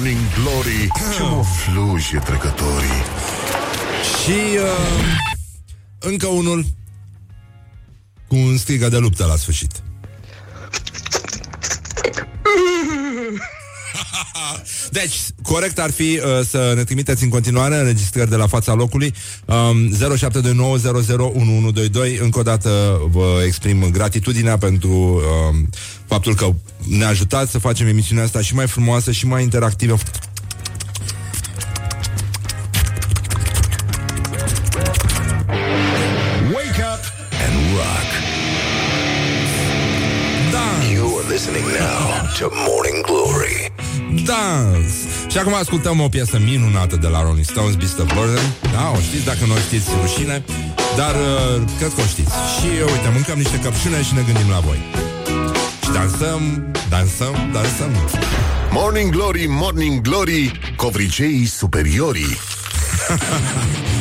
Morning 0.00 0.18
Glory 0.34 0.90
Ce 1.16 1.22
mă 1.22 1.42
fluje 1.44 2.18
trecătorii 2.24 3.02
Și 4.22 4.58
uh, 4.58 5.18
încă 5.98 6.26
unul 6.26 6.64
cu 8.28 8.36
un 8.36 8.56
strigă 8.56 8.88
de 8.88 8.98
luptă 8.98 9.26
la 9.26 9.36
sfârșit. 9.36 9.72
Deci, 14.90 15.20
corect 15.42 15.78
ar 15.78 15.90
fi 15.90 16.02
uh, 16.24 16.46
să 16.46 16.72
ne 16.76 16.84
trimiteți 16.84 17.22
în 17.22 17.28
continuare 17.28 17.76
înregistrări 17.76 18.30
de 18.30 18.36
la 18.36 18.46
fața 18.46 18.74
locului 18.74 19.14
um, 19.44 19.90
0729001122 22.16 22.20
Încă 22.20 22.38
o 22.38 22.42
dată 22.42 23.00
vă 23.10 23.42
exprim 23.46 23.90
gratitudinea 23.90 24.58
pentru 24.58 24.90
um, 24.90 25.68
faptul 26.06 26.34
că 26.34 26.48
ne 26.98 27.04
ajutați 27.04 27.50
să 27.50 27.58
facem 27.58 27.86
emisiunea 27.86 28.24
asta 28.24 28.40
și 28.40 28.54
mai 28.54 28.66
frumoasă 28.66 29.10
și 29.10 29.26
mai 29.26 29.42
interactivă 29.42 29.96
Wake 36.54 36.82
up 36.92 37.02
and 37.44 37.56
rock. 37.76 38.08
Dans. 40.52 40.90
You 40.92 41.18
are 41.18 41.28
listening 41.28 41.66
now 41.66 42.28
to 42.38 42.50
Morning 42.66 42.89
Glory. 42.89 42.89
Dans 44.24 44.92
Și 45.30 45.38
acum 45.38 45.54
ascultăm 45.54 46.00
o 46.00 46.08
piesă 46.08 46.38
minunată 46.44 46.96
de 46.96 47.06
la 47.06 47.22
Rolling 47.22 47.44
Stones, 47.44 47.74
Beast 47.74 47.98
of 47.98 48.14
Burden. 48.14 48.46
Da, 48.72 48.92
o 48.96 49.00
știți, 49.00 49.24
dacă 49.24 49.44
nu 49.46 49.52
o 49.52 49.56
știți, 49.56 49.88
rușine 50.00 50.42
Dar 50.96 51.14
uh, 51.14 51.62
cred 51.78 51.92
că 51.94 52.00
o 52.00 52.06
știți. 52.14 52.32
Și 52.54 52.68
uh, 52.84 52.92
uite, 52.92 53.08
mâncăm 53.12 53.38
niște 53.38 53.58
căpșune 53.58 54.02
și 54.02 54.14
ne 54.14 54.22
gândim 54.28 54.50
la 54.50 54.60
voi. 54.68 54.80
Și 55.84 55.90
dansăm, 55.92 56.40
dansăm, 56.88 57.34
dansăm. 57.52 57.92
Morning 58.70 59.10
Glory, 59.10 59.46
Morning 59.48 60.00
Glory 60.00 60.52
Covriceii 60.76 61.46
superiorii 61.46 62.38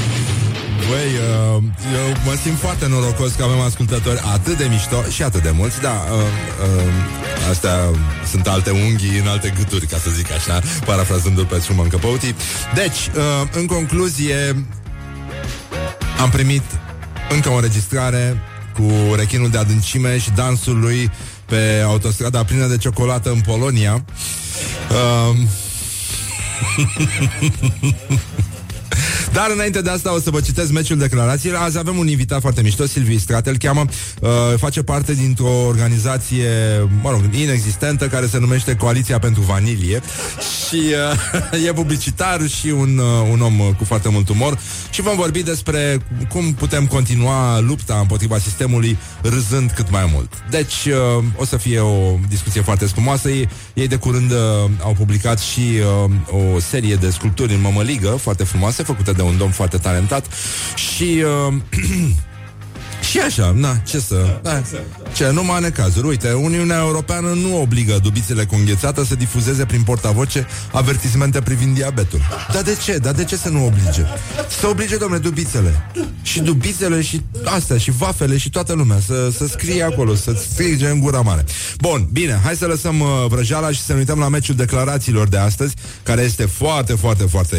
Băi, 0.90 1.12
uh, 1.58 1.64
eu 1.94 2.16
mă 2.26 2.34
simt 2.44 2.58
foarte 2.58 2.88
norocos 2.88 3.32
că 3.32 3.44
avem 3.44 3.60
ascultători 3.60 4.20
atât 4.34 4.58
de 4.58 4.68
mișto 4.70 5.04
și 5.10 5.24
atât 5.24 5.42
de 5.42 5.50
mulți, 5.50 5.82
da, 5.82 6.06
uh, 6.12 6.20
uh, 6.20 7.50
astea 7.50 7.90
sunt 8.30 8.48
alte 8.48 8.70
unghii 8.70 9.20
în 9.20 9.28
alte 9.28 9.54
gâturi, 9.58 9.86
ca 9.86 9.98
să 9.98 10.10
zic 10.10 10.32
așa, 10.32 10.62
parafrazându-l 10.86 11.46
pe 11.46 11.56
Truman 11.56 11.88
Capote. 11.88 12.36
Deci, 12.74 13.10
uh, 13.16 13.48
în 13.52 13.66
concluzie, 13.66 14.66
am 16.22 16.30
primit 16.30 16.64
încă 17.30 17.50
o 17.50 17.56
înregistrare 17.56 18.38
cu 18.74 19.14
rechinul 19.16 19.50
de 19.50 19.58
adâncime 19.58 20.18
și 20.18 20.30
dansul 20.32 20.80
lui 20.80 21.12
pe 21.46 21.84
autostrada 21.86 22.44
plină 22.44 22.68
de 22.68 22.78
ciocolată 22.78 23.30
în 23.30 23.42
Polonia. 23.42 24.06
Uh, 24.90 25.38
Dar 29.34 29.50
înainte 29.54 29.82
de 29.82 29.90
asta 29.90 30.14
o 30.14 30.20
să 30.20 30.30
vă 30.30 30.42
citesc 30.42 30.72
meciul 30.72 30.98
declarațiilor. 30.98 31.62
Azi 31.62 31.78
avem 31.78 31.98
un 31.98 32.08
invitat 32.08 32.42
foarte 32.42 32.62
mișto, 32.62 32.86
Silviu 32.86 33.18
Strat, 33.18 33.48
îl 33.48 33.58
cheamă, 33.58 33.86
uh, 34.22 34.30
face 34.58 34.84
parte 34.84 35.14
dintr-o 35.14 35.66
organizație, 35.68 36.50
mă 37.02 37.10
rog, 37.10 37.22
inexistentă, 37.32 38.08
care 38.08 38.28
se 38.28 38.40
numește 38.40 38.76
Coaliția 38.76 39.20
pentru 39.20 39.42
Vanilie 39.42 40.02
și 40.68 40.82
uh, 41.54 41.66
e 41.68 41.74
publicitar 41.74 42.48
și 42.48 42.68
un, 42.68 42.98
uh, 42.98 43.30
un 43.32 43.42
om 43.42 43.60
uh, 43.60 43.68
cu 43.78 43.84
foarte 43.84 44.10
mult 44.10 44.30
umor 44.30 44.60
și 44.90 45.02
vom 45.02 45.16
vorbi 45.16 45.44
despre 45.44 45.98
cum 46.30 46.54
putem 46.54 46.86
continua 46.88 47.60
lupta 47.60 47.98
împotriva 48.02 48.38
sistemului 48.38 48.98
râzând 49.22 49.72
cât 49.72 49.92
mai 49.92 50.10
mult. 50.14 50.34
Deci 50.50 50.86
uh, 50.86 51.24
o 51.36 51.46
să 51.46 51.58
fie 51.58 51.80
o 51.80 52.18
discuție 52.30 52.62
foarte 52.62 52.88
spumoasă. 52.88 53.30
Ei, 53.30 53.50
ei 53.74 53.88
de 53.88 53.96
curând 53.96 54.32
uh, 54.32 54.38
au 54.82 54.94
publicat 54.98 55.40
și 55.40 55.62
uh, 56.30 56.56
o 56.56 56.60
serie 56.60 56.96
de 56.96 57.10
sculpturi 57.10 57.54
în 57.54 57.62
mămăligă 57.62 58.10
foarte 58.10 58.44
frumoase, 58.44 58.84
făcute 58.84 59.12
de 59.12 59.19
un 59.22 59.38
domn 59.38 59.52
foarte 59.52 59.78
talentat. 59.78 60.26
Și 60.76 61.24
uh, 61.48 61.54
și 63.10 63.20
așa, 63.20 63.52
na, 63.56 63.76
ce 63.76 64.00
să... 64.00 64.40
Da, 64.42 64.62
ce, 65.14 65.30
numai 65.30 65.64
în 65.64 65.72
cazuri. 65.72 66.08
Uite, 66.08 66.32
Uniunea 66.32 66.80
Europeană 66.80 67.28
nu 67.28 67.62
obligă 67.62 68.00
dubițele 68.04 68.46
cu 68.46 68.56
înghețată 68.56 69.04
să 69.04 69.16
difuzeze 69.16 69.66
prin 69.66 69.82
portavoce 69.82 70.48
avertismente 70.72 71.42
privind 71.42 71.76
diabetul. 71.76 72.20
Dar 72.54 72.62
de 72.62 72.78
ce? 72.84 72.98
Dar 72.98 73.14
de 73.14 73.24
ce 73.24 73.36
să 73.36 73.50
nu 73.50 73.66
oblige? 73.66 74.06
Să 74.60 74.68
oblige, 74.68 74.98
domnule, 74.98 75.22
dubițele. 75.22 75.92
Și 76.22 76.40
dubițele 76.40 77.02
și 77.02 77.22
astea, 77.44 77.78
și 77.78 77.92
vafele 77.92 78.38
și 78.38 78.50
toată 78.50 78.74
lumea. 78.74 79.00
Să, 79.06 79.32
să 79.38 79.48
scrie 79.48 79.84
acolo, 79.84 80.16
să 80.16 80.34
strige 80.52 80.88
în 80.88 81.00
gura 81.00 81.22
mare. 81.22 81.46
Bun, 81.80 82.08
bine, 82.12 82.40
hai 82.44 82.56
să 82.56 82.66
lăsăm 82.66 83.00
uh, 83.00 83.08
vrăjeala 83.28 83.72
și 83.72 83.82
să 83.82 83.94
ne 83.94 84.00
uităm 84.00 84.20
la 84.20 84.28
meciul 84.28 84.56
declarațiilor 84.56 85.28
de 85.28 85.38
astăzi, 85.38 85.74
care 86.04 86.22
este 86.22 86.46
foarte, 86.46 86.94
foarte, 86.94 87.24
foarte 87.24 87.58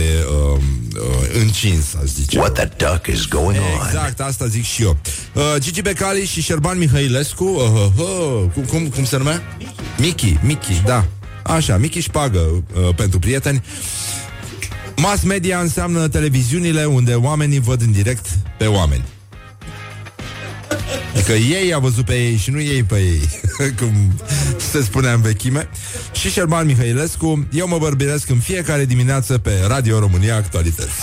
uh, 0.54 0.60
uh, 0.96 1.40
încins, 1.40 1.84
aș 2.02 2.08
zice. 2.08 2.38
What 2.38 2.52
the 2.52 2.68
duck 2.76 3.06
is 3.06 3.26
going 3.26 3.58
on? 3.58 3.86
Exact, 3.86 4.20
asta 4.20 4.46
zic 4.46 4.64
și 4.64 4.82
eu. 4.82 4.96
Uh, 5.34 5.42
Gigi 5.58 5.82
Becali 5.82 6.24
și 6.24 6.42
Șerban 6.42 6.78
Mihailescu, 6.78 7.39
uh, 7.44 7.70
uh, 7.72 7.90
uh, 7.98 8.50
cum, 8.54 8.62
cum, 8.62 8.88
cum 8.88 9.04
se 9.04 9.16
numea? 9.16 9.42
Michi, 9.98 10.38
Michi, 10.42 10.82
da. 10.84 11.06
Așa, 11.42 11.76
Michi 11.76 12.00
Șpagă 12.00 12.38
uh, 12.38 12.94
pentru 12.94 13.18
prieteni. 13.18 13.62
Mass 14.96 15.22
media 15.22 15.58
înseamnă 15.60 16.08
televiziunile 16.08 16.84
unde 16.84 17.14
oamenii 17.14 17.60
văd 17.60 17.80
în 17.80 17.92
direct 17.92 18.26
pe 18.58 18.66
oameni. 18.66 19.04
Adică 21.14 21.32
ei 21.32 21.74
a 21.74 21.78
văzut 21.78 22.04
pe 22.04 22.14
ei 22.14 22.36
și 22.36 22.50
nu 22.50 22.60
ei 22.60 22.82
pe 22.82 22.98
ei 22.98 23.28
Cum 23.78 24.12
se 24.70 24.82
spunea 24.82 25.12
în 25.12 25.20
vechime 25.20 25.68
Și 26.12 26.30
Șerban 26.30 26.66
Mihailescu 26.66 27.46
Eu 27.52 27.68
mă 27.68 27.78
bărbiresc 27.78 28.28
în 28.28 28.38
fiecare 28.38 28.84
dimineață 28.84 29.38
Pe 29.38 29.52
Radio 29.68 29.98
România 29.98 30.36
Actualități 30.36 30.88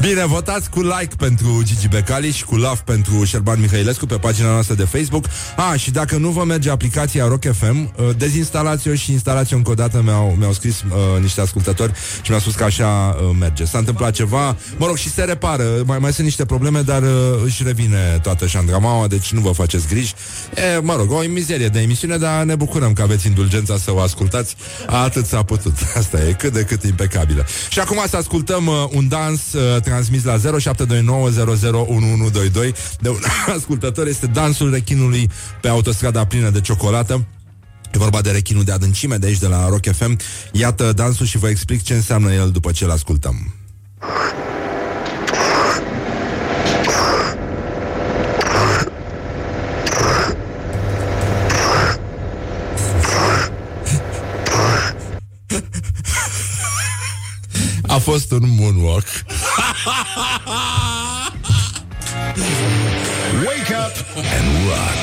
Bine, 0.00 0.24
votați 0.26 0.70
cu 0.70 0.80
like 0.80 1.14
pentru 1.16 1.62
Gigi 1.64 1.88
Becali 1.88 2.30
Și 2.30 2.44
cu 2.44 2.56
love 2.56 2.80
pentru 2.84 3.24
Șerban 3.24 3.60
Mihailescu 3.60 4.06
Pe 4.06 4.14
pagina 4.14 4.50
noastră 4.50 4.74
de 4.74 4.84
Facebook 4.84 5.24
Ah, 5.56 5.80
și 5.80 5.90
dacă 5.90 6.16
nu 6.16 6.30
vă 6.30 6.44
merge 6.44 6.70
aplicația 6.70 7.26
Rock 7.26 7.44
FM 7.52 7.92
uh, 7.96 8.10
Dezinstalați-o 8.16 8.94
și 8.94 9.12
instalați-o 9.12 9.56
încă 9.56 9.70
o 9.70 9.74
dată 9.74 10.02
Mi-au, 10.04 10.34
mi-au 10.38 10.52
scris 10.52 10.80
uh, 10.80 11.20
niște 11.20 11.40
ascultători 11.40 11.92
Și 12.22 12.28
mi-au 12.28 12.40
spus 12.40 12.54
că 12.54 12.64
așa 12.64 13.16
uh, 13.20 13.36
merge 13.38 13.64
S-a 13.64 13.78
întâmplat 13.78 14.12
ceva, 14.12 14.56
mă 14.76 14.86
rog, 14.86 14.96
și 14.96 15.10
se 15.10 15.22
repară 15.22 15.64
Mai, 15.84 15.98
mai 15.98 16.12
sunt 16.12 16.26
niște 16.26 16.44
probleme, 16.44 16.80
dar 16.80 17.02
uh, 17.02 17.08
își 17.44 17.62
revine 17.62 18.18
toată 18.22 18.46
șandramaua, 18.46 19.06
deci 19.06 19.32
nu 19.32 19.40
vă 19.40 19.50
faceți 19.50 19.86
griji. 19.86 20.14
E, 20.74 20.78
mă 20.78 20.94
rog, 20.96 21.10
o 21.10 21.18
mizerie 21.28 21.68
de 21.68 21.80
emisiune, 21.80 22.16
dar 22.16 22.42
ne 22.42 22.54
bucurăm 22.54 22.92
că 22.92 23.02
aveți 23.02 23.26
indulgența 23.26 23.76
să 23.76 23.92
o 23.92 24.00
ascultați. 24.00 24.56
Atât 24.86 25.26
s-a 25.26 25.42
putut. 25.42 25.76
Asta 25.98 26.26
e 26.28 26.32
cât 26.32 26.52
de 26.52 26.62
cât 26.62 26.82
impecabilă. 26.82 27.46
Și 27.68 27.78
acum 27.78 28.04
să 28.08 28.16
ascultăm 28.16 28.66
uh, 28.66 28.74
un 28.92 29.08
dans 29.08 29.52
uh, 29.52 29.81
transmis 29.82 30.24
la 30.24 30.36
0729001122 30.36 30.40
de 33.00 33.08
un 33.08 33.20
ascultător. 33.56 34.06
Este 34.06 34.26
dansul 34.26 34.70
rechinului 34.70 35.30
pe 35.60 35.68
autostrada 35.68 36.24
plină 36.24 36.50
de 36.50 36.60
ciocolată. 36.60 37.24
E 37.94 37.98
vorba 37.98 38.20
de 38.20 38.30
rechinul 38.30 38.64
de 38.64 38.72
adâncime 38.72 39.16
de 39.16 39.26
aici, 39.26 39.38
de 39.38 39.46
la 39.46 39.68
Rock 39.68 39.86
FM. 39.92 40.18
Iată 40.52 40.92
dansul 40.92 41.26
și 41.26 41.38
vă 41.38 41.48
explic 41.48 41.82
ce 41.82 41.94
înseamnă 41.94 42.32
el 42.32 42.50
după 42.50 42.72
ce 42.72 42.86
l 42.86 42.90
ascultăm. 42.90 43.54
Fost 58.02 58.32
un 58.32 58.48
moonwalk. 58.48 59.04
Wake 63.46 63.70
up 63.70 63.92
and 64.16 64.68
rock. 64.68 64.98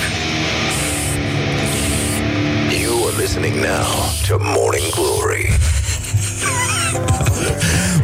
You 2.72 3.08
are 3.08 3.16
listening 3.18 3.62
now 3.62 4.10
to 4.28 4.38
Morning 4.38 4.92
Glory. 4.92 5.50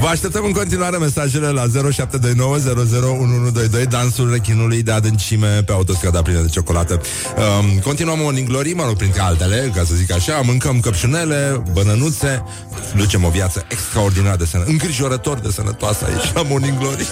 Vă 0.06 0.12
așteptăm 0.12 0.46
în 0.46 0.52
continuare 0.52 0.98
mesajele 0.98 1.48
la 1.48 1.64
0729001122 1.68 1.68
Dansul 3.90 4.32
rechinului 4.32 4.84
de 4.84 4.92
adâncime 4.92 5.64
pe 5.66 5.72
autostrada 5.72 6.22
plină 6.22 6.40
de 6.40 6.48
ciocolată. 6.48 7.02
Um, 7.38 7.80
Continuăm 7.80 8.20
Morning 8.20 8.48
Glory, 8.48 8.74
mă 8.74 8.84
rog, 8.86 8.96
printre 8.96 9.22
altele, 9.22 9.72
ca 9.76 9.84
să 9.84 9.96
zic 9.96 10.12
așa 10.12 10.42
Mâncăm 10.44 10.80
căpșunele, 10.80 11.64
bănănuțe 11.74 12.44
Ducem 12.96 13.24
o 13.24 13.30
viață 13.30 13.66
extraordinar 13.70 14.36
de 14.36 14.46
sănătoasă 14.46 14.72
Îngrijorător 14.72 15.40
de 15.40 15.52
sănătoasă 15.52 16.06
aici 16.06 16.34
la 16.34 16.42
Morning 16.42 16.78
Glory 16.78 17.08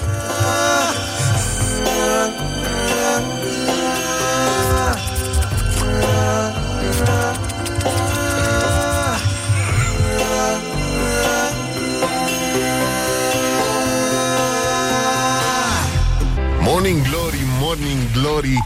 Morning 18.23 18.41
Glory, 18.43 18.63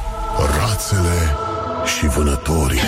rațele 0.60 1.36
și 1.98 2.08
vânătorii. 2.08 2.80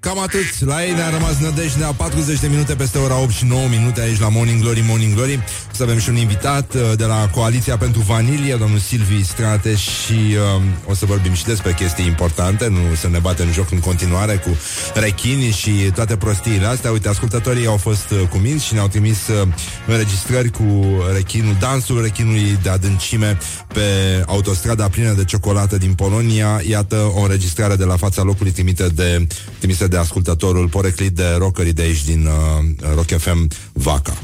Cam 0.00 0.18
atât. 0.18 0.60
La 0.60 0.84
ei 0.84 0.92
ne-a 0.92 1.10
rămas 1.10 1.38
nădejdea 1.38 1.92
40 1.92 2.40
de 2.40 2.46
minute 2.48 2.74
peste 2.74 2.98
ora 2.98 3.20
8 3.20 3.30
și 3.30 3.44
9 3.44 3.68
minute 3.68 4.00
aici 4.00 4.20
la 4.20 4.28
Morning 4.28 4.60
Glory, 4.60 4.84
Morning 4.86 5.14
Glory. 5.14 5.44
Să 5.78 5.84
avem 5.84 5.98
și 5.98 6.08
un 6.08 6.16
invitat 6.16 6.74
uh, 6.74 6.80
de 6.96 7.04
la 7.04 7.28
Coaliția 7.34 7.76
pentru 7.76 8.00
Vanilie, 8.00 8.54
domnul 8.54 8.78
Silvi 8.78 9.24
Strate 9.24 9.74
și 9.74 10.12
uh, 10.12 10.62
o 10.86 10.94
să 10.94 11.06
vorbim 11.06 11.32
și 11.32 11.44
despre 11.44 11.72
chestii 11.72 12.06
importante, 12.06 12.68
nu 12.68 12.94
să 13.00 13.08
ne 13.08 13.18
batem 13.18 13.46
în 13.46 13.52
joc 13.52 13.70
în 13.70 13.78
continuare 13.78 14.36
cu 14.36 14.56
rechini 14.94 15.50
și 15.50 15.70
toate 15.70 16.16
prostiile 16.16 16.66
astea. 16.66 16.90
Uite, 16.90 17.08
ascultătorii 17.08 17.66
au 17.66 17.76
fost 17.76 18.10
uh, 18.10 18.28
cuminți 18.30 18.64
și 18.64 18.74
ne-au 18.74 18.88
trimis 18.88 19.28
uh, 19.28 19.48
înregistrări 19.86 20.50
cu 20.50 20.86
rechinul, 21.14 21.56
dansul 21.60 22.02
rechinului 22.02 22.58
de 22.62 22.68
adâncime 22.68 23.38
pe 23.74 23.82
autostrada 24.26 24.88
plină 24.88 25.12
de 25.12 25.24
ciocolată 25.24 25.78
din 25.78 25.94
Polonia. 25.94 26.60
Iată 26.68 27.12
o 27.14 27.20
înregistrare 27.20 27.76
de 27.76 27.84
la 27.84 27.96
fața 27.96 28.22
locului 28.22 28.52
trimită 28.52 28.88
de, 28.94 29.26
trimisă 29.58 29.88
de 29.88 29.96
ascultătorul 29.96 30.68
poreclit 30.68 31.12
de 31.12 31.34
rockerii 31.36 31.72
de 31.72 31.82
aici 31.82 32.04
din 32.04 32.26
uh, 32.26 32.92
Rock 32.94 33.18
FM 33.18 33.48
Vaca. 33.72 34.16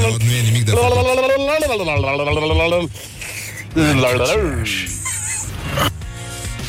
Nu, 0.00 0.16
nu 0.26 0.32
e 0.38 0.42
nimic 0.50 0.64
de 0.64 0.72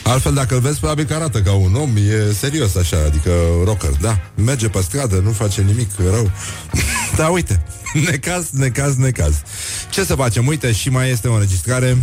Altfel, 0.03 0.33
dacă 0.33 0.53
îl 0.55 0.61
vezi, 0.61 0.79
probabil 0.79 1.05
că 1.05 1.13
arată 1.13 1.39
ca 1.41 1.53
un 1.53 1.75
om 1.75 1.97
E 1.97 2.33
serios 2.33 2.75
așa, 2.75 2.97
adică 3.05 3.31
rocker 3.65 3.89
Da, 4.01 4.19
merge 4.35 4.67
pe 4.67 4.81
stradă, 4.81 5.15
nu 5.15 5.31
face 5.31 5.61
nimic 5.61 5.89
rău. 5.97 6.31
Da, 7.17 7.27
uite 7.27 7.63
Necaz, 8.09 8.49
necaz, 8.51 8.95
necaz. 8.95 9.41
Ce 9.89 10.03
să 10.03 10.15
facem? 10.15 10.47
Uite, 10.47 10.71
și 10.71 10.89
mai 10.89 11.09
este 11.09 11.27
o 11.27 11.33
înregistrare. 11.33 11.97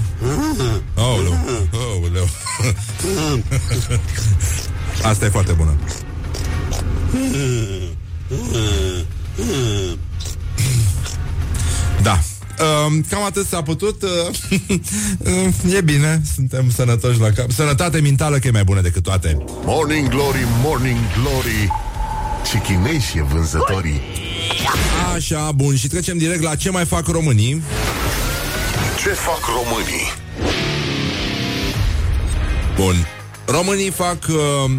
Aoleu, 0.94 1.38
aoleu. 1.72 2.28
Asta 5.02 5.24
e 5.24 5.28
foarte 5.28 5.52
bună. 5.52 5.76
Da. 12.02 12.20
Um, 12.86 13.00
cam 13.10 13.22
atât 13.22 13.46
s-a 13.46 13.62
putut. 13.62 14.02
Uh, 14.02 15.72
E 15.76 15.80
bine 15.80 16.22
Suntem 16.34 16.70
sănătoși 16.70 17.20
la 17.20 17.30
cap. 17.30 17.50
Sănătate 17.50 18.00
mentală 18.00 18.38
că 18.38 18.46
e 18.46 18.50
mai 18.50 18.64
bună 18.64 18.80
decât 18.80 19.02
toate. 19.02 19.44
Morning 19.64 20.08
Glory, 20.08 20.46
Morning 20.62 20.98
Glory, 21.20 21.72
ce 22.50 22.60
chinezi 22.60 23.18
e 23.18 23.22
vânzătorii. 23.22 24.00
Așa, 25.14 25.52
bun 25.52 25.76
Și 25.76 25.88
trecem 25.88 26.18
direct 26.18 26.42
la 26.42 26.54
ce 26.54 26.70
mai 26.70 26.84
fac 26.84 27.06
românii 27.06 27.62
Ce 29.02 29.08
fac 29.08 29.40
românii? 29.46 30.12
Bun 32.76 33.06
Românii 33.46 33.90
fac, 33.90 34.18
uh, 34.28 34.70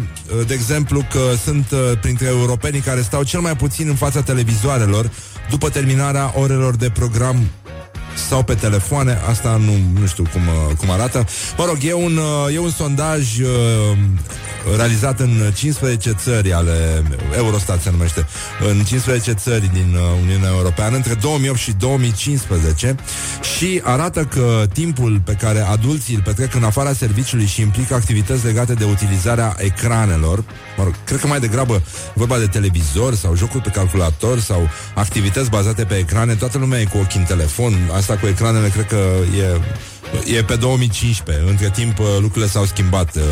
de 0.46 0.54
exemplu, 0.54 1.04
că 1.10 1.20
sunt 1.44 1.70
uh, 1.70 1.98
printre 2.00 2.26
europenii 2.26 2.80
care 2.80 3.00
stau 3.00 3.22
cel 3.22 3.40
mai 3.40 3.56
puțin 3.56 3.88
în 3.88 3.94
fața 3.94 4.22
televizoarelor 4.22 5.10
după 5.50 5.68
terminarea 5.68 6.32
orelor 6.36 6.76
de 6.76 6.90
program 6.90 7.50
sau 8.28 8.42
pe 8.42 8.54
telefoane, 8.54 9.18
asta 9.28 9.60
nu, 9.64 10.00
nu 10.00 10.06
știu 10.06 10.24
cum, 10.32 10.42
uh, 10.46 10.76
cum 10.76 10.90
arată. 10.90 11.26
Mă 11.56 11.64
rog, 11.64 11.76
e 11.80 11.92
un, 11.92 12.16
uh, 12.16 12.54
e 12.54 12.58
un 12.58 12.70
sondaj 12.70 13.38
uh, 13.38 13.48
realizat 14.76 15.20
în 15.20 15.52
15 15.54 16.12
țări 16.12 16.52
ale 16.52 17.02
Eurostat 17.36 17.82
se 17.82 17.90
numește, 17.90 18.26
în 18.68 18.84
15 18.84 19.32
țări 19.32 19.70
din 19.72 19.94
uh, 19.94 20.00
Uniunea 20.22 20.50
Europeană 20.50 20.96
între 20.96 21.14
2008 21.14 21.58
și 21.58 21.72
2015 21.72 22.94
și 23.56 23.80
arată 23.84 24.24
că 24.24 24.64
timpul 24.72 25.20
pe 25.24 25.32
care 25.32 25.60
adulții 25.60 26.14
îl 26.14 26.22
petrec 26.22 26.54
în 26.54 26.64
afara 26.64 26.92
serviciului 26.92 27.46
și 27.46 27.60
implică 27.60 27.94
activități 27.94 28.44
legate 28.44 28.74
de 28.74 28.84
utilizarea 28.84 29.56
ecranelor, 29.58 30.44
mă 30.76 30.84
rog, 30.84 30.94
cred 31.04 31.20
că 31.20 31.26
mai 31.26 31.40
degrabă 31.40 31.74
e 31.74 31.82
vorba 32.14 32.38
de 32.38 32.46
televizor 32.46 33.14
sau 33.14 33.36
jocuri 33.36 33.62
pe 33.62 33.70
calculator 33.70 34.38
sau 34.40 34.68
activități 34.94 35.50
bazate 35.50 35.84
pe 35.84 35.94
ecrane, 35.94 36.34
toată 36.34 36.58
lumea 36.58 36.80
e 36.80 36.84
cu 36.84 36.98
ochii 36.98 37.20
în 37.20 37.26
telefon, 37.26 37.74
asta 38.08 38.20
cu 38.20 38.28
ecranele 38.28 38.68
cred 38.68 38.86
că 38.86 38.96
e 39.38 39.60
E 40.36 40.42
pe 40.42 40.56
2015. 40.56 41.44
Între 41.48 41.70
timp 41.70 41.98
uh, 41.98 42.06
lucrurile 42.20 42.50
s-au 42.50 42.64
schimbat 42.64 43.16
uh, 43.16 43.22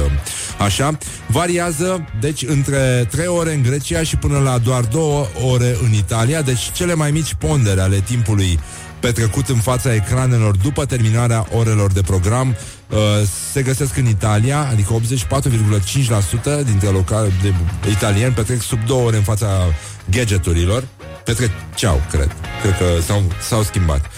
așa. 0.58 0.98
Variază, 1.26 2.08
deci, 2.20 2.42
între 2.42 3.08
3 3.10 3.26
ore 3.26 3.54
în 3.54 3.62
Grecia 3.62 4.02
și 4.02 4.16
până 4.16 4.38
la 4.38 4.58
doar 4.58 4.84
2 4.84 5.28
ore 5.50 5.76
în 5.82 5.92
Italia. 5.92 6.42
Deci 6.42 6.70
cele 6.72 6.94
mai 6.94 7.10
mici 7.10 7.34
pondere 7.34 7.80
ale 7.80 8.00
timpului 8.00 8.58
petrecut 9.00 9.48
în 9.48 9.56
fața 9.56 9.94
ecranelor 9.94 10.56
după 10.56 10.84
terminarea 10.84 11.46
orelor 11.52 11.92
de 11.92 12.00
program 12.00 12.48
uh, 12.88 12.96
se 13.52 13.62
găsesc 13.62 13.96
în 13.96 14.06
Italia, 14.06 14.68
adică 14.70 15.00
84,5% 16.60 16.64
dintre 16.64 16.88
locali 16.88 17.32
de 17.42 17.54
italieni 17.90 18.32
petrec 18.32 18.60
sub 18.60 18.78
două 18.86 19.06
ore 19.06 19.16
în 19.16 19.22
fața 19.22 19.48
gadgeturilor. 20.10 20.84
Petreceau, 21.24 22.02
cred. 22.10 22.36
Cred 22.62 22.76
că 22.78 23.02
s-au, 23.06 23.22
s-au 23.40 23.62
schimbat. 23.62 24.10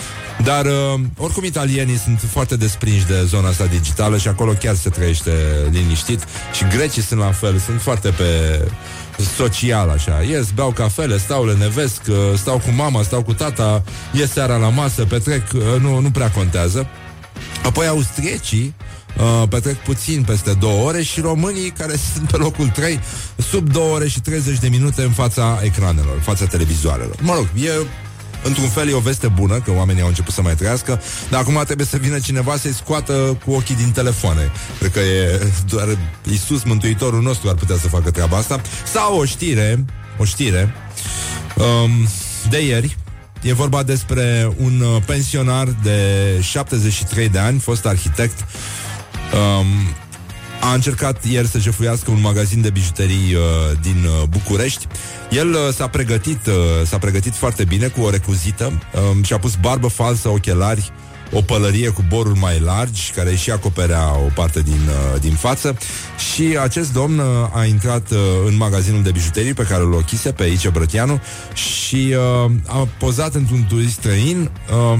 Dar, 0.44 0.64
uh, 0.64 1.00
oricum, 1.16 1.44
italienii 1.44 1.98
sunt 1.98 2.22
foarte 2.30 2.56
desprinși 2.56 3.06
de 3.06 3.24
zona 3.24 3.48
asta 3.48 3.66
digitală 3.66 4.18
și 4.18 4.28
acolo 4.28 4.52
chiar 4.52 4.74
se 4.74 4.90
trăiește 4.90 5.32
liniștit 5.70 6.24
și 6.52 6.64
grecii 6.76 7.02
sunt 7.02 7.20
la 7.20 7.32
fel, 7.32 7.58
sunt 7.58 7.80
foarte 7.80 8.08
pe 8.08 8.60
social 9.36 9.88
așa. 9.88 10.22
Ies, 10.28 10.50
beau 10.50 10.70
cafele, 10.70 11.18
stau, 11.18 11.46
le 11.46 11.54
nevesc, 11.54 12.00
uh, 12.08 12.16
stau 12.36 12.58
cu 12.58 12.70
mama, 12.76 13.02
stau 13.02 13.22
cu 13.22 13.32
tata, 13.32 13.82
ies 14.12 14.32
seara 14.32 14.56
la 14.56 14.68
masă, 14.68 15.04
petrec, 15.04 15.52
uh, 15.54 15.62
nu, 15.80 15.98
nu 15.98 16.10
prea 16.10 16.30
contează. 16.30 16.88
Apoi 17.64 17.86
austriecii 17.86 18.74
uh, 19.18 19.48
petrec 19.48 19.76
puțin 19.76 20.22
peste 20.22 20.52
două 20.52 20.86
ore 20.86 21.02
și 21.02 21.20
românii 21.20 21.70
care 21.70 21.94
sunt 22.14 22.30
pe 22.30 22.36
locul 22.36 22.68
3 22.68 23.00
sub 23.50 23.72
două 23.72 23.94
ore 23.94 24.08
și 24.08 24.20
30 24.20 24.58
de 24.58 24.68
minute 24.68 25.02
în 25.02 25.10
fața 25.10 25.60
ecranelor, 25.62 26.14
în 26.14 26.20
fața 26.20 26.46
televizoarelor. 26.46 27.16
Mă 27.20 27.34
rog, 27.34 27.46
e 27.54 27.70
Într-un 28.42 28.68
fel 28.68 28.88
e 28.88 28.92
o 28.92 28.98
veste 28.98 29.28
bună 29.28 29.60
Că 29.60 29.70
oamenii 29.70 30.02
au 30.02 30.08
început 30.08 30.34
să 30.34 30.42
mai 30.42 30.54
trăiască 30.54 31.00
Dar 31.30 31.40
acum 31.40 31.62
trebuie 31.64 31.86
să 31.86 31.96
vină 31.96 32.18
cineva 32.18 32.56
să-i 32.56 32.74
scoată 32.74 33.38
Cu 33.44 33.52
ochii 33.52 33.74
din 33.74 33.90
telefoane. 33.90 34.50
Cred 34.78 34.92
că 34.92 34.98
e 34.98 35.50
doar 35.68 35.98
Iisus 36.30 36.62
Mântuitorul 36.62 37.22
nostru 37.22 37.48
ar 37.48 37.54
putea 37.54 37.76
să 37.76 37.88
facă 37.88 38.10
treaba 38.10 38.36
asta. 38.36 38.60
Sau 38.92 39.18
o 39.18 39.24
știre 39.24 39.84
O 40.18 40.24
știre 40.24 40.74
um, 41.56 42.08
De 42.50 42.64
ieri 42.64 42.96
E 43.42 43.52
vorba 43.52 43.82
despre 43.82 44.52
un 44.56 44.80
uh, 44.80 45.02
pensionar 45.06 45.68
de 45.82 46.00
73 46.40 47.28
de 47.28 47.38
ani, 47.38 47.58
fost 47.58 47.86
arhitect, 47.86 48.44
um, 49.32 49.66
a 50.60 50.74
încercat 50.74 51.24
ieri 51.24 51.48
să 51.48 51.58
jefuiască 51.58 52.10
un 52.10 52.20
magazin 52.20 52.60
de 52.60 52.70
bijuterii 52.70 53.34
uh, 53.34 53.78
din 53.82 54.04
uh, 54.04 54.28
București. 54.28 54.86
El 55.30 55.48
uh, 55.48 55.74
s-a 55.74 55.88
pregătit, 55.88 56.46
uh, 56.46 56.54
s-a 56.86 56.98
pregătit 56.98 57.34
foarte 57.34 57.64
bine 57.64 57.86
cu 57.86 58.00
o 58.00 58.10
recuzită 58.10 58.72
um, 59.10 59.22
și 59.22 59.32
a 59.32 59.38
pus 59.38 59.54
barbă 59.60 59.88
falsă, 59.88 60.28
ochelari, 60.28 60.92
o 61.32 61.40
pălărie 61.40 61.88
cu 61.88 62.04
boruri 62.08 62.38
mai 62.38 62.60
largi, 62.60 63.12
care 63.14 63.34
și 63.34 63.50
acoperea 63.50 64.16
o 64.16 64.30
parte 64.34 64.60
din, 64.60 64.80
uh, 64.88 65.20
din 65.20 65.34
față. 65.34 65.76
Și 66.32 66.56
acest 66.62 66.92
domn 66.92 67.18
uh, 67.18 67.24
a 67.52 67.64
intrat 67.64 68.10
uh, 68.10 68.18
în 68.46 68.56
magazinul 68.56 69.02
de 69.02 69.10
bijuterii 69.10 69.54
pe 69.54 69.62
care 69.62 69.82
îl 69.82 69.92
ochise 69.92 70.32
pe 70.32 70.42
aici 70.42 70.68
Brătianu 70.68 71.20
și 71.54 72.14
uh, 72.44 72.50
a 72.66 72.88
pozat 72.98 73.34
într-un 73.34 73.66
turist 73.68 73.92
străin. 73.92 74.50
Uh, 74.92 74.98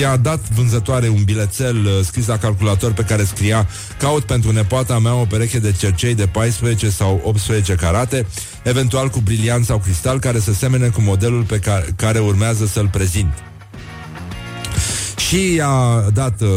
i-a 0.00 0.16
dat 0.16 0.40
vânzătoare 0.54 1.08
un 1.08 1.24
bilețel 1.24 1.76
uh, 1.76 2.04
scris 2.04 2.26
la 2.26 2.38
calculator 2.38 2.92
pe 2.92 3.02
care 3.02 3.24
scria 3.24 3.66
Caut 3.98 4.24
pentru 4.24 4.52
nepoata 4.52 4.98
mea 4.98 5.14
o 5.14 5.24
pereche 5.24 5.58
de 5.58 5.72
cercei 5.72 6.14
de 6.14 6.26
14 6.26 6.90
sau 6.90 7.20
18 7.24 7.74
carate, 7.74 8.26
eventual 8.62 9.08
cu 9.08 9.20
briliant 9.20 9.64
sau 9.64 9.78
cristal, 9.78 10.18
care 10.18 10.40
să 10.40 10.52
semene 10.52 10.88
cu 10.88 11.00
modelul 11.00 11.42
pe 11.42 11.58
care, 11.58 11.94
care 11.96 12.18
urmează 12.18 12.66
să-l 12.66 12.88
prezint. 12.88 13.32
Și 15.16 15.54
i-a 15.54 16.04
dat 16.12 16.40
uh, 16.40 16.48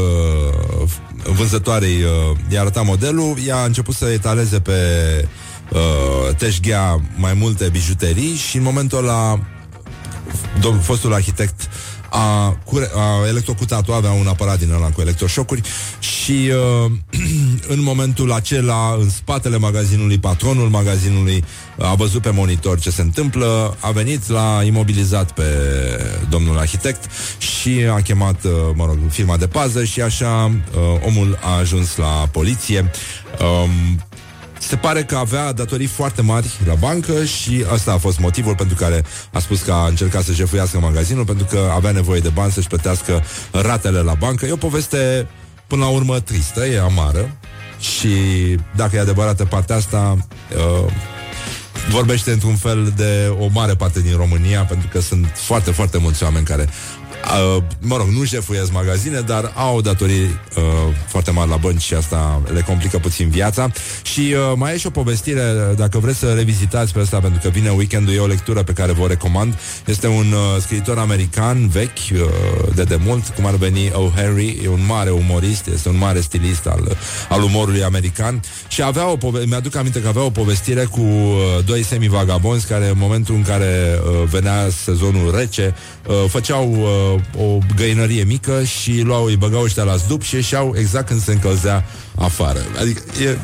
vânzătoarei, 1.24 2.04
uh, 2.04 2.38
i-a 2.50 2.62
arătat 2.62 2.86
modelul, 2.86 3.38
i-a 3.46 3.64
început 3.64 3.96
să 3.96 4.06
etaleze 4.06 4.60
pe 4.60 4.74
uh, 5.70 6.36
teșghea 6.36 7.02
mai 7.16 7.34
multe 7.34 7.70
bijuterii 7.70 8.36
și 8.36 8.58
în 8.58 8.64
momentul 8.64 8.98
ăla 8.98 9.40
domnul 10.60 10.82
fostul 10.82 11.14
arhitect 11.14 11.70
a, 12.10 12.58
cure, 12.66 12.90
a 12.96 13.28
electrocutat-o, 13.28 13.94
avea 13.94 14.12
un 14.12 14.28
aparat 14.28 14.60
din 14.60 14.72
ăla 14.72 14.90
cu 14.90 15.02
electroșocuri 15.02 15.62
și 16.00 16.52
uh, 16.86 16.92
în 17.74 17.82
momentul 17.82 18.32
acela, 18.32 18.96
în 19.00 19.10
spatele 19.10 19.58
magazinului, 19.58 20.20
patronul 20.20 20.70
magazinului 20.70 21.44
a 21.80 21.96
văzut 21.96 22.22
pe 22.22 22.30
monitor 22.30 22.80
ce 22.80 22.90
se 22.90 23.02
întâmplă, 23.02 23.78
a 23.80 23.92
venit, 23.92 24.28
l-a 24.28 24.64
imobilizat 24.64 25.32
pe 25.32 25.44
domnul 26.30 26.58
arhitect 26.58 27.12
și 27.38 27.70
a 27.92 28.02
chemat, 28.02 28.44
uh, 28.44 28.52
mă 28.74 28.86
rog, 28.86 28.98
firma 29.10 29.38
de 29.38 29.48
pază 29.48 29.84
și 29.84 30.02
așa 30.02 30.46
uh, 30.46 31.08
omul 31.08 31.40
a 31.42 31.58
ajuns 31.58 31.96
la 31.96 32.28
poliție. 32.32 32.92
Um, 33.40 34.00
se 34.70 34.76
pare 34.76 35.04
că 35.04 35.16
avea 35.16 35.52
datorii 35.52 35.88
foarte 35.88 36.22
mari 36.22 36.48
la 36.66 36.74
bancă 36.74 37.24
și 37.24 37.66
asta 37.74 37.92
a 37.92 37.98
fost 37.98 38.20
motivul 38.20 38.56
pentru 38.56 38.76
care 38.76 39.04
a 39.34 39.40
spus 39.40 39.62
că 39.62 39.72
a 39.72 39.88
încercat 39.88 40.24
să 40.24 40.34
jefuiască 40.34 40.80
magazinul, 40.80 41.26
pentru 41.26 41.46
că 41.46 41.72
avea 41.74 41.92
nevoie 41.92 42.20
de 42.20 42.30
bani 42.30 42.52
să-și 42.52 42.68
plătească 42.68 43.24
ratele 43.52 44.00
la 44.00 44.14
bancă. 44.14 44.46
E 44.46 44.52
o 44.52 44.56
poveste, 44.56 45.28
până 45.68 45.84
la 45.84 45.90
urmă, 45.90 46.20
tristă, 46.20 46.66
e 46.66 46.80
amară 46.80 47.38
și 47.80 48.10
dacă 48.76 48.96
e 48.96 49.00
adevărată 49.00 49.46
partea 49.46 49.76
asta, 49.76 50.18
uh, 50.56 50.92
vorbește 51.90 52.32
într-un 52.32 52.56
fel 52.56 52.94
de 52.96 53.34
o 53.40 53.48
mare 53.52 53.76
parte 53.76 54.02
din 54.02 54.16
România, 54.16 54.64
pentru 54.64 54.88
că 54.92 55.00
sunt 55.00 55.28
foarte, 55.34 55.72
foarte 55.72 55.98
mulți 55.98 56.24
oameni 56.24 56.46
care 56.46 56.70
Uh, 57.26 57.64
mă 57.80 57.98
rog, 57.98 58.08
nu 58.08 58.24
jefuiesc 58.24 58.72
magazine, 58.72 59.20
dar 59.20 59.52
au 59.56 59.82
datorii 59.82 60.22
uh, 60.22 60.64
foarte 61.08 61.32
mari 61.32 61.50
la 61.50 61.56
bănci 61.56 61.82
și 61.82 61.94
asta 61.94 62.42
le 62.54 62.62
complică 62.62 62.98
puțin 62.98 63.30
viața. 63.30 63.72
Și 64.02 64.20
uh, 64.20 64.54
mai 64.56 64.74
e 64.74 64.78
și 64.78 64.88
o 64.88 64.90
povestire, 64.90 65.42
dacă 65.76 66.00
vreți 66.00 66.18
să 66.18 66.34
revizitați 66.34 66.94
pe 66.94 67.00
asta, 67.00 67.20
pentru 67.20 67.40
că 67.44 67.50
vine 67.50 67.70
weekendul, 67.70 68.14
e 68.14 68.20
o 68.20 68.26
lectură 68.26 68.64
pe 68.64 68.72
care 68.72 68.92
vă 68.92 69.08
recomand. 69.08 69.60
Este 69.86 70.08
un 70.08 70.32
uh, 70.32 70.62
scriitor 70.62 70.98
american 70.98 71.68
vechi, 71.68 71.98
uh, 72.14 72.20
de 72.76 72.84
demult, 72.84 73.28
cum 73.28 73.46
ar 73.46 73.56
veni 73.56 73.92
O. 73.94 74.10
Henry, 74.16 74.60
e 74.64 74.68
un 74.68 74.86
mare 74.88 75.10
umorist, 75.10 75.68
este 75.68 75.90
un 75.90 75.98
mare 75.98 76.20
stilist 76.20 76.68
al, 76.68 76.98
al 77.30 77.44
umorului 77.44 77.84
american 77.84 78.42
și 78.68 78.84
avea 78.84 79.10
o 79.10 79.16
pove- 79.16 79.44
mi-aduc 79.48 79.76
aminte 79.76 80.02
că 80.02 80.08
avea 80.08 80.24
o 80.24 80.30
povestire 80.30 80.84
cu 80.84 81.02
uh, 81.02 81.66
doi 81.66 81.84
semivagabonzi 81.84 82.68
care 82.68 82.88
în 82.88 82.98
momentul 82.98 83.36
în 83.36 83.42
care 83.42 84.00
uh, 84.02 84.28
venea 84.30 84.68
sezonul 84.84 85.36
rece, 85.36 85.76
uh, 86.08 86.16
făceau 86.28 86.72
uh, 86.72 87.09
o 87.38 87.58
găinărie 87.76 88.24
mică 88.24 88.64
și 88.64 89.02
luau, 89.02 89.26
îi 89.26 89.36
băgau 89.36 89.64
ăștia 89.64 89.84
la 89.84 89.96
zdup 89.96 90.22
și 90.22 90.36
ieșeau 90.36 90.74
exact 90.78 91.08
când 91.08 91.22
se 91.22 91.32
încălzea 91.32 91.86
afară. 92.16 92.60
Adică 92.80 93.02
e 93.24 93.38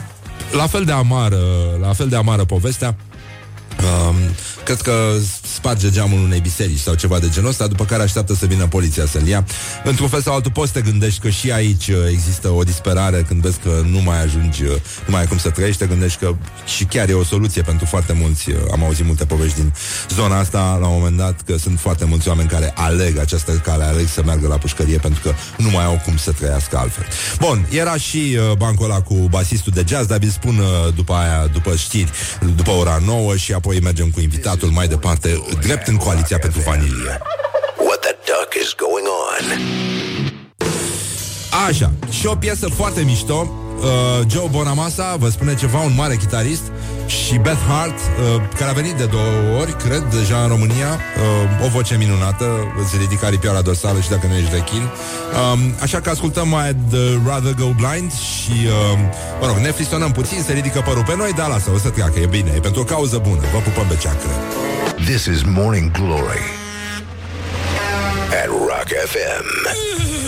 la 0.55 0.67
fel 0.67 0.85
de 0.85 0.91
amară, 0.91 1.39
la 1.81 1.93
fel 1.93 2.07
de 2.07 2.15
amară 2.15 2.45
povestea. 2.45 2.95
Um, 3.83 4.15
cred 4.63 4.81
că 4.81 4.93
sparge 5.53 5.89
geamul 5.89 6.19
unei 6.23 6.39
biserici 6.39 6.79
sau 6.79 6.93
ceva 6.93 7.19
de 7.19 7.29
genul 7.29 7.49
ăsta, 7.49 7.67
după 7.67 7.85
care 7.85 8.03
așteaptă 8.03 8.35
să 8.35 8.45
vină 8.45 8.67
poliția 8.67 9.05
să-l 9.05 9.27
ia. 9.27 9.45
Într-un 9.83 10.07
fel 10.07 10.21
sau 10.21 10.33
altul 10.33 10.51
poți 10.51 10.71
să 10.71 10.79
te 10.79 10.89
gândești 10.89 11.19
că 11.19 11.29
și 11.29 11.51
aici 11.51 11.87
uh, 11.87 11.95
există 12.09 12.49
o 12.49 12.63
disperare 12.63 13.25
când 13.27 13.41
vezi 13.41 13.57
că 13.57 13.81
nu 13.89 13.99
mai 13.99 14.21
ajungi, 14.21 14.63
uh, 14.63 14.69
nu 15.05 15.11
mai 15.11 15.19
ai 15.19 15.27
cum 15.27 15.37
să 15.37 15.49
trăiești, 15.49 15.79
te 15.79 15.87
gândești 15.87 16.19
că 16.19 16.35
și 16.75 16.85
chiar 16.85 17.09
e 17.09 17.13
o 17.13 17.23
soluție 17.23 17.61
pentru 17.61 17.85
foarte 17.85 18.13
mulți. 18.13 18.49
Uh, 18.49 18.57
Am 18.71 18.83
auzit 18.83 19.05
multe 19.05 19.25
povești 19.25 19.55
din 19.55 19.73
zona 20.09 20.37
asta 20.39 20.77
la 20.81 20.87
un 20.87 20.97
moment 20.97 21.17
dat 21.17 21.41
că 21.41 21.57
sunt 21.57 21.79
foarte 21.79 22.05
mulți 22.05 22.27
oameni 22.27 22.49
care 22.49 22.71
aleg 22.75 23.17
această 23.17 23.51
cale, 23.51 23.83
aleg 23.83 24.07
să 24.07 24.21
meargă 24.25 24.47
la 24.47 24.57
pușcărie 24.57 24.97
pentru 24.97 25.21
că 25.21 25.33
nu 25.57 25.69
mai 25.69 25.85
au 25.85 26.01
cum 26.05 26.17
să 26.17 26.31
trăiască 26.31 26.77
altfel. 26.77 27.05
Bun, 27.39 27.67
era 27.69 27.97
și 27.97 28.37
uh, 28.49 28.57
bancul 28.57 28.85
ăla 28.85 29.01
cu 29.01 29.13
basistul 29.13 29.71
de 29.75 29.83
jazz, 29.87 30.07
dar 30.07 30.17
vi 30.17 30.31
spun 30.31 30.57
uh, 30.57 30.93
după 30.95 31.13
aia, 31.13 31.49
după 31.53 31.75
știri, 31.75 32.11
după 32.55 32.71
ora 32.71 33.01
9 33.05 33.35
și 33.35 33.53
apoi 33.53 33.64
mergem 33.73 34.09
cu 34.09 34.19
invitatul 34.19 34.69
mai 34.69 34.87
departe, 34.87 35.43
drept 35.61 35.87
în 35.87 35.95
coaliția 35.95 36.39
pentru 36.39 36.59
vanilie. 36.59 37.21
What 37.77 37.99
the 37.99 38.15
duck 38.25 38.53
is 38.63 38.75
going 38.77 39.07
on? 39.07 39.59
Așa, 41.67 41.91
și 42.09 42.25
o 42.25 42.35
piesă 42.35 42.69
foarte 42.69 43.01
mișto 43.01 43.64
uh, 43.77 44.27
Joe 44.27 44.47
Bonamassa 44.51 45.15
vă 45.19 45.29
spune 45.29 45.55
ceva, 45.55 45.79
un 45.79 45.93
mare 45.95 46.15
chitarist 46.15 46.63
și 47.05 47.37
Beth 47.37 47.61
Hart, 47.67 47.99
uh, 47.99 48.41
care 48.57 48.69
a 48.69 48.73
venit 48.73 48.93
de 48.93 49.05
două 49.05 49.59
ori, 49.59 49.73
cred, 49.77 50.03
deja 50.03 50.41
în 50.41 50.47
România. 50.47 50.99
Uh, 51.59 51.65
o 51.65 51.67
voce 51.67 51.95
minunată, 51.97 52.45
îți 52.81 52.97
ridică 52.97 53.25
aripioara 53.25 53.61
dorsală 53.61 53.99
și 53.99 54.09
dacă 54.09 54.27
nu 54.27 54.35
ești 54.35 54.49
vechin 54.49 54.81
um, 54.81 55.59
așa 55.81 55.99
că 55.99 56.09
ascultăm 56.09 56.47
mai 56.47 56.75
The 56.89 57.19
Rather 57.25 57.53
Go 57.53 57.69
Blind 57.81 58.11
și 58.13 58.57
uh, 58.65 58.99
mă 59.41 59.47
rog, 59.47 59.55
ne 59.55 59.71
fristonăm 59.71 60.11
puțin, 60.11 60.41
se 60.43 60.53
ridică 60.53 60.81
părul 60.85 61.03
pe 61.03 61.15
noi, 61.15 61.31
dar 61.33 61.47
lasă, 61.47 61.71
o 61.73 61.77
să 61.77 61.89
treacă, 61.89 62.19
e 62.19 62.25
bine, 62.25 62.51
e 62.55 62.59
pentru 62.59 62.81
o 62.81 62.83
cauză 62.83 63.21
bună, 63.27 63.41
vă 63.53 63.57
pupăm 63.57 63.85
pe 63.87 63.95
ceacră. 63.95 64.29
This 65.05 65.25
is 65.25 65.41
Morning 65.43 65.91
Glory 65.91 66.43
at 68.41 68.49
Rock 68.49 68.89
FM. 69.13 69.47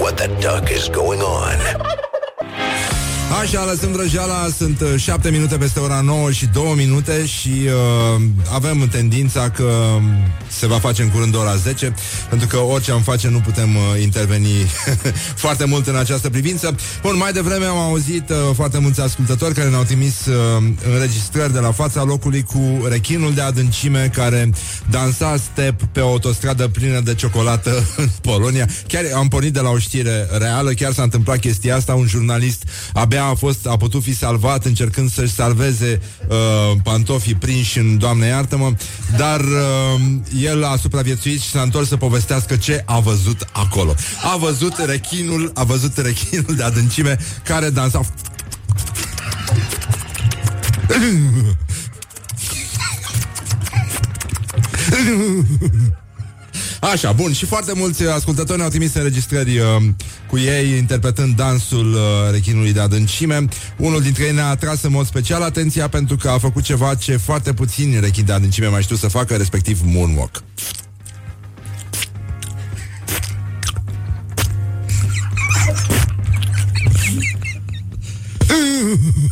What 0.00 0.16
the 0.18 0.26
duck 0.40 0.72
is 0.72 0.88
going 0.88 1.22
on? 1.22 1.98
Așa, 3.40 3.64
lăsăm 3.64 3.92
vrăjeala, 3.92 4.48
sunt 4.56 4.80
uh, 4.80 4.94
7 4.96 5.30
minute 5.30 5.56
peste 5.56 5.80
ora 5.80 6.00
9 6.00 6.30
și 6.30 6.46
2 6.46 6.74
minute 6.76 7.26
și 7.26 7.48
uh, 7.48 8.22
avem 8.52 8.88
tendința 8.90 9.50
că 9.50 9.98
se 10.48 10.66
va 10.66 10.78
face 10.78 11.02
în 11.02 11.08
curând 11.08 11.36
ora 11.36 11.56
10, 11.56 11.94
pentru 12.28 12.46
că 12.46 12.56
orice 12.56 12.92
am 12.92 13.02
face 13.02 13.28
nu 13.28 13.38
putem 13.38 13.76
uh, 13.76 14.02
interveni 14.02 14.48
foarte 15.44 15.64
mult 15.64 15.86
în 15.86 15.96
această 15.96 16.30
privință. 16.30 16.74
Bun, 17.02 17.16
mai 17.16 17.32
devreme 17.32 17.64
am 17.64 17.78
auzit 17.78 18.30
uh, 18.30 18.36
foarte 18.54 18.78
mulți 18.78 19.00
ascultători 19.00 19.54
care 19.54 19.68
ne-au 19.68 19.82
trimis 19.82 20.26
uh, 20.26 20.62
înregistrări 20.92 21.52
de 21.52 21.58
la 21.58 21.72
fața 21.72 22.02
locului 22.02 22.42
cu 22.42 22.86
rechinul 22.88 23.34
de 23.34 23.40
adâncime 23.40 24.10
care 24.14 24.50
dansa 24.90 25.36
step 25.36 25.82
pe 25.82 26.00
o 26.00 26.08
autostradă 26.08 26.68
plină 26.68 27.00
de 27.00 27.14
ciocolată 27.14 27.70
în 27.96 28.08
Polonia. 28.20 28.68
Chiar 28.86 29.04
am 29.14 29.28
pornit 29.28 29.52
de 29.52 29.60
la 29.60 29.70
o 29.70 29.78
știre 29.78 30.28
reală, 30.38 30.70
chiar 30.70 30.92
s-a 30.92 31.02
întâmplat 31.02 31.38
chestia 31.38 31.76
asta, 31.76 31.94
un 31.94 32.06
jurnalist 32.06 32.62
abia 32.92 33.21
ea 33.22 33.28
a, 33.28 33.34
fost, 33.34 33.66
a 33.66 33.76
putut 33.76 34.02
fi 34.02 34.14
salvat 34.14 34.64
încercând 34.64 35.10
să-și 35.10 35.32
salveze 35.32 36.00
uh, 36.28 36.36
pantofii 36.82 37.34
prinși 37.34 37.78
în 37.78 37.98
Doamne 37.98 38.26
iartă-mă, 38.26 38.72
dar 39.16 39.40
uh, 39.40 40.00
el 40.42 40.64
a 40.64 40.76
supraviețuit 40.76 41.40
și 41.40 41.50
s-a 41.50 41.60
întors 41.60 41.88
să 41.88 41.96
povestească 41.96 42.56
ce 42.56 42.82
a 42.86 42.98
văzut 42.98 43.46
acolo. 43.52 43.94
A 44.32 44.36
văzut 44.36 44.78
rechinul, 44.78 45.50
a 45.54 45.64
văzut 45.64 45.96
rechinul 45.96 46.54
de 46.56 46.62
adâncime 46.62 47.18
care 47.44 47.70
dansa 47.70 48.00
Așa, 56.90 57.12
bun, 57.12 57.32
și 57.32 57.46
foarte 57.46 57.72
mulți 57.74 58.02
ascultători 58.02 58.58
ne-au 58.58 58.70
trimis 58.70 58.94
înregistrări 58.94 59.58
uh, 59.58 59.66
cu 60.26 60.38
ei 60.38 60.76
interpretând 60.76 61.36
dansul 61.36 61.92
uh, 61.92 62.00
rechinului 62.30 62.72
de 62.72 62.80
adâncime. 62.80 63.44
Unul 63.76 64.02
dintre 64.02 64.24
ei 64.24 64.32
ne-a 64.32 64.48
atras 64.48 64.82
în 64.82 64.90
mod 64.90 65.06
special 65.06 65.42
atenția 65.42 65.88
pentru 65.88 66.16
că 66.16 66.28
a 66.28 66.38
făcut 66.38 66.62
ceva 66.62 66.94
ce 66.94 67.16
foarte 67.16 67.52
puțini 67.52 68.00
rechini 68.00 68.26
de 68.26 68.32
adâncime 68.32 68.66
mai 68.66 68.82
știu 68.82 68.96
să 68.96 69.08
facă, 69.08 69.36
respectiv 69.36 69.80
moonwalk. 69.84 70.42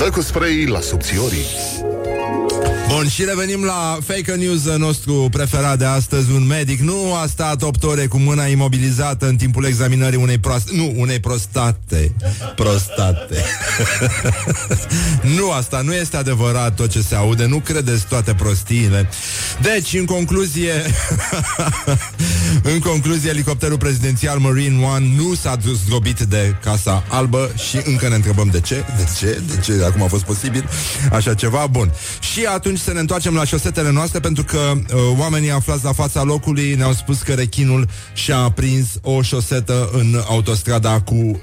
Dă 0.00 0.10
cu 0.10 0.20
spray 0.20 0.64
la 0.66 0.80
subțiorii 0.80 1.44
Bun, 2.94 3.08
și 3.08 3.24
revenim 3.24 3.64
la 3.64 3.98
fake 4.06 4.34
news 4.34 4.64
nostru 4.64 5.28
preferat 5.30 5.78
de 5.78 5.84
astăzi. 5.84 6.32
Un 6.32 6.46
medic 6.46 6.80
nu 6.80 7.14
a 7.14 7.26
stat 7.26 7.62
8 7.62 7.84
ore 7.84 8.06
cu 8.06 8.18
mâna 8.18 8.46
imobilizată 8.46 9.28
în 9.28 9.36
timpul 9.36 9.64
examinării 9.64 10.18
unei 10.18 10.38
proastate. 10.38 10.76
Nu, 10.76 10.92
unei 10.96 11.20
prostate. 11.20 12.12
Prostate. 12.56 13.44
nu, 15.36 15.50
asta 15.50 15.80
nu 15.80 15.94
este 15.94 16.16
adevărat 16.16 16.74
tot 16.74 16.90
ce 16.90 17.00
se 17.00 17.14
aude. 17.14 17.46
Nu 17.46 17.58
credeți 17.58 18.06
toate 18.06 18.34
prostiile. 18.34 19.08
Deci, 19.62 19.94
în 19.94 20.04
concluzie, 20.04 20.72
în 22.74 22.78
concluzie, 22.78 23.30
elicopterul 23.30 23.78
prezidențial 23.78 24.38
Marine 24.38 24.84
One 24.84 25.06
nu 25.16 25.34
s-a 25.34 25.56
zdrobit 25.84 26.20
de 26.20 26.56
Casa 26.62 27.04
Albă 27.08 27.50
și 27.68 27.80
încă 27.84 28.08
ne 28.08 28.14
întrebăm 28.14 28.48
de 28.52 28.60
ce, 28.60 28.84
de 28.96 29.06
ce, 29.18 29.40
de 29.46 29.60
ce 29.60 29.72
acum 29.90 30.02
a 30.02 30.06
fost 30.06 30.24
posibil 30.24 30.68
așa 31.12 31.34
ceva. 31.34 31.66
Bun. 31.66 31.92
Și 32.20 32.44
atunci 32.44 32.78
să 32.78 32.92
ne 32.92 33.00
întoarcem 33.00 33.34
la 33.34 33.44
șosetele 33.44 33.90
noastre 33.90 34.20
pentru 34.20 34.44
că 34.44 34.58
uh, 34.58 34.78
oamenii 35.18 35.50
aflați 35.50 35.84
la 35.84 35.92
fața 35.92 36.22
locului 36.22 36.74
ne-au 36.74 36.92
spus 36.92 37.22
că 37.22 37.34
rechinul 37.34 37.88
și-a 38.14 38.50
prins 38.50 38.86
o 39.02 39.22
șosetă 39.22 39.90
în 39.92 40.22
autostrada 40.28 41.00
cu 41.00 41.14
uh, 41.14 41.38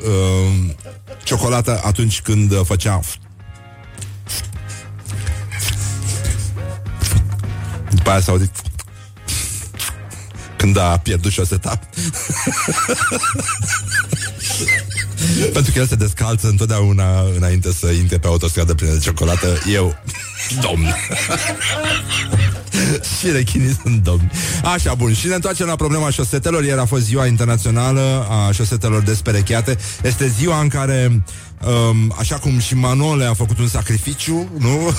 ciocolată 1.24 1.82
atunci 1.84 2.22
când 2.22 2.52
uh, 2.52 2.60
făcea 2.64 3.00
După 7.90 8.10
aia 8.10 8.20
s-a 8.20 8.32
auzit 8.32 8.52
când 10.58 10.78
a 10.78 11.00
pierdut 11.04 11.32
șoseta. 11.32 11.80
Pentru 15.54 15.72
că 15.72 15.80
el 15.80 15.88
se 15.88 15.96
descalță 15.96 16.48
întotdeauna 16.48 17.24
înainte 17.36 17.74
să 17.74 17.88
intre 17.88 18.18
pe 18.18 18.28
autostradă 18.28 18.74
plină 18.74 18.94
de 18.94 19.00
ciocolată. 19.00 19.58
Eu, 19.74 19.96
domn. 20.64 20.86
și 23.20 23.32
rechinii 23.32 23.78
sunt 23.82 24.04
domni. 24.04 24.32
Așa, 24.64 24.94
bun. 24.94 25.14
Și 25.14 25.28
ne 25.28 25.34
întoarcem 25.34 25.68
la 25.68 25.76
problema 25.76 26.10
șosetelor. 26.10 26.64
Ieri 26.64 26.80
a 26.80 26.86
fost 26.86 27.04
ziua 27.04 27.26
internațională 27.26 28.28
a 28.30 28.52
șosetelor 28.52 29.02
desperecheate. 29.02 29.78
Este 30.04 30.28
ziua 30.28 30.60
în 30.60 30.68
care 30.68 31.22
Um, 31.66 32.14
așa 32.20 32.36
cum 32.36 32.60
și 32.60 32.76
Manole 32.76 33.26
a 33.26 33.34
făcut 33.34 33.60
un 33.60 33.68
sacrificiu, 33.68 34.50
nu? 34.58 34.96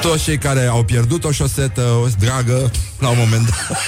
Toți 0.00 0.22
cei 0.22 0.38
care 0.38 0.66
au 0.66 0.84
pierdut 0.84 1.24
o 1.24 1.30
șosetă 1.30 1.82
o 1.82 2.06
dragă 2.18 2.70
la 2.98 3.08
un 3.08 3.16
moment 3.18 3.48
dat. 3.48 3.78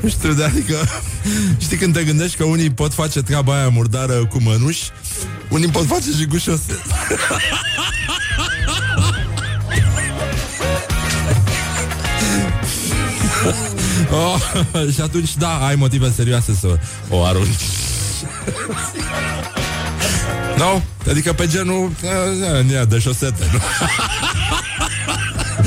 Nu 0.00 0.08
știu, 0.08 0.32
de 0.32 0.44
adică 0.44 0.76
Știi 1.58 1.76
când 1.76 1.94
te 1.94 2.04
gândești 2.04 2.36
că 2.36 2.44
unii 2.44 2.70
pot 2.70 2.94
face 2.94 3.22
treaba 3.22 3.54
aia 3.54 3.68
murdară 3.68 4.26
cu 4.26 4.38
mănuși 4.42 4.82
Unii 5.48 5.68
pot 5.68 5.86
face 5.86 6.10
și 6.18 6.26
cu 6.26 6.36
șoset 6.36 6.82
oh, 14.10 14.40
Și 14.94 15.00
atunci, 15.00 15.36
da, 15.36 15.66
ai 15.66 15.74
motive 15.74 16.12
serioase 16.16 16.56
să 16.60 16.78
o 17.08 17.24
arunci 17.24 17.62
Nu? 20.56 20.64
No? 20.64 20.80
Adică 21.10 21.32
pe 21.32 21.46
genul 21.46 21.90
uh, 22.02 22.88
de 22.88 22.98
șosete 22.98 23.44
nu? 23.52 23.58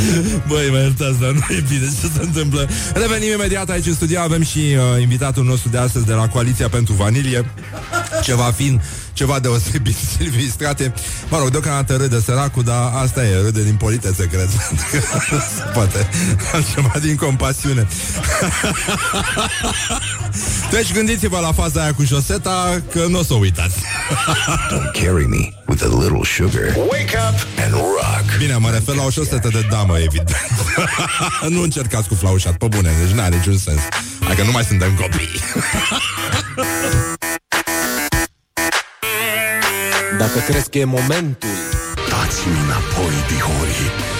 Băi, 0.50 0.70
mă 0.70 0.78
iertați, 0.78 1.20
dar 1.20 1.32
nu 1.32 1.46
e 1.50 1.64
bine 1.70 1.86
ce 2.02 2.08
se 2.16 2.22
întâmplă. 2.22 2.70
Revenim 2.94 3.32
imediat 3.34 3.70
aici 3.70 3.86
în 3.86 3.94
studio. 3.94 4.20
Avem 4.20 4.44
și 4.44 4.58
uh, 4.58 5.02
invitatul 5.02 5.44
nostru 5.44 5.70
de 5.70 5.78
astăzi 5.78 6.06
de 6.06 6.14
la 6.14 6.28
Coaliția 6.28 6.70
pentru 6.70 6.94
Vanilie. 6.94 7.52
Ceva 8.24 8.44
fin, 8.44 8.82
ceva 9.14 9.40
deosebit, 9.40 9.96
Silvii 10.18 10.50
Strate. 10.50 10.94
Mă 11.30 11.38
rog, 11.38 11.50
deocamdată 11.50 11.96
râde 11.96 12.20
săracul, 12.22 12.64
dar 12.64 12.92
asta 13.04 13.26
e, 13.26 13.42
râde 13.42 13.64
din 13.64 13.76
politețe, 13.76 14.28
cred. 14.28 14.50
Poate 15.74 16.10
altceva 16.54 16.94
din 17.02 17.16
compasiune. 17.16 17.88
Deci 20.72 20.94
gândiți-vă 20.94 21.40
la 21.40 21.52
faza 21.52 21.82
aia 21.82 21.94
cu 21.94 22.04
șoseta, 22.04 22.82
că 22.92 23.06
nu 23.10 23.20
o 23.20 23.24
să 23.24 23.34
o 23.34 23.38
uitați. 23.38 23.76
Don't 24.72 24.92
carry 24.92 25.28
me 25.28 25.54
with 25.68 25.84
a 25.84 25.88
little 25.88 26.24
sugar. 26.24 26.76
Wake 26.76 27.18
up 27.30 27.64
and 27.64 27.74
rock. 27.74 28.38
Bine, 28.38 28.56
mă 28.56 28.70
refer 28.70 28.96
la 28.96 29.04
o 29.04 29.10
șosetă 29.10 29.50
de 29.52 29.66
damă, 29.70 29.98
evident. 30.00 30.52
nu 31.56 31.62
încercați 31.62 32.08
cu 32.08 32.16
flaușat, 32.16 32.58
pe 32.58 32.68
bune, 32.68 32.92
deci 33.04 33.16
n-are 33.16 33.36
niciun 33.36 33.58
sens. 33.58 33.80
Adică 34.28 34.44
nu 34.44 34.52
mai 34.52 34.64
suntem 34.64 34.94
copii. 35.02 35.30
Dacă 40.18 40.40
crezi 40.48 40.70
că 40.70 40.78
e 40.78 40.84
momentul 40.84 41.50
Dați-mi 42.10 42.58
înapoi, 42.66 43.16
dihorii 43.28 44.17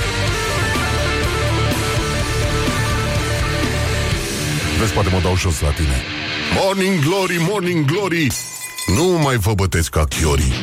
Vezi, 4.80 4.94
poate 4.94 5.10
mă 5.10 5.20
dau 5.24 5.38
jos 5.38 5.62
la 5.62 5.70
tine. 5.70 6.04
Morning 6.64 7.00
Glory, 7.00 7.38
Morning 7.50 7.86
Glory. 7.86 8.28
Nu 8.96 9.20
mai 9.24 9.38
vă 9.38 9.54
bătesc 9.54 9.90
ca 9.90 10.04
chiorii. 10.04 10.54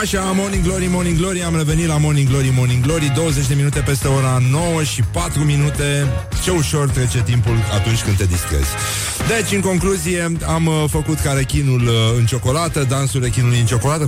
Așa, 0.00 0.20
Morning 0.20 0.64
Glory, 0.64 0.86
Morning 0.90 1.18
Glory 1.18 1.42
Am 1.42 1.56
revenit 1.56 1.86
la 1.86 1.96
Morning 1.98 2.28
Glory, 2.28 2.52
Morning 2.56 2.84
Glory 2.84 3.12
20 3.14 3.46
de 3.46 3.54
minute 3.54 3.80
peste 3.80 4.08
ora 4.08 4.38
9 4.50 4.82
și 4.82 5.02
4 5.12 5.40
minute. 5.40 6.06
Ce 6.42 6.50
ușor 6.50 6.88
trece 6.88 7.22
timpul 7.22 7.56
atunci 7.72 8.02
când 8.02 8.16
te 8.16 8.24
distrezi. 8.24 8.68
Deci, 9.28 9.52
în 9.52 9.60
concluzie 9.60 10.32
Am 10.46 10.66
uh, 10.66 10.84
făcut 10.90 11.18
ca 11.18 11.32
rechinul 11.32 11.80
uh, 11.80 11.92
în 12.18 12.26
ciocolată 12.26 12.84
Dansul 12.88 13.22
rechinului 13.22 13.58
în 13.58 13.66
ciocolată 13.66 14.06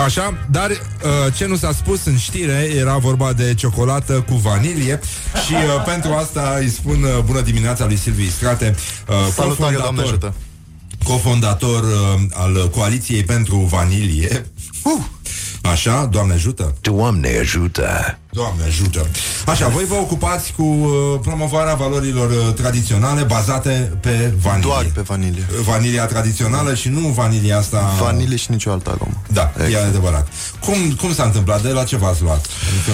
Așa, 0.00 0.38
dar 0.50 0.70
uh, 0.70 1.34
ce 1.36 1.46
nu 1.46 1.56
s-a 1.56 1.72
spus 1.72 2.04
în 2.04 2.16
știre 2.16 2.70
era 2.76 2.96
vorba 2.96 3.32
de 3.32 3.54
ciocolată 3.54 4.12
cu 4.28 4.34
vanilie 4.34 5.00
și 5.46 5.52
uh, 5.52 5.84
pentru 5.84 6.12
asta 6.12 6.56
îi 6.60 6.68
spun 6.68 7.02
uh, 7.02 7.18
bună 7.24 7.40
dimineața 7.40 7.86
lui 7.86 7.96
Silviu 7.96 8.28
Strate, 8.28 8.74
uh, 9.08 9.14
Salutare, 9.34 9.76
Doamne 9.76 10.02
ajută! 10.02 10.34
cofondator 11.04 11.82
uh, 11.82 12.20
al 12.32 12.70
Coaliției 12.74 13.24
pentru 13.24 13.56
Vanilie. 13.56 14.46
Uh, 14.82 15.02
așa, 15.62 16.04
Doamne 16.10 16.32
ajută! 16.32 16.74
Doamne 16.80 17.38
ajută! 17.40 18.18
Doamne 18.34 18.64
ajută! 18.64 19.06
Așa, 19.46 19.68
voi 19.68 19.84
vă 19.84 19.94
ocupați 19.94 20.52
cu 20.56 20.62
uh, 20.62 21.20
promovarea 21.22 21.74
valorilor 21.74 22.30
uh, 22.30 22.54
tradiționale 22.54 23.22
bazate 23.22 23.92
pe 24.00 24.32
vanilie. 24.40 24.68
Doar 24.68 24.90
pe 24.94 25.00
vanilie. 25.00 25.46
Vanilia 25.64 26.06
tradițională 26.06 26.74
și 26.74 26.88
nu 26.88 27.08
vanilia 27.08 27.58
asta... 27.58 27.92
Vanilie 28.00 28.36
și 28.36 28.50
nicio 28.50 28.70
altă 28.70 28.90
aromă. 28.90 29.22
Da, 29.32 29.52
exact. 29.56 29.84
e 29.84 29.86
adevărat. 29.86 30.28
Cum, 30.60 30.74
cum 31.00 31.14
s-a 31.14 31.24
întâmplat? 31.24 31.62
De 31.62 31.68
la 31.68 31.84
ce 31.84 31.96
v-ați 31.96 32.22
luat? 32.22 32.46
Adică... 32.68 32.92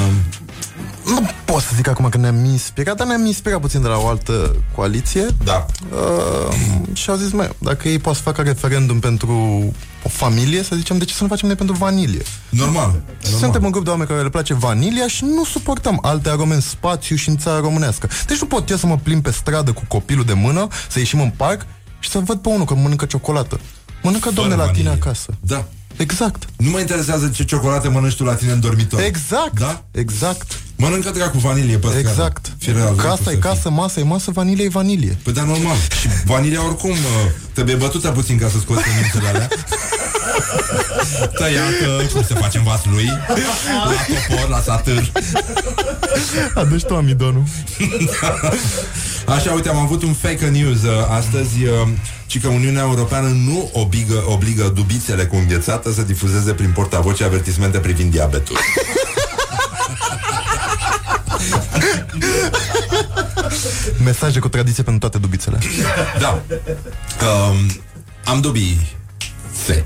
Nu 1.09 1.31
pot 1.45 1.63
să 1.63 1.73
zic 1.75 1.89
acum 1.89 2.09
că 2.09 2.19
ne-am 2.19 2.45
inspirat, 2.45 2.97
dar 2.97 3.07
ne-am 3.07 3.27
inspirat 3.27 3.61
puțin 3.61 3.83
de 3.83 3.89
la 3.89 3.97
o 3.97 4.09
altă 4.09 4.57
coaliție. 4.75 5.27
Da. 5.45 5.67
Uh, 5.93 6.55
și 6.93 7.11
au 7.11 7.17
zis, 7.17 7.33
mai, 7.33 7.51
dacă 7.59 7.89
ei 7.89 7.99
pot 7.99 8.15
să 8.15 8.23
facă 8.23 8.43
referendum 8.43 8.99
pentru 8.99 9.33
o 10.03 10.09
familie, 10.09 10.63
să 10.63 10.77
zicem, 10.77 10.99
de 10.99 11.05
ce 11.05 11.15
să 11.15 11.23
nu 11.23 11.29
facem 11.29 11.47
noi 11.47 11.57
pentru 11.57 11.77
vanilie? 11.77 12.23
Normal. 12.49 12.73
normal. 12.75 13.03
Suntem 13.39 13.65
un 13.65 13.71
grup 13.71 13.85
de 13.85 13.91
oameni 13.91 14.09
care 14.09 14.23
le 14.23 14.29
place 14.29 14.55
vanilia 14.55 15.09
și 15.09 15.25
nu 15.25 15.45
suportăm 15.45 15.99
alte 16.03 16.29
arome 16.29 16.55
în 16.55 16.61
spațiu 16.61 17.17
și 17.17 17.29
în 17.29 17.37
țara 17.37 17.61
românească. 17.61 18.09
Deci 18.27 18.41
nu 18.41 18.47
pot 18.47 18.71
eu 18.71 18.77
să 18.77 18.87
mă 18.87 18.97
plimb 18.97 19.23
pe 19.23 19.31
stradă 19.31 19.73
cu 19.73 19.83
copilul 19.89 20.25
de 20.25 20.33
mână, 20.33 20.67
să 20.89 20.99
ieșim 20.99 21.21
în 21.21 21.31
parc 21.37 21.67
și 21.99 22.11
să 22.11 22.19
văd 22.19 22.39
pe 22.39 22.49
unul 22.49 22.65
că 22.65 22.75
mănâncă 22.75 23.05
ciocolată. 23.05 23.61
Mănâncă, 24.03 24.31
domne, 24.31 24.55
la 24.55 24.69
tine 24.69 24.89
acasă. 24.89 25.33
Da. 25.41 25.65
Exact. 25.97 26.43
Nu 26.57 26.71
mă 26.71 26.79
interesează 26.79 27.29
ce 27.29 27.45
ciocolată 27.45 27.91
mănânci 27.91 28.17
tu 28.17 28.25
la 28.25 28.35
tine 28.35 28.53
în 28.53 28.61
dormitor. 28.61 29.01
Exact. 29.01 29.59
Da? 29.59 29.85
Exact. 29.91 30.61
Mănâncă 30.81 31.11
dracu 31.11 31.39
vanilie 31.39 31.77
pe 31.77 31.87
scară. 31.87 31.99
Exact. 31.99 32.53
Fireal, 32.59 32.95
Casa 32.95 33.31
e 33.33 33.35
casă, 33.35 33.71
masă 33.71 34.01
e 34.01 34.03
masă, 34.03 34.31
vanilie 34.31 34.65
e 34.65 34.69
vanilie. 34.69 35.19
Păi 35.23 35.33
da, 35.33 35.43
normal. 35.43 35.77
Și 36.01 36.09
vanilia 36.25 36.65
oricum 36.65 36.91
uh, 36.91 36.97
trebuie 37.53 37.75
bătută 37.75 38.09
puțin 38.09 38.39
ca 38.39 38.49
să 38.49 38.59
scoți 38.59 38.83
semințele 38.83 39.29
alea. 39.29 39.49
Tăiată, 41.39 42.11
cum 42.13 42.23
se 42.23 42.35
face 42.35 42.59
în 42.59 42.65
vas 42.65 42.81
lui 42.85 43.05
La 43.05 43.97
topor, 44.29 44.49
la 44.49 44.61
satâr 44.61 45.13
Aduci 46.55 46.83
tu 46.83 46.95
amidonul 46.95 47.43
Așa, 49.27 49.53
uite, 49.53 49.69
am 49.69 49.77
avut 49.77 50.03
un 50.03 50.13
fake 50.13 50.47
news 50.47 50.83
uh, 50.83 50.91
astăzi 51.11 51.65
uh, 51.65 51.89
ci 52.27 52.41
că 52.41 52.49
Uniunea 52.49 52.83
Europeană 52.83 53.29
nu 53.29 53.71
obligă, 53.73 54.25
obligă 54.27 54.73
dubițele 54.75 55.25
cu 55.25 55.37
înghețată 55.37 55.93
să 55.93 56.03
difuzeze 56.03 56.53
prin 56.53 56.71
portavoce 56.71 57.25
avertismente 57.25 57.79
privind 57.79 58.11
diabetul. 58.11 58.57
Mesaje 64.05 64.39
cu 64.39 64.49
tradiție 64.49 64.83
pentru 64.83 65.09
toate 65.09 65.19
dubițele 65.27 65.59
Da. 66.19 66.43
Um, 67.27 67.83
am 68.25 68.41
dubii. 68.41 68.97
Se. 69.65 69.85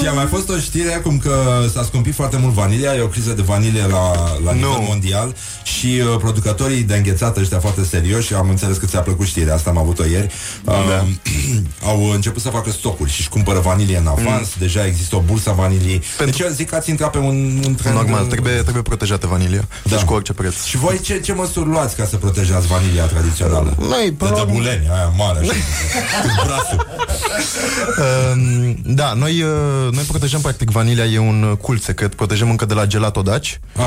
Și 0.00 0.06
a 0.08 0.12
mai 0.12 0.26
fost 0.26 0.48
o 0.48 0.58
știre 0.58 1.00
cum 1.02 1.18
că 1.18 1.64
s-a 1.72 1.82
scumpit 1.82 2.14
foarte 2.14 2.36
mult 2.36 2.52
vanilia, 2.54 2.94
e 2.94 3.00
o 3.00 3.06
criză 3.06 3.32
de 3.32 3.42
vanilie 3.42 3.86
la, 3.86 4.12
la 4.44 4.52
nivel 4.52 4.68
Nu. 4.68 4.84
mondial 4.88 5.34
și 5.62 5.86
uh, 6.12 6.16
producătorii 6.18 6.82
de 6.82 6.96
înghețată 6.96 7.40
ăștia 7.40 7.58
foarte 7.58 7.84
serioși, 7.84 8.34
am 8.34 8.48
înțeles 8.48 8.76
că 8.76 8.86
ți-a 8.86 9.00
plăcut 9.00 9.26
știrea 9.26 9.54
asta, 9.54 9.70
am 9.70 9.78
avut-o 9.78 10.04
ieri, 10.04 10.28
uh, 10.64 11.02
au 11.90 12.10
început 12.10 12.42
să 12.42 12.48
facă 12.48 12.70
stocuri 12.70 13.10
și 13.10 13.20
își 13.20 13.28
cumpără 13.28 13.58
vanilie 13.58 13.96
în 13.96 14.06
avans, 14.06 14.48
deja 14.58 14.86
există 14.86 15.16
o 15.16 15.20
bursă 15.20 15.50
a 15.50 15.52
vaniliei. 15.52 16.02
Deci 16.24 16.38
eu 16.38 16.48
zic 16.48 16.68
că 16.68 16.74
ați 16.74 16.90
intrat 16.90 17.10
pe 17.10 17.18
un, 17.18 17.60
un 17.66 17.74
trend 17.74 17.94
Normal, 17.96 18.22
uh, 18.22 18.28
trebuie, 18.28 18.52
trebuie 18.62 18.82
protejată 18.82 19.26
vanilia 19.26 19.68
Da. 19.82 19.96
Deci 19.96 20.04
cu 20.04 20.12
orice 20.12 20.32
preț 20.32 20.64
Și 20.64 20.76
voi 20.76 21.00
ce, 21.00 21.20
ce 21.20 21.32
măsuri 21.32 21.68
luați 21.68 21.96
ca 21.96 22.04
să 22.04 22.16
protejați 22.16 22.66
vanilia 22.66 23.04
tradițională? 23.04 23.74
Noi, 23.78 24.04
De 24.04 24.10
până 24.18 24.30
la 24.30 24.36
urmă- 24.36 24.46
dăbuleni, 24.46 24.88
aia 24.92 25.12
mare 25.16 25.38
așa, 25.38 25.52
cu 26.22 26.28
brațul. 26.46 26.86
Um, 28.34 28.76
Da, 28.84 29.12
noi, 29.12 29.42
uh, 29.42 29.92
noi 29.92 30.02
protejăm 30.02 30.40
practic 30.40 30.70
vanilia 30.70 31.04
E 31.04 31.18
un 31.18 31.42
uh, 31.42 31.56
cult 31.56 31.82
secret, 31.82 32.14
protejăm 32.14 32.50
încă 32.50 32.64
de 32.64 32.74
la 32.74 32.86
gelato 32.86 33.22
Daci 33.22 33.60
Ah. 33.76 33.84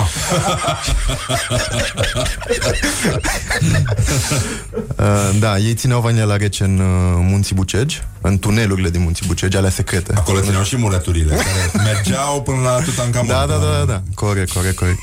Uh, 4.97 5.29
Da, 5.39 5.57
ei 5.57 5.73
țineau 5.73 6.01
vanilia 6.01 6.25
la 6.25 6.37
rece 6.37 6.63
în 6.63 6.79
uh, 6.79 6.85
Munții 7.29 7.55
Bucegi 7.55 8.01
În 8.21 8.39
tunelurile 8.39 8.89
din 8.89 9.01
Munții 9.01 9.25
Bucegi, 9.27 9.57
alea 9.57 9.69
secrete 9.69 10.13
Acolo 10.15 10.39
țineau 10.39 10.63
și 10.63 10.77
mureturile 10.77 11.35
care 11.73 11.83
mergeau 11.83 12.41
până 12.41 12.57
la 12.61 12.79
Tutankamon. 12.83 13.27
Da, 13.27 13.45
da, 13.47 13.55
da, 13.57 13.77
da, 13.77 13.85
da. 13.85 14.01
Corect, 14.13 14.51
corect, 14.51 14.75
corect. 14.77 14.97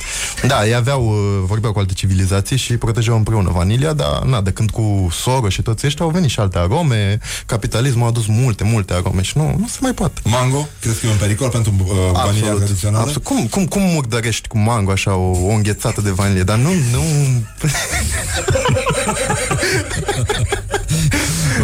Da, 0.46 0.66
ei 0.66 0.74
aveau, 0.74 1.07
uh, 1.09 1.14
vorbeau 1.46 1.72
cu 1.72 1.78
alte 1.78 1.92
civilizații 1.92 2.57
și 2.57 2.76
protejau 2.76 3.16
împreună 3.16 3.51
vanilia, 3.51 3.92
dar 3.92 4.22
na, 4.22 4.40
de 4.40 4.51
când 4.51 4.70
cu 4.70 5.09
soră 5.11 5.49
și 5.49 5.62
toți 5.62 5.86
ăștia 5.86 6.05
au 6.05 6.11
venit 6.11 6.30
și 6.30 6.40
alte 6.40 6.59
arome, 6.59 7.18
capitalismul 7.46 8.05
a 8.05 8.09
adus 8.09 8.26
multe, 8.43 8.64
multe 8.64 8.93
arome 8.93 9.22
și 9.22 9.39
nu, 9.39 9.57
nu 9.59 9.68
se 9.68 9.78
mai 9.80 9.93
poate. 9.93 10.20
Mango? 10.24 10.68
Crezi 10.80 11.01
că 11.01 11.07
e 11.07 11.11
un 11.11 11.16
pericol 11.16 11.49
pentru 11.49 11.74
uh, 11.78 11.86
vanilia 12.12 12.53
tradițională? 12.53 12.99
absolut. 12.99 13.24
Cum, 13.24 13.47
cum, 13.47 13.66
cum 13.66 13.82
murdărești 13.82 14.49
cu 14.49 14.59
mango 14.59 14.91
așa 14.91 15.14
o, 15.14 15.30
o 15.30 15.51
înghețată 15.51 16.01
de 16.01 16.11
vanilie? 16.11 16.43
Dar 16.43 16.57
nu, 16.57 16.70
nu... 16.93 17.03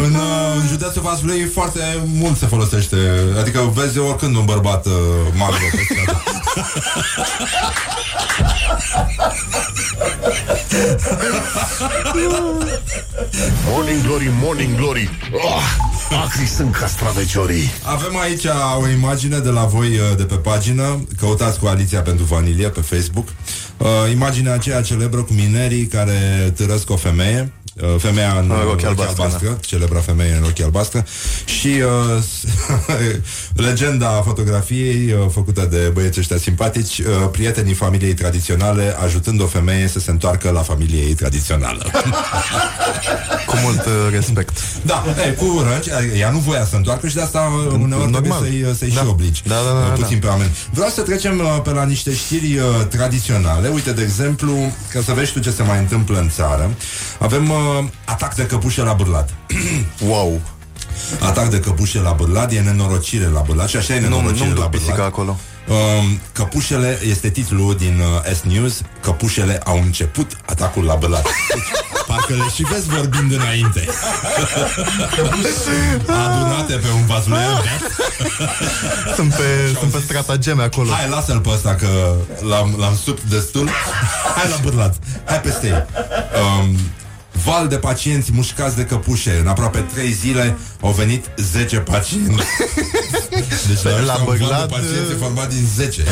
În, 0.03 0.13
uh, 0.13 0.55
în 0.61 0.67
județul 0.67 1.01
Vaslui 1.01 1.43
foarte 1.53 1.79
mult 2.05 2.37
se 2.37 2.45
folosește. 2.45 2.95
Adică 3.39 3.71
vezi 3.73 3.97
oricând 3.97 4.35
un 4.35 4.45
bărbat 4.45 4.85
uh, 4.85 4.91
mango 5.37 5.55
pe 5.71 5.87
stradă. 5.89 6.23
Morning 13.69 14.01
Glory, 14.03 14.29
Morning 14.41 14.75
Glory. 14.75 15.09
Oh, 15.31 15.61
Acri 16.23 16.45
sunt 16.45 16.75
castraveciorii. 16.75 17.71
Avem 17.83 18.17
aici 18.17 18.45
o 18.81 18.87
imagine 18.89 19.39
de 19.39 19.49
la 19.49 19.63
voi 19.63 19.87
uh, 19.87 20.17
de 20.17 20.23
pe 20.23 20.35
pagină. 20.35 21.07
Căutați 21.19 21.59
Coaliția 21.59 22.01
pentru 22.01 22.25
Vanilie 22.25 22.69
pe 22.69 22.81
Facebook. 22.81 23.27
Uh, 23.77 23.87
Imaginea 24.11 24.53
aceea 24.53 24.81
celebră 24.81 25.21
cu 25.21 25.33
minerii 25.33 25.85
care 25.85 26.51
târăsc 26.55 26.89
o 26.89 26.95
femeie. 26.95 27.39
uh, 27.39 27.64
Femeia 27.97 28.31
în 28.39 28.51
Ah, 28.51 28.57
uh, 28.57 28.63
rochie 28.63 28.69
rochie 28.69 28.87
albastră, 28.87 29.23
albastră 29.23 29.57
Celebra 29.61 29.99
femeie 29.99 30.33
în 30.33 30.41
rochie 30.43 30.63
albastră 30.63 31.05
Și 31.45 31.67
uh, 31.67 32.23
legenda 33.67 34.07
fotografiei 34.07 35.11
uh, 35.11 35.25
Făcută 35.31 35.67
de 35.71 35.89
băieții 35.93 36.21
ăștia 36.21 36.37
simpatici 36.37 36.97
uh, 36.99 37.05
Prietenii 37.31 37.73
familiei 37.73 38.13
tradiționale 38.13 38.95
Ajutând 39.03 39.41
o 39.41 39.45
femeie 39.45 39.87
să 39.87 39.99
se 39.99 40.11
întoarcă 40.11 40.49
la 40.49 40.61
familie 40.61 41.01
ei 41.01 41.13
tradițională 41.13 41.91
Cu 43.47 43.55
mult 43.63 43.85
uh, 43.85 43.91
respect. 44.11 44.57
Da, 44.81 45.03
e, 45.27 45.29
cu 45.31 45.63
răci, 45.73 45.89
adică 45.89 46.15
ea 46.15 46.29
nu 46.29 46.37
voia 46.39 46.65
să 46.65 46.75
întoarcă 46.75 47.07
și 47.07 47.15
de 47.15 47.21
asta 47.21 47.39
uh, 47.39 47.71
uneori 47.71 48.11
Normal. 48.11 48.11
trebuie 48.21 48.33
să-i, 48.41 48.75
să-i 48.77 48.89
Da. 48.89 49.01
și 49.01 49.07
obligi 49.07 49.41
Da, 49.45 49.55
da, 49.55 49.61
da, 49.61 49.79
uh, 49.79 49.87
da, 49.87 49.93
puțin 49.93 50.19
da. 50.19 50.27
pe 50.27 50.33
oameni. 50.33 50.51
Vreau 50.71 50.89
să 50.89 51.01
trecem 51.01 51.39
uh, 51.39 51.61
pe 51.63 51.69
la 51.69 51.83
niște 51.85 52.13
știri 52.15 52.57
uh, 52.57 52.85
tradiționale. 52.89 53.67
Uite, 53.67 53.91
de 53.91 54.01
exemplu, 54.01 54.73
ca 54.93 55.01
să 55.05 55.11
vezi 55.13 55.31
tu 55.31 55.39
ce 55.39 55.51
se 55.51 55.63
mai 55.63 55.77
întâmplă 55.79 56.19
în 56.19 56.29
țară. 56.29 56.69
Avem 57.19 57.49
uh, 57.49 57.57
atac 58.05 58.35
de 58.35 58.45
căpușe 58.45 58.81
la 58.81 58.93
bârlat. 58.93 59.29
wow! 60.09 60.41
Atac 61.19 61.49
de 61.49 61.59
căpușe 61.59 61.99
la 61.99 62.11
bârlat, 62.11 62.51
e 62.51 62.59
nenorocire 62.59 63.25
la 63.27 63.39
bârlat 63.39 63.67
și 63.69 63.77
așa 63.77 63.93
e 63.93 63.99
Nu, 63.99 64.07
nenorocire 64.07 64.45
nu-mi 64.45 64.57
la 64.57 64.63
duc 64.63 64.71
pisica 64.71 64.91
bârlat. 64.91 65.11
acolo. 65.11 65.37
Um, 65.67 66.19
căpușele, 66.31 66.99
este 67.03 67.29
titlul 67.29 67.75
din 67.75 67.99
uh, 67.99 68.35
S-News 68.35 68.81
Căpușele 69.01 69.61
au 69.63 69.81
început 69.81 70.31
atacul 70.45 70.83
la 70.83 70.95
bălat 70.95 71.21
deci, 71.23 71.63
Parcă 72.07 72.33
le 72.33 72.49
și 72.53 72.63
vezi 72.63 72.89
vorbind 72.89 73.31
înainte 73.31 73.85
Adunate 76.07 76.73
pe 76.73 76.87
un 76.95 77.05
vazulean 77.05 77.61
Sunt 79.15 79.33
pe, 79.33 79.75
sunt 79.79 79.91
pe 79.91 79.99
stratageme 79.99 80.63
acolo. 80.63 80.91
Hai, 80.91 81.09
lasă-l 81.09 81.39
pe 81.39 81.49
ăsta 81.49 81.75
că 81.75 82.15
l-am, 82.49 82.75
l-am 82.77 82.95
supt 83.03 83.23
destul 83.23 83.69
Hai 84.35 84.49
la 84.49 84.57
bârlat 84.63 84.95
Hai 85.25 85.41
peste 85.41 85.67
ei 85.67 85.85
um, 86.41 86.75
Val 87.45 87.67
de 87.67 87.77
pacienți 87.77 88.31
mușcați 88.33 88.75
de 88.75 88.85
căpușe. 88.85 89.37
În 89.41 89.47
aproape 89.47 89.79
3 89.79 90.11
zile 90.11 90.57
au 90.81 90.91
venit 90.91 91.25
10 91.37 91.77
pacienți. 91.77 92.29
Deci 93.67 93.81
la, 93.83 93.89
La 93.89 93.99
la 94.05 94.15
un 94.19 94.25
val 94.25 94.37
Băglad, 94.37 94.67
de 94.67 94.73
pacienți 94.73 95.11
e 95.11 95.15
format 95.19 95.49
din 95.49 95.67
10 95.75 96.03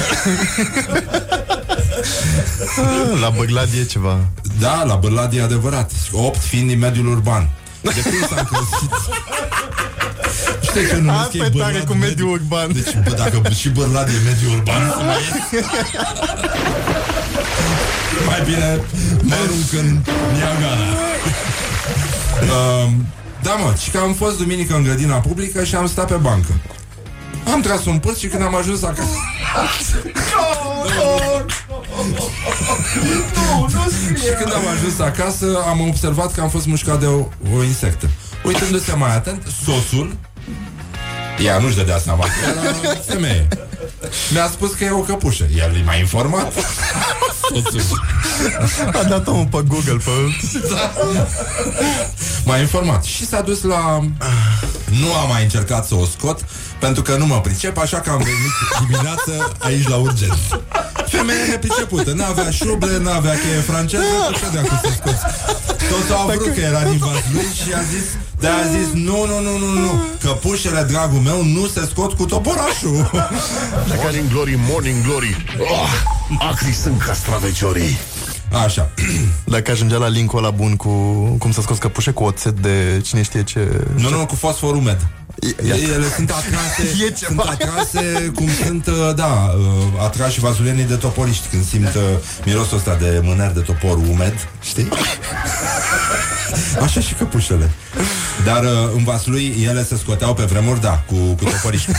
Ah, 2.77 3.19
La 3.21 3.29
Băglad 3.29 3.69
e 3.79 3.83
ceva. 3.83 4.19
Da, 4.59 4.83
la 4.83 4.95
Bârlad 4.95 5.33
e 5.33 5.41
adevărat. 5.41 5.91
8 6.11 6.37
fiind 6.39 6.67
din 6.67 6.79
mediul 6.79 7.07
urban 7.07 7.49
De 7.83 8.01
când 8.01 8.27
s-a 8.29 8.35
încălzit 8.37 8.91
Știi 10.61 10.85
că 10.87 10.95
numesc 10.95 11.19
Asta 11.19 11.37
ei 11.37 11.41
e 11.45 11.49
tare 11.49 11.71
Bârlad 11.71 11.83
cu 11.87 11.93
mediu- 11.93 12.07
mediul 12.07 12.31
urban. 12.31 12.71
Deci, 12.73 12.93
bă, 13.03 13.09
dacă 13.17 13.49
și 13.49 13.69
Bârlad 13.69 14.07
e 14.07 14.11
mediul 14.25 14.51
urban 14.55 14.89
să 14.97 15.03
mai 15.03 15.15
ies. 15.51 15.63
Mai 18.25 18.41
bine 18.45 18.79
mă 19.21 19.33
arunc 19.35 19.71
în 19.79 19.99
Niagara. 20.33 20.85
Um, 22.83 23.05
Da, 23.41 23.51
mă, 23.53 23.73
și 23.81 23.89
că 23.89 23.97
am 23.97 24.13
fost 24.13 24.37
duminică 24.37 24.75
în 24.75 24.83
grădina 24.83 25.15
publică 25.15 25.63
Și 25.63 25.75
am 25.75 25.87
stat 25.87 26.07
pe 26.07 26.13
bancă. 26.15 26.53
Am 27.53 27.61
tras 27.61 27.85
un 27.85 27.97
pârț 27.99 28.17
și 28.17 28.27
când 28.27 28.41
am 28.43 28.55
ajuns 28.55 28.83
acasă 28.83 29.07
Și 34.23 34.29
când 34.39 34.53
am 34.53 34.67
ajuns 34.75 34.99
acasă 34.99 35.63
Am 35.67 35.87
observat 35.87 36.33
că 36.33 36.41
am 36.41 36.49
fost 36.49 36.65
mușcat 36.65 36.99
de 36.99 37.05
o, 37.05 37.27
o 37.55 37.63
insectă. 37.63 38.09
Uitându-se 38.43 38.95
mai 38.95 39.15
atent 39.15 39.43
Soțul 39.65 40.17
Ea 41.45 41.57
nu-și 41.57 41.75
dădea 41.75 41.97
seama 41.97 42.23
că 42.23 42.49
era 42.49 42.95
femeie 43.05 43.47
Mi-a 44.31 44.47
spus 44.51 44.73
că 44.73 44.83
e 44.83 44.91
o 44.91 44.99
căpușă. 44.99 45.45
El 45.57 45.81
m-a 45.85 45.95
informat. 45.95 46.53
Soțul. 47.41 48.05
A 48.93 49.03
dat 49.03 49.27
omul 49.27 49.47
pe 49.51 49.63
Google 49.67 49.97
pe... 50.03 50.11
da. 50.73 50.91
M-a 52.45 52.57
informat. 52.57 53.03
Și 53.03 53.25
s-a 53.25 53.41
dus 53.41 53.61
la 53.61 53.99
Nu 55.01 55.13
am 55.13 55.27
mai 55.29 55.43
încercat 55.43 55.85
să 55.85 55.95
o 55.95 56.05
scot 56.05 56.45
Pentru 56.79 57.01
că 57.01 57.15
nu 57.15 57.25
mă 57.25 57.41
pricep 57.41 57.77
Așa 57.77 57.99
că 57.99 58.09
am 58.09 58.17
venit 58.17 58.55
dimineață 58.87 59.51
aici 59.59 59.87
la 59.87 59.95
urgență. 59.95 60.63
Femeia 61.07 61.45
nepricepută 61.49 62.11
N-avea 62.13 62.49
șuble, 62.49 62.97
n-avea 62.97 63.31
cheie 63.31 63.59
franceză 63.59 64.03
Nu 64.29 64.35
știu 64.35 64.49
de 64.51 64.57
acum 64.57 64.79
să 64.83 64.89
scoți 64.97 65.23
Toți 65.89 66.11
au 66.11 66.27
vrut 66.27 66.53
că 66.53 66.59
era 66.59 66.83
din 66.83 67.01
lui 67.33 67.45
Și 67.63 67.73
a 67.73 67.81
zis 67.93 68.05
de 68.39 68.49
a 68.49 68.67
zis, 68.67 68.93
nu, 68.93 69.25
nu, 69.25 69.39
nu, 69.41 69.57
nu, 69.57 69.79
nu 69.79 70.03
Căpușele, 70.19 70.83
dragul 70.83 71.19
meu, 71.19 71.43
nu 71.43 71.67
se 71.67 71.87
scot 71.89 72.13
cu 72.13 72.25
toporașul. 72.25 73.11
Morning 74.01 74.29
Glory, 74.29 74.59
Morning 74.69 75.03
Glory. 75.03 75.45
Oh, 75.59 75.89
Acri 76.49 76.73
sunt 76.73 77.01
castraveciorii 77.01 77.97
Așa. 78.65 78.89
Dacă 79.45 79.71
ajungea 79.71 79.97
la 79.97 80.07
linkul 80.07 80.37
ăla 80.37 80.49
bun 80.49 80.75
cu 80.75 80.89
cum 81.39 81.51
să 81.51 81.61
scoți 81.61 81.79
căpușe 81.79 82.11
cu 82.11 82.23
oțet 82.23 82.59
de 82.59 83.01
cine 83.03 83.21
știe 83.21 83.43
ce... 83.43 83.85
Nu, 83.95 84.09
nu, 84.09 84.25
cu 84.25 84.35
fosfor 84.35 84.75
umed. 84.75 85.07
Ia- 85.67 85.93
Ele 85.93 86.05
sunt 86.15 86.29
atrase, 86.29 86.83
E 87.09 87.15
sunt 87.15 87.39
atrase 87.39 88.31
cum 88.35 88.47
sunt, 88.65 88.87
uh, 88.87 89.15
da, 89.15 89.53
uh, 89.57 90.03
atrași 90.03 90.39
vazulenii 90.39 90.83
de 90.83 90.95
toporiști 90.95 91.47
când 91.47 91.65
simt 91.65 91.95
uh, 91.95 92.01
mirosul 92.45 92.77
ăsta 92.77 92.95
de 92.95 93.19
mâner 93.23 93.51
de 93.51 93.59
topor 93.59 93.97
umed, 93.97 94.33
știi? 94.61 94.87
Așa 96.83 96.99
și 96.99 97.13
căpușele. 97.13 97.71
Dar 98.45 98.63
uh, 98.63 98.69
în 98.95 99.03
vasul 99.03 99.31
lui 99.31 99.65
ele 99.67 99.83
se 99.83 99.97
scoteau 99.97 100.33
pe 100.33 100.43
vremuri, 100.43 100.81
da, 100.81 101.03
cu, 101.05 101.15
cu 101.15 101.43
toporiști. 101.43 101.91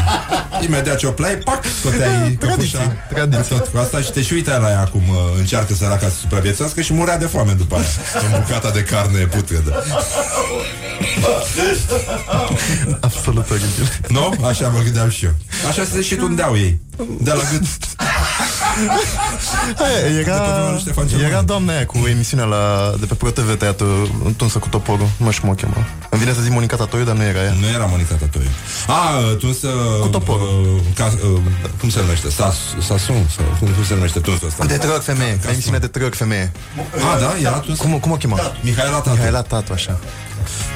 Imediat 0.66 0.96
ce 0.96 1.06
o 1.06 1.10
plai, 1.10 1.34
pac, 1.36 1.64
scoteai 1.80 2.36
căpușa. 2.40 2.96
tradiție. 3.08 3.56
Tot 3.56 3.66
cu 3.66 3.78
asta 3.78 4.00
și 4.00 4.10
te 4.10 4.22
și 4.22 4.32
uitai 4.32 4.60
la 4.60 4.70
ea 4.70 4.84
cum 4.84 5.02
uh, 5.08 5.16
încearcă 5.38 5.74
săraca 5.74 6.08
să 6.08 6.14
supraviețuiască 6.20 6.80
și 6.80 6.92
murea 6.92 7.18
de 7.18 7.26
foame 7.26 7.52
după 7.52 7.74
aia. 7.74 7.84
În 8.32 8.40
bucata 8.40 8.70
de 8.70 8.82
carne 8.82 9.18
putredă. 9.18 9.84
Absolut 13.00 13.50
oribil. 13.50 14.00
Nu? 14.08 14.34
Așa 14.46 14.68
mă 14.68 14.80
gândeam 14.82 15.08
și 15.08 15.24
eu. 15.24 15.34
Așa 15.68 15.84
se 15.92 16.02
și 16.02 16.14
tundeau 16.14 16.56
ei. 16.56 16.80
De 17.20 17.30
la 17.30 17.42
gât. 17.52 17.62
Aia, 19.76 20.00
De 20.02 20.22
pe 20.22 20.30
era, 20.30 20.36
vremea 20.42 20.70
lui 20.70 20.78
Ștefan 20.80 21.06
cel 21.08 21.18
era 21.20 21.28
Mare. 21.32 21.44
doamna 21.44 21.72
aia 21.72 21.86
cu 21.86 21.98
emisiunea 22.10 22.44
la, 22.46 22.92
de 23.00 23.06
pe 23.06 23.14
ProTV 23.14 23.58
Teatru 23.58 23.86
Tunsă 24.36 24.58
cu 24.58 24.68
toporul 24.68 25.08
Nu 25.16 25.30
știu 25.30 25.42
cum 25.42 25.50
o 25.50 25.54
chema 25.54 25.86
Îmi 26.10 26.20
vine 26.20 26.32
să 26.32 26.40
zic 26.40 26.52
Monica 26.52 26.76
Tatoiu, 26.76 27.04
dar 27.04 27.16
nu 27.16 27.22
era 27.22 27.42
ea 27.42 27.54
Nu 27.60 27.66
era 27.74 27.84
Monica 27.84 28.14
Tatoiu. 28.14 28.48
A, 28.86 29.18
tunsă... 29.38 29.68
Cu 30.00 30.06
toporul. 30.08 30.74
Uh, 30.76 30.80
ca, 30.94 31.12
uh, 31.32 31.40
cum 31.80 31.88
se 31.90 32.00
numește? 32.00 32.30
Sas, 32.30 32.56
Sasun? 32.80 33.26
Sau 33.36 33.44
cum, 33.58 33.68
cum 33.68 33.84
se 33.84 33.94
numește 33.94 34.18
tunsul 34.20 34.46
ăsta? 34.46 34.64
De 34.64 34.76
trăg 34.76 35.00
femeie, 35.00 35.38
emisiunea 35.50 35.80
de 35.80 35.86
trăg 35.86 36.14
femeie 36.14 36.52
A, 37.14 37.18
da? 37.18 37.34
Era 37.40 37.58
tunsă? 37.58 37.82
Cum, 37.82 37.98
cum 37.98 38.10
o 38.10 38.14
chema? 38.16 38.38
Mihaela 38.60 38.96
Tatu. 38.96 39.10
Mihaela 39.10 39.42
Tatu, 39.42 39.72
așa 39.72 39.98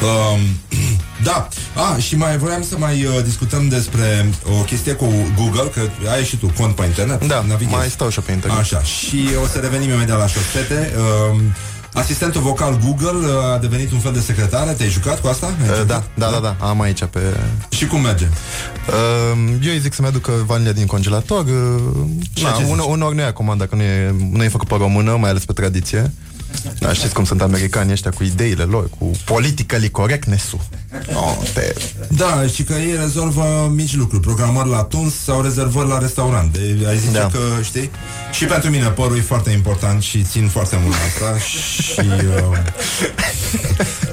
Um, 0.02 0.40
da, 1.28 1.48
a, 1.74 1.96
și 1.98 2.16
mai 2.16 2.38
voiam 2.38 2.62
să 2.62 2.74
mai 2.78 3.04
uh, 3.04 3.22
discutăm 3.24 3.68
despre 3.68 4.30
o 4.58 4.62
chestie 4.62 4.92
cu 4.92 5.06
Google, 5.36 5.70
că 5.74 5.80
ai 6.10 6.24
și 6.24 6.36
tu 6.36 6.52
cont 6.58 6.74
pe 6.74 6.84
internet. 6.84 7.26
Da, 7.26 7.44
navighezi. 7.48 7.76
mai 7.76 7.88
stau 7.88 8.08
și 8.08 8.18
eu 8.18 8.24
pe 8.26 8.32
internet 8.32 8.58
Așa, 8.60 8.82
și 8.82 9.28
o 9.44 9.46
să 9.46 9.58
revenim 9.58 9.90
imediat 9.90 10.18
la 10.18 10.26
șosete. 10.26 10.92
Um, 11.30 11.40
asistentul 11.92 12.40
vocal 12.40 12.78
Google 12.84 13.26
uh, 13.28 13.52
a 13.54 13.58
devenit 13.58 13.92
un 13.92 13.98
fel 13.98 14.12
de 14.12 14.20
secretară. 14.20 14.70
Te-ai 14.70 14.88
jucat 14.90 15.20
cu 15.20 15.26
asta? 15.26 15.46
Ai 15.46 15.68
Uh, 15.70 15.76
jucat? 15.78 15.86
Da, 15.86 16.04
da, 16.14 16.30
da, 16.30 16.38
da, 16.58 16.66
am 16.66 16.80
aici 16.80 17.04
pe... 17.04 17.20
Și 17.68 17.86
cum 17.86 18.00
merge? 18.00 18.28
Uh, 18.88 19.38
eu 19.62 19.72
îi 19.72 19.78
zic 19.80 19.94
să-mi 19.94 20.08
aducă 20.08 20.32
vanilia 20.46 20.72
din 20.72 20.86
congelator 20.86 21.44
uh, 21.44 21.82
Și 22.36 22.42
na, 22.44 22.50
ce 22.50 22.62
zici? 22.62 22.72
une, 22.72 22.82
Uneori 22.82 23.14
nu 23.14 23.20
ia 23.20 23.32
comanda 23.32 23.66
Că 23.66 23.74
nu 23.74 23.82
e, 23.82 24.14
nu 24.30 24.42
e 24.44 24.48
făcut 24.48 24.68
pe 24.68 24.74
română 24.78 25.16
Mai 25.20 25.30
ales 25.30 25.44
pe 25.44 25.52
tradiție 25.52 26.12
da, 26.78 26.92
știți 26.92 27.14
cum 27.14 27.24
sunt 27.24 27.42
americanii 27.42 27.92
ăștia 27.92 28.10
cu 28.10 28.22
ideile 28.22 28.62
lor, 28.62 28.88
cu 28.98 29.10
politically 29.24 29.90
correctness-ul. 29.90 30.60
Oh, 31.14 31.36
te... 31.54 31.74
Da, 32.08 32.46
și 32.54 32.62
că 32.62 32.72
ei 32.72 32.96
rezolvă 33.00 33.72
mici 33.74 33.94
lucruri, 33.94 34.22
programări 34.22 34.68
la 34.68 34.82
tuns 34.82 35.14
sau 35.14 35.42
rezervări 35.42 35.88
la 35.88 35.98
restaurant. 35.98 36.52
De, 36.52 36.86
ai 36.88 36.98
zice 36.98 37.12
Da. 37.18 37.26
că, 37.26 37.38
știi? 37.62 37.90
Și 38.32 38.44
pentru 38.44 38.70
mine 38.70 38.86
părul 38.86 39.16
e 39.16 39.20
foarte 39.20 39.50
important 39.50 40.02
și 40.02 40.22
țin 40.22 40.48
foarte 40.48 40.78
mult 40.82 40.94
la 40.94 41.26
asta 41.26 41.38
și... 41.38 42.00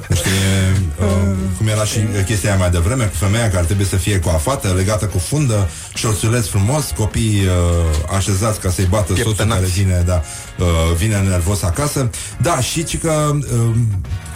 Uh, 0.08 0.16
știi, 0.16 0.88
uh, 1.00 1.36
cum 1.56 1.66
era 1.66 1.84
și 1.84 1.98
chestia 2.26 2.50
aia 2.50 2.58
mai 2.58 2.70
devreme 2.70 3.04
cu 3.04 3.16
femeia 3.16 3.50
care 3.50 3.64
trebuie 3.64 3.86
să 3.86 3.96
fie 3.96 4.18
coafată, 4.18 4.68
legată 4.76 5.04
cu 5.04 5.18
fundă, 5.18 5.68
șorțuleț 5.94 6.46
frumos, 6.46 6.90
copii 6.96 7.42
uh, 7.44 8.14
așezați 8.16 8.60
ca 8.60 8.70
să-i 8.70 8.84
bată 8.84 9.06
soțul 9.08 9.22
Pieptănați. 9.24 9.60
care 9.60 9.72
vine, 9.72 10.02
da, 10.06 10.22
uh, 10.58 10.96
vine 10.96 11.20
nervos 11.20 11.62
acasă. 11.62 12.10
Da, 12.40 12.60
și 12.60 12.84
ci 12.84 12.98
că 12.98 13.30
uh, 13.34 13.74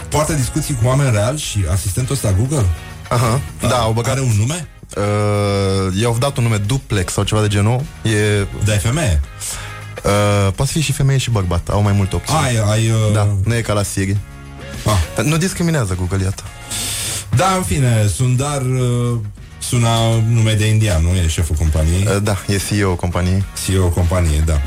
poartă 0.09 0.33
discuții 0.33 0.77
cu 0.81 0.87
oameni 0.87 1.11
reali 1.11 1.39
și 1.39 1.65
asistentul 1.71 2.15
ăsta 2.15 2.33
Google 2.37 2.65
Aha, 3.09 3.41
da, 3.59 3.77
au 3.77 3.91
băgat... 3.91 4.11
are 4.11 4.21
un 4.21 4.33
nume? 4.37 4.67
Uh, 4.97 6.01
i-au 6.01 6.17
dat 6.19 6.37
un 6.37 6.43
nume 6.43 6.57
duplex 6.57 7.13
sau 7.13 7.23
ceva 7.23 7.41
de 7.41 7.47
genul. 7.47 7.81
E... 8.03 8.45
Da, 8.65 8.73
e 8.73 8.77
femeie. 8.77 9.21
Uh, 10.03 10.53
poate 10.55 10.71
fi 10.71 10.81
și 10.81 10.91
femeie 10.91 11.17
și 11.17 11.29
bărbat, 11.29 11.69
au 11.69 11.81
mai 11.81 11.91
multe 11.91 12.15
opțiuni. 12.15 12.39
Ai, 12.39 12.71
ai... 12.71 12.89
Uh... 12.89 13.13
Da, 13.13 13.27
nu 13.43 13.55
e 13.55 13.61
ca 13.61 13.73
la 13.73 13.83
Siri. 13.83 14.17
Ah. 14.85 15.23
Nu 15.23 15.37
discriminează 15.37 15.95
Google, 15.99 16.23
iată. 16.23 16.43
Da, 17.35 17.53
în 17.55 17.63
fine, 17.63 18.07
Sundar 18.15 18.61
uh, 18.61 19.19
suna 19.59 19.89
nume 20.27 20.53
de 20.53 20.65
indian, 20.65 21.03
nu? 21.03 21.15
E 21.15 21.27
șeful 21.27 21.55
companiei. 21.55 22.07
Uh, 22.07 22.17
da, 22.23 22.37
e 22.47 22.57
CEO 22.57 22.95
companiei. 22.95 23.43
CEO 23.65 23.87
companiei, 23.87 24.41
da. 24.41 24.61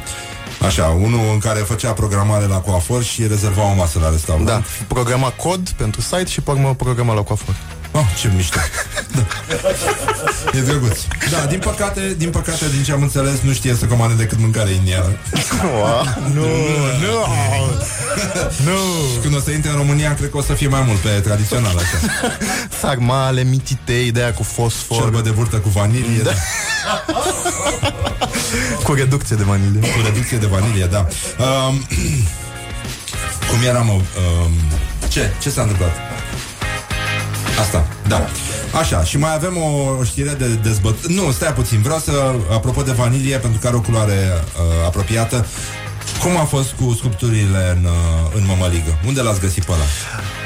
Așa, 0.64 0.86
unul 0.86 1.20
în 1.32 1.38
care 1.38 1.58
făcea 1.58 1.92
programare 1.92 2.46
la 2.46 2.60
coafor 2.60 3.02
și 3.02 3.26
rezerva 3.26 3.70
o 3.70 3.74
masă 3.74 3.98
la 3.98 4.10
restaurant. 4.10 4.46
Da, 4.46 4.62
programa 4.86 5.30
cod 5.30 5.68
pentru 5.68 6.00
site 6.00 6.24
și 6.24 6.40
pe 6.40 6.50
urmă 6.50 6.74
programa 6.74 7.14
la 7.14 7.22
coafor. 7.22 7.56
Oh, 7.94 8.04
ce 8.18 8.30
mișto. 8.34 8.58
da. 9.14 9.26
E 10.58 10.60
drăguț. 10.60 10.98
Da, 11.30 11.46
din 11.46 11.58
păcate, 11.58 12.14
din 12.18 12.30
păcate, 12.30 12.64
din 12.74 12.82
ce 12.82 12.92
am 12.92 13.02
înțeles, 13.02 13.40
nu 13.40 13.52
știe 13.52 13.74
să 13.74 13.84
comande 13.84 14.14
decât 14.14 14.38
mâncare 14.38 14.70
indiană. 14.70 15.16
nu, 16.34 16.40
nu, 17.00 17.16
nu. 18.64 18.78
Și 19.12 19.18
când 19.22 19.36
o 19.36 19.40
să 19.40 19.50
intre 19.50 19.70
în 19.70 19.76
România, 19.76 20.14
cred 20.14 20.30
că 20.30 20.36
o 20.36 20.42
să 20.42 20.52
fie 20.52 20.68
mai 20.68 20.82
mult 20.86 20.98
pe 20.98 21.08
tradițional, 21.08 21.76
așa. 21.76 22.28
Sarmale, 22.80 23.42
mititei, 23.42 24.10
de 24.12 24.20
aia 24.20 24.32
cu 24.32 24.42
fosfor. 24.42 24.96
Ciorbă 24.96 25.20
de 25.20 25.30
burtă 25.30 25.56
cu 25.56 25.68
vanilie. 25.68 26.22
Da. 26.22 26.32
Cu 28.84 28.94
reducție 28.94 29.36
de 29.36 29.42
vanilie. 29.42 29.80
Cu 29.80 30.00
reducție 30.04 30.36
de 30.36 30.46
vanilie, 30.46 30.84
da. 30.86 31.06
Um, 31.38 31.86
cum 33.50 33.62
era, 33.66 33.78
mă? 33.78 33.92
Um, 33.92 34.52
ce? 35.08 35.30
Ce 35.40 35.50
s-a 35.50 35.60
întâmplat? 35.60 35.92
Asta, 37.60 37.86
da. 38.08 38.26
Așa, 38.78 39.04
și 39.04 39.18
mai 39.18 39.34
avem 39.34 39.56
o, 39.56 39.96
o 40.00 40.04
știre 40.04 40.34
de 40.38 40.46
dezbătut. 40.62 41.10
Nu, 41.10 41.30
stai 41.30 41.52
puțin, 41.52 41.80
vreau 41.82 41.98
să, 41.98 42.12
apropo 42.52 42.82
de 42.82 42.92
vanilie, 42.92 43.36
pentru 43.36 43.58
că 43.60 43.66
are 43.66 43.76
o 43.76 43.80
culoare 43.80 44.12
uh, 44.32 44.86
apropiată, 44.86 45.46
cum 46.22 46.36
a 46.36 46.44
fost 46.44 46.72
cu 46.72 46.94
sculpturile 46.98 47.76
în, 47.76 47.84
uh, 47.84 47.90
în 48.36 48.42
mămăligă? 48.46 48.98
Unde 49.06 49.20
l-ați 49.20 49.40
găsit 49.40 49.64
pe 49.64 49.72
ăla? 49.72 49.82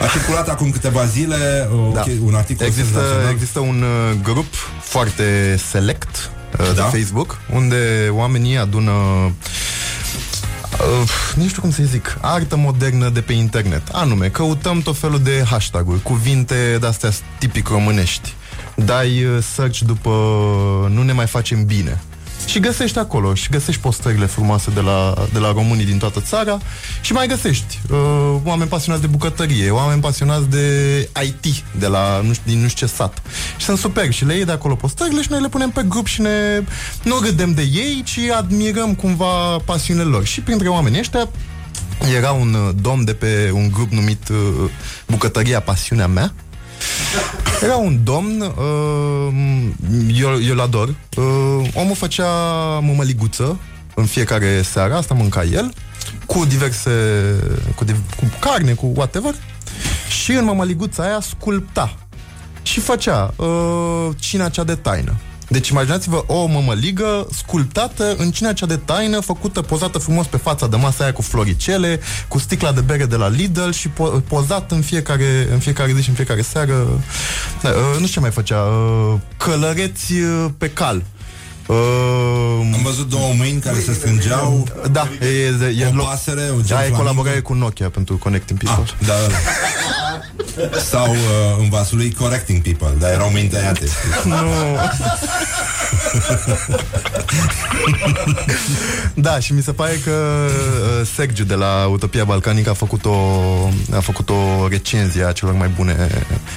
A 0.02 0.07
circulat 0.12 0.48
acum 0.48 0.70
câteva 0.70 1.04
zile 1.04 1.68
uh, 1.72 1.92
Da. 1.94 2.00
okay, 2.00 2.18
un 2.24 2.34
articol 2.34 2.66
Există, 2.66 2.98
senzațional. 2.98 3.32
există 3.32 3.61
un 3.61 3.82
uh, 3.82 4.18
grup 4.22 4.54
foarte 4.80 5.59
select 5.70 6.30
uh, 6.61 6.66
Da. 6.66 6.72
de 6.72 6.80
Facebook 6.98 7.38
unde 7.52 8.09
oamenii 8.12 8.59
adună 8.59 8.92
Uh, 10.80 11.08
nu 11.36 11.48
știu 11.48 11.60
cum 11.60 11.70
să 11.70 11.82
zic, 11.82 12.18
artă 12.20 12.56
modernă 12.56 13.08
de 13.08 13.20
pe 13.20 13.32
internet. 13.32 13.88
Anume, 13.92 14.28
căutăm 14.28 14.80
tot 14.80 14.96
felul 14.96 15.22
de 15.22 15.44
hashtag-uri, 15.50 16.02
cuvinte 16.02 16.76
de-astea 16.80 17.10
tipic 17.38 17.68
românești. 17.68 18.34
Dai 18.74 19.24
uh, 19.24 19.42
search 19.54 19.78
după 19.78 20.10
nu 20.90 21.02
ne 21.02 21.12
mai 21.12 21.26
facem 21.26 21.64
bine. 21.64 22.02
Și 22.47 22.61
găsești 22.61 22.99
acolo, 22.99 23.34
și 23.34 23.49
găsești 23.51 23.80
postările 23.80 24.26
frumoase 24.26 24.70
de 24.70 24.80
la, 24.80 25.26
de 25.32 25.38
la 25.38 25.53
românii 25.53 25.84
din 25.84 25.99
toată 25.99 26.20
țara 26.20 26.59
și 27.01 27.12
mai 27.12 27.26
găsești 27.26 27.80
uh, 27.90 27.99
oameni 28.44 28.68
pasionați 28.68 29.03
de 29.03 29.09
bucătărie, 29.11 29.70
oameni 29.70 30.01
pasionați 30.01 30.49
de 30.49 31.09
IT, 31.24 31.64
de 31.78 31.86
la 31.86 32.20
nu 32.20 32.32
știu, 32.32 32.53
din 32.53 32.61
nu 32.61 32.68
știu 32.68 32.86
ce 32.86 32.92
sat. 32.92 33.22
Și 33.57 33.64
sunt 33.64 33.78
super 33.78 34.11
și 34.11 34.24
le 34.24 34.34
iei 34.34 34.44
de 34.44 34.53
acolo 34.53 34.74
postările 34.74 35.22
și 35.22 35.30
noi 35.30 35.40
le 35.40 35.49
punem 35.49 35.70
pe 35.70 35.84
grup 35.88 36.07
și 36.07 36.20
ne 36.20 36.62
nu 37.03 37.18
râdem 37.18 37.55
de 37.55 37.62
ei, 37.62 38.03
ci 38.05 38.18
admirăm 38.36 38.94
cumva 38.94 39.57
pasiunile 39.64 40.05
lor. 40.05 40.24
Și 40.24 40.40
printre 40.40 40.68
oamenii 40.68 40.99
ăștia 40.99 41.28
era 42.16 42.32
un 42.32 42.55
uh, 42.55 42.74
domn 42.80 43.05
de 43.05 43.14
pe 43.14 43.51
un 43.55 43.70
grup 43.70 43.90
numit 43.90 44.28
uh, 44.28 44.70
Bucătăria 45.07 45.61
Pasiunea 45.61 46.07
Mea 46.07 46.32
era 47.62 47.76
un 47.76 48.05
domn, 48.05 48.41
uh, 48.41 49.32
eu, 50.14 50.43
eu 50.43 50.53
îl 50.53 50.61
ador. 50.61 50.89
Uh, 50.89 51.68
omul 51.74 51.95
făcea 51.95 52.28
mămăliguță 52.82 53.59
în 53.95 54.05
fiecare 54.05 54.62
seară, 54.62 54.95
asta 54.95 55.14
mânca 55.14 55.45
el, 55.45 55.72
cu 56.26 56.45
diverse, 56.45 56.91
cu, 57.74 57.84
div- 57.84 58.14
cu 58.16 58.24
carne, 58.41 58.72
cu 58.72 58.93
whatever, 58.97 59.34
și 60.22 60.32
în 60.32 60.45
mămăliguța 60.45 61.03
aia 61.03 61.20
sculpta 61.20 61.95
și 62.62 62.80
făcea 62.80 63.34
uh, 63.37 64.09
cina 64.18 64.49
cea 64.49 64.64
de 64.64 64.74
taină. 64.74 65.14
Deci 65.49 65.68
imaginați-vă 65.68 66.24
o 66.26 66.47
mămăligă 66.47 67.28
sculptată 67.32 68.14
în 68.16 68.30
cina 68.30 68.53
cea 68.53 68.66
de 68.66 68.76
taină, 68.76 69.20
făcută, 69.20 69.62
pozată 69.62 69.99
frumos 69.99 70.26
pe 70.26 70.36
fața 70.36 70.66
de 70.66 70.76
masă 70.76 71.03
aia 71.03 71.12
cu 71.12 71.22
floricele, 71.22 72.01
cu 72.28 72.38
sticla 72.38 72.72
de 72.72 72.80
bere 72.80 73.05
de 73.05 73.16
la 73.16 73.28
Lidl 73.28 73.70
și 73.70 73.88
po- 73.88 74.28
pozat 74.28 74.70
în 74.70 74.80
fiecare, 74.80 75.49
în 75.53 75.59
fiecare 75.59 75.92
zi 75.97 76.03
și 76.03 76.09
în 76.09 76.14
fiecare 76.14 76.42
seară. 76.42 77.01
Da, 77.62 77.68
uh, 77.68 77.76
nu 77.76 78.07
știu 78.07 78.07
ce 78.07 78.20
mai 78.20 78.30
făcea. 78.30 78.61
Uh, 78.61 79.14
călăreți 79.36 80.12
uh, 80.12 80.47
pe 80.59 80.70
cal. 80.70 81.03
Uh, 81.66 81.76
Am 82.74 82.80
văzut 82.82 83.08
două 83.08 83.32
mâini 83.36 83.60
care 83.60 83.78
se 83.80 83.92
strângeau 83.92 84.66
da, 84.90 85.08
e, 85.20 85.26
e, 85.26 85.74
e, 85.80 85.86
O 85.86 85.90
loc- 85.96 86.06
pasăre, 86.08 86.40
un 86.40 86.56
gen 86.56 86.64
da, 86.66 86.74
e 86.74 86.76
flamingo. 86.76 86.96
colaborare 86.96 87.40
cu 87.40 87.52
Nokia 87.54 87.88
pentru 87.90 88.16
Connecting 88.16 88.58
People. 88.62 88.84
Ah, 89.00 89.06
da, 89.06 89.12
da, 89.14 89.26
da. 89.28 90.78
Sau 90.78 91.10
uh, 91.10 91.16
în 91.58 91.68
vasul 91.68 91.96
lui 91.96 92.12
Correcting 92.12 92.62
People 92.62 92.96
Dar 92.98 93.10
erau 93.12 93.30
mâini 93.30 93.48
tăiate 93.48 93.86
Nu. 94.24 94.36
Da, 99.14 99.38
și 99.38 99.52
mi 99.52 99.62
se 99.62 99.72
pare 99.72 100.00
că 100.04 100.10
uh, 100.10 101.06
Sergiu 101.14 101.44
de 101.44 101.54
la 101.54 101.86
Utopia 101.90 102.24
Balcanică 102.24 102.70
a 102.70 102.74
făcut 102.74 103.04
o, 103.04 103.14
a 103.96 104.00
făcut 104.00 104.28
o 104.30 104.66
recenzie 104.68 105.24
a 105.24 105.32
celor 105.32 105.54
mai 105.54 105.68
bune, 105.68 106.08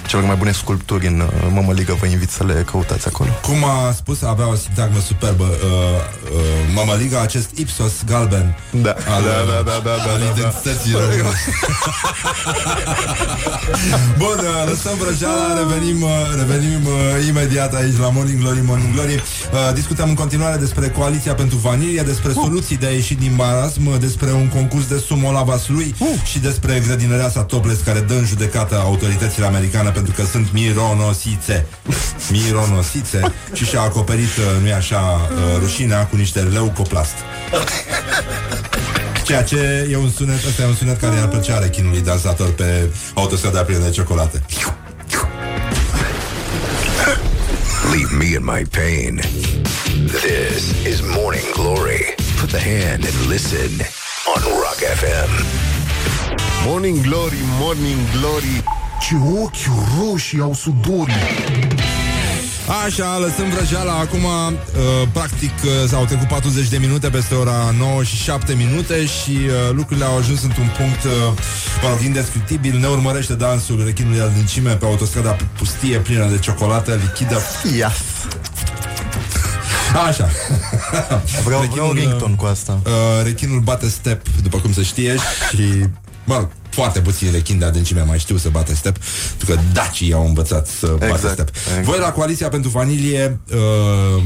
celor 0.08 0.26
mai 0.26 0.36
bune 0.36 0.52
sculpturi 0.52 1.08
în 1.08 1.20
uh, 1.20 1.28
Mămăligă. 1.54 1.98
Vă 2.00 2.06
invit 2.06 2.30
să 2.30 2.44
le 2.44 2.54
căutați 2.72 3.08
acolo. 3.08 3.30
Cum 3.42 3.64
a 3.64 3.92
spus, 3.92 4.22
avea 4.22 4.48
o 4.48 4.56
sintagmă 4.56 4.99
superbă 5.00 5.44
uh, 5.44 5.50
uh, 6.34 6.40
Mamaliga, 6.74 7.22
acest 7.22 7.50
Ipsos 7.58 7.94
galben 8.06 8.58
Da, 8.72 8.96
al, 9.16 9.24
da, 9.24 9.30
da, 9.30 9.62
da, 9.70 9.82
da, 9.84 9.96
da, 10.06 10.12
al 10.12 10.20
da, 10.20 10.26
da. 10.26 10.32
identității 10.40 10.92
române. 11.00 11.18
Bun, 14.22 14.38
uh, 14.38 14.70
lăsăm 14.70 14.98
vrăjeala, 14.98 15.58
revenim, 15.58 16.02
uh, 16.02 16.10
revenim 16.38 16.86
uh, 16.86 17.28
imediat 17.28 17.74
aici 17.74 17.98
la 17.98 18.10
Morning 18.10 18.40
Glory, 18.42 18.62
Morning 18.66 18.94
Glory. 18.94 19.14
Uh, 19.16 19.22
discutăm 19.74 20.10
în 20.10 20.16
continuare 20.16 20.58
despre 20.58 20.90
Coaliția 20.90 21.34
pentru 21.34 21.58
Vanilie, 21.58 22.02
despre 22.02 22.32
soluții 22.32 22.78
de 22.78 22.86
a 22.86 22.90
ieși 22.90 23.14
din 23.14 23.34
marasm, 23.36 24.00
despre 24.00 24.32
un 24.32 24.48
concurs 24.48 24.88
de 24.88 24.98
sumo 24.98 25.32
la 25.32 25.42
Vaslui 25.42 25.96
și 26.24 26.40
despre 26.40 26.84
grădinăreasa 26.86 27.44
Topless 27.44 27.82
care 27.82 28.00
dă 28.00 28.14
în 28.14 28.26
judecată 28.26 28.80
autoritățile 28.80 29.46
americane 29.46 29.90
pentru 29.90 30.14
că 30.14 30.24
sunt 30.26 30.52
mironosițe. 30.54 31.66
Mironosițe 32.32 33.34
și 33.54 33.66
și-a 33.66 33.82
acoperit, 33.82 34.38
uh, 34.38 34.62
nu-i 34.62 34.74
așa, 34.74 34.89
uh, 34.96 35.60
rușinea 35.60 36.06
cu 36.06 36.16
niște 36.16 36.40
leucoplast. 36.40 37.14
Ceea 39.26 39.44
ce 39.44 39.88
e 39.92 39.98
un 39.98 40.10
sunet, 40.10 40.46
ăsta 40.48 40.62
e 40.62 40.66
un 40.66 40.76
sunet 40.76 41.00
care 41.00 41.16
i-ar 41.16 41.28
plăcea 41.28 41.60
rechinului 41.60 42.02
dansator 42.02 42.54
pe 42.54 42.90
autostrada 43.14 43.64
plină 43.64 43.80
de 43.80 43.90
ciocolate. 43.90 44.44
Leave 47.92 48.16
me 48.18 48.26
in 48.26 48.44
my 48.44 48.66
pain. 48.66 49.22
This 50.08 50.86
is 50.86 51.02
Morning 51.02 51.52
Glory. 51.54 52.16
Put 52.40 52.50
the 52.50 52.60
hand 52.60 53.04
and 53.10 53.30
listen 53.30 53.72
on 54.36 54.42
Rock 54.44 54.80
FM. 55.02 55.32
Morning 56.66 57.02
Glory, 57.02 57.38
Morning 57.60 58.00
Glory 58.20 58.64
Ce 59.00 59.16
ochi 59.42 59.70
roșii 60.00 60.42
au 60.42 60.54
sudorii 60.54 61.14
Așa, 62.86 63.18
lăsăm 63.18 63.50
vrăjeala 63.50 63.94
Acum, 63.94 64.24
uh, 64.24 65.08
practic, 65.14 65.52
uh, 65.64 65.90
s-au 65.90 66.06
trecut 66.06 66.28
40 66.28 66.68
de 66.68 66.78
minute 66.78 67.10
Peste 67.10 67.36
ora 67.36 67.74
9 67.78 68.04
și 68.04 68.16
7 68.16 68.54
minute 68.54 69.06
Și 69.06 69.32
uh, 69.32 69.72
lucrurile 69.72 70.06
au 70.06 70.18
ajuns 70.18 70.44
într-un 70.44 70.72
punct 70.78 71.04
uh, 71.04 71.12
Mă 71.84 71.90
rog, 71.90 72.00
indescriptibil 72.04 72.78
Ne 72.80 72.88
urmărește 72.88 73.34
dansul 73.34 73.84
rechinului 73.86 74.20
adâncime 74.22 74.72
Pe 74.74 74.86
autostrada 74.86 75.36
pustie, 75.58 75.98
plină 75.98 76.26
de 76.30 76.38
ciocolată 76.40 77.00
lichidă 77.04 77.42
Yes. 77.78 77.98
Așa 80.08 80.30
Vreau, 81.46 81.62
vreau 81.72 81.92
rington 81.92 82.36
cu 82.36 82.46
asta. 82.46 82.80
uh, 82.86 82.92
Rechinul 83.24 83.60
bate 83.60 83.90
step, 83.90 84.22
după 84.44 84.58
cum 84.58 84.74
se 84.74 84.84
știe 84.84 85.16
Și, 85.50 85.64
mă 86.24 86.36
rog, 86.36 86.50
foarte 86.80 87.00
puțini 87.02 87.32
rechini 87.32 87.60
de 87.60 87.66
adâncime 87.66 88.02
mai 88.02 88.20
știu 88.20 88.38
să 88.38 88.50
bate 88.50 88.74
step 88.74 88.98
Pentru 89.38 89.56
că 89.56 89.62
dacii 89.74 90.14
au 90.14 90.26
învățat 90.26 90.68
să 90.68 90.88
bate 90.88 91.06
Exact, 91.06 91.34
step 91.34 91.50
exact. 91.56 91.84
Voi 91.86 92.00
la 92.00 92.12
Coaliția 92.12 92.50
pentru 92.50 92.70
Vanilie 92.70 93.40
uh, 93.54 94.24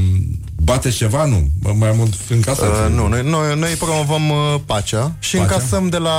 Bateți 0.56 0.96
ceva? 0.96 1.24
Nu? 1.24 1.48
Mai 1.74 1.92
mult 1.96 2.14
în 2.28 2.40
casă? 2.40 2.64
Uh, 2.64 2.94
nu, 2.94 3.08
noi, 3.08 3.22
noi, 3.22 3.58
noi 3.58 3.70
promovăm 3.70 4.30
uh, 4.30 4.60
pacea 4.66 5.12
și 5.18 5.36
Pacea? 5.36 5.54
încasăm 5.54 5.88
de 5.88 5.96
la, 5.98 6.18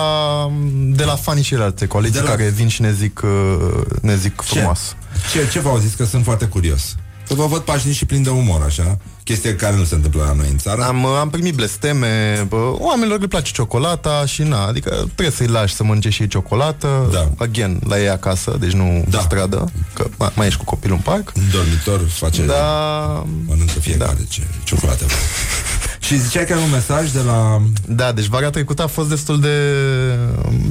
de 0.71 1.03
la 1.03 1.15
fanii 1.15 1.43
și 1.43 1.53
alte 1.53 1.85
coaliții 1.85 2.19
De 2.19 2.25
la- 2.25 2.29
care 2.29 2.49
vin 2.49 2.67
și 2.67 2.81
ne 2.81 2.93
zic, 2.93 3.21
uh, 3.23 3.81
ne 4.01 4.15
zic 4.15 4.41
frumos. 4.41 4.95
Ce, 5.33 5.47
ce 5.51 5.59
v-au 5.59 5.77
zis? 5.77 5.93
Că 5.93 6.05
sunt 6.05 6.23
foarte 6.23 6.45
curios 6.45 6.95
Că 7.27 7.33
vă 7.33 7.45
văd 7.45 7.61
pașnici 7.61 7.95
și 7.95 8.05
plin 8.05 8.23
de 8.23 8.29
umor, 8.29 8.61
așa 8.65 8.97
Chestie 9.23 9.55
care 9.55 9.75
nu 9.75 9.83
se 9.83 9.95
întâmplă 9.95 10.23
la 10.23 10.33
noi 10.33 10.47
în 10.51 10.57
țară 10.57 10.83
Am, 10.83 11.03
uh, 11.03 11.09
am 11.19 11.29
primit 11.29 11.55
blesteme, 11.55 12.45
bă, 12.47 12.75
oamenilor 12.77 13.19
le 13.19 13.27
place 13.27 13.51
ciocolata 13.51 14.25
și 14.25 14.41
na, 14.43 14.65
adică 14.65 14.89
trebuie 14.89 15.29
să-i 15.35 15.47
lași 15.47 15.73
să 15.75 15.83
mănânce 15.83 16.09
și 16.09 16.21
ei 16.21 16.27
ciocolată, 16.27 17.09
Da. 17.11 17.29
again, 17.37 17.79
la 17.87 17.99
ei 17.99 18.09
acasă, 18.09 18.55
deci 18.59 18.71
nu 18.71 19.03
Da. 19.09 19.17
da. 19.17 19.23
stradă, 19.23 19.71
că 19.93 20.05
mai, 20.17 20.31
mai 20.35 20.47
ești 20.47 20.59
cu 20.59 20.65
copilul 20.65 20.95
în 20.95 21.01
parc. 21.01 21.31
În 21.35 21.43
dormitor 21.51 22.01
face 22.09 22.45
Da, 22.45 23.25
Mănâncă 23.47 23.79
fiecare 23.79 24.15
da. 24.17 24.23
ce 24.29 24.41
ciocolată 24.63 25.05
vrea. 25.05 25.17
Și 25.99 26.19
ziceai 26.19 26.45
că 26.45 26.53
ai 26.53 26.63
un 26.63 26.69
mesaj 26.69 27.11
de 27.11 27.19
la... 27.19 27.61
Da, 27.87 28.11
deci 28.11 28.25
vara 28.25 28.49
trecută 28.49 28.83
a 28.83 28.87
fost 28.87 29.09
destul 29.09 29.39
de, 29.39 29.57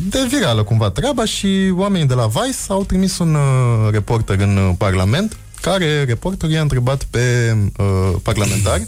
de 0.08 0.18
virală 0.30 0.62
cumva 0.62 0.90
treaba 0.90 1.24
și 1.24 1.72
oamenii 1.76 2.06
de 2.06 2.14
la 2.14 2.26
Vice 2.26 2.58
au 2.68 2.84
trimis 2.84 3.18
un 3.18 3.34
uh, 3.34 3.90
reporter 3.90 4.38
în 4.40 4.56
uh, 4.56 4.74
Parlament 4.78 5.36
care 5.64 6.04
reporterul 6.04 6.54
i-a 6.54 6.60
întrebat 6.60 7.04
pe 7.04 7.56
uh, 7.76 8.14
parlamentari 8.22 8.86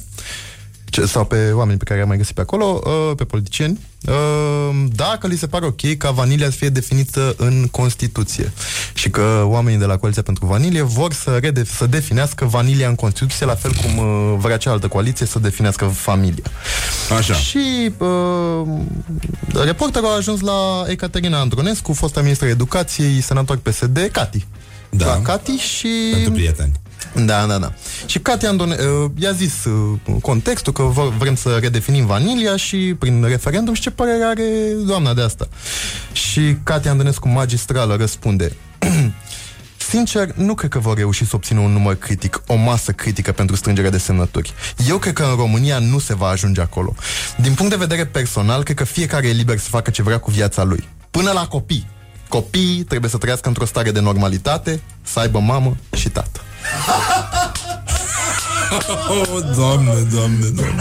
ce, 0.85 1.07
sau 1.07 1.25
pe 1.25 1.51
oameni 1.53 1.79
pe 1.79 1.85
care 1.85 1.99
i-am 1.99 2.09
mai 2.09 2.17
găsit 2.17 2.35
pe 2.35 2.41
acolo, 2.41 2.81
uh, 2.85 3.17
pe 3.17 3.25
politicieni, 3.25 3.79
uh, 4.07 4.85
dacă 4.93 5.27
li 5.27 5.37
se 5.37 5.47
pare 5.47 5.67
ok 5.67 5.97
ca 5.97 6.11
vanilia 6.11 6.51
să 6.51 6.57
fie 6.57 6.69
definită 6.69 7.35
în 7.37 7.67
Constituție 7.71 8.53
și 8.95 9.11
că 9.11 9.43
oamenii 9.45 9.79
de 9.79 9.85
la 9.85 9.97
Coaliția 9.97 10.23
pentru 10.23 10.47
Vanilie 10.47 10.83
vor 10.83 11.13
să, 11.13 11.39
rede- 11.43 11.65
să 11.65 11.87
definească 11.87 12.45
vanilia 12.45 12.89
în 12.89 12.95
Constituție, 12.95 13.47
la 13.47 13.55
fel 13.55 13.73
cum 13.73 13.99
uh, 13.99 14.35
vrea 14.39 14.57
cealaltă 14.57 14.89
coaliție 14.89 15.27
să 15.27 15.39
definească 15.39 15.85
familia. 15.85 16.45
Așa. 17.17 17.35
Și 17.35 17.93
uh, 17.99 18.63
reporterul 19.65 20.09
a 20.09 20.17
ajuns 20.17 20.41
la 20.41 20.85
Ecaterina 20.87 21.41
Andronescu, 21.41 21.93
fosta 21.93 22.21
ministra 22.21 22.49
educației, 22.49 23.21
senator 23.21 23.57
PSD, 23.57 24.09
Cati. 24.13 24.47
Da. 24.97 25.07
La 25.07 25.23
Cati 25.23 25.51
și... 25.51 25.89
Pentru 26.13 26.33
prieteni. 26.33 26.73
Da, 27.15 27.47
da, 27.47 27.59
da. 27.59 27.73
Și 28.07 28.19
Cati 28.19 28.47
Andone, 28.47 28.77
uh, 29.05 29.11
i-a 29.19 29.33
zis 29.33 29.65
uh, 29.65 29.99
contextul 30.23 30.73
că 30.73 30.83
vă- 30.83 31.13
vrem 31.19 31.35
să 31.37 31.59
redefinim 31.61 32.07
vanilia 32.07 32.57
și 32.57 32.77
prin 32.99 33.25
referendum 33.25 33.75
și 33.75 33.81
ce 33.81 33.91
părere 33.91 34.25
are 34.25 34.43
doamna 34.87 35.15
de 35.15 35.23
asta. 35.23 35.49
Și 36.13 36.57
Cati 36.63 36.89
Andonescu 36.89 37.29
magistrală 37.29 37.97
răspunde 37.97 38.53
Sincer, 39.89 40.33
nu 40.35 40.55
cred 40.55 40.71
că 40.71 40.79
vor 40.79 40.97
reuși 40.97 41.25
să 41.25 41.31
obțină 41.37 41.61
un 41.61 41.71
număr 41.73 41.95
critic, 41.95 42.43
o 42.47 42.55
masă 42.55 42.93
critică 42.93 43.33
pentru 43.33 43.57
strângerea 43.57 43.91
de 43.91 43.99
semnături. 43.99 44.53
Eu 44.89 44.99
cred 44.99 45.13
că 45.15 45.23
în 45.23 45.37
România 45.37 45.79
nu 45.79 45.99
se 45.99 46.15
va 46.15 46.27
ajunge 46.29 46.61
acolo. 46.61 46.95
Din 47.37 47.55
punct 47.55 47.71
de 47.71 47.77
vedere 47.79 48.07
personal, 48.07 48.63
cred 48.63 48.77
că 48.77 48.85
fiecare 48.85 49.29
e 49.29 49.33
liber 49.33 49.59
să 49.59 49.69
facă 49.69 49.91
ce 49.91 50.03
vrea 50.03 50.19
cu 50.19 50.31
viața 50.31 50.63
lui. 50.65 50.89
Până 51.11 51.31
la 51.31 51.47
copii. 51.47 51.87
Copiii 52.29 52.83
trebuie 52.85 53.11
să 53.11 53.17
trăiască 53.17 53.49
într-o 53.49 53.65
stare 53.65 53.91
de 53.91 54.01
normalitate, 54.01 54.81
să 55.03 55.19
aibă 55.19 55.39
mamă 55.39 55.77
și 55.97 56.09
tată. 56.09 56.41
Oh, 59.09 59.55
doamne, 59.57 59.93
doamne, 60.13 60.47
doamne 60.55 60.75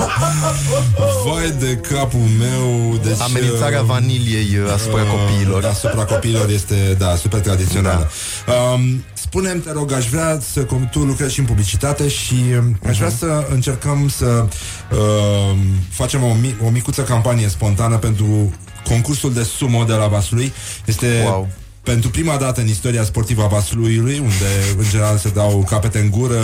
Vai 1.25 1.51
de 1.59 1.75
capul 1.75 2.19
meu 2.39 2.95
deci, 3.03 3.19
Amenințarea 3.19 3.79
uh, 3.79 3.85
vaniliei 3.85 4.57
uh, 4.57 4.71
asupra 4.73 5.01
uh, 5.01 5.07
copiilor. 5.09 5.65
Asupra 5.65 6.05
copiilor 6.05 6.49
este, 6.49 6.95
da, 6.97 7.15
super 7.15 7.39
tradițională 7.39 8.09
da. 8.45 8.53
um, 8.53 9.03
Spune-mi, 9.13 9.59
te 9.61 9.71
rog, 9.71 9.91
aș 9.91 10.09
vrea 10.09 10.39
să 10.53 10.59
cum 10.63 10.89
Tu 10.91 10.99
lucrezi 10.99 11.33
și 11.33 11.39
în 11.39 11.45
publicitate 11.45 12.07
Și 12.07 12.35
um, 12.59 12.79
aș 12.87 12.97
vrea 12.97 13.09
să 13.09 13.47
încercăm 13.49 14.09
să 14.09 14.45
uh, 14.91 15.57
Facem 15.89 16.23
o, 16.23 16.33
mi- 16.33 16.55
o 16.65 16.69
micuță 16.69 17.01
campanie 17.01 17.47
spontană 17.47 17.97
Pentru 17.97 18.53
concursul 18.87 19.33
de 19.33 19.43
sumo 19.43 19.83
de 19.83 19.93
la 19.93 20.07
Vaslui 20.07 20.53
Este 20.85 21.21
Wow. 21.25 21.47
pentru 21.83 22.09
prima 22.09 22.35
dată 22.37 22.61
în 22.61 22.67
istoria 22.67 23.03
sportivă 23.03 23.43
a 23.43 23.47
Vasluiului, 23.47 24.19
unde 24.19 24.75
în 24.77 24.83
general 24.89 25.17
se 25.17 25.29
dau 25.29 25.65
capete 25.69 25.99
în 25.99 26.09
gură, 26.09 26.41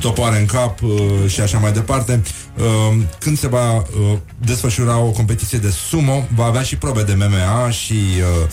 topoare 0.00 0.38
în 0.38 0.46
cap 0.46 0.82
uh, 0.82 0.90
și 1.26 1.40
așa 1.40 1.58
mai 1.58 1.72
departe, 1.72 2.22
uh, 2.58 2.96
când 3.18 3.38
se 3.38 3.48
va 3.48 3.76
uh, 3.76 3.82
desfășura 4.38 4.98
o 4.98 5.10
competiție 5.10 5.58
de 5.58 5.70
sumo, 5.88 6.26
va 6.34 6.44
avea 6.44 6.62
și 6.62 6.76
probe 6.76 7.02
de 7.02 7.14
MMA 7.14 7.70
și 7.70 7.94
uh, 7.94 8.48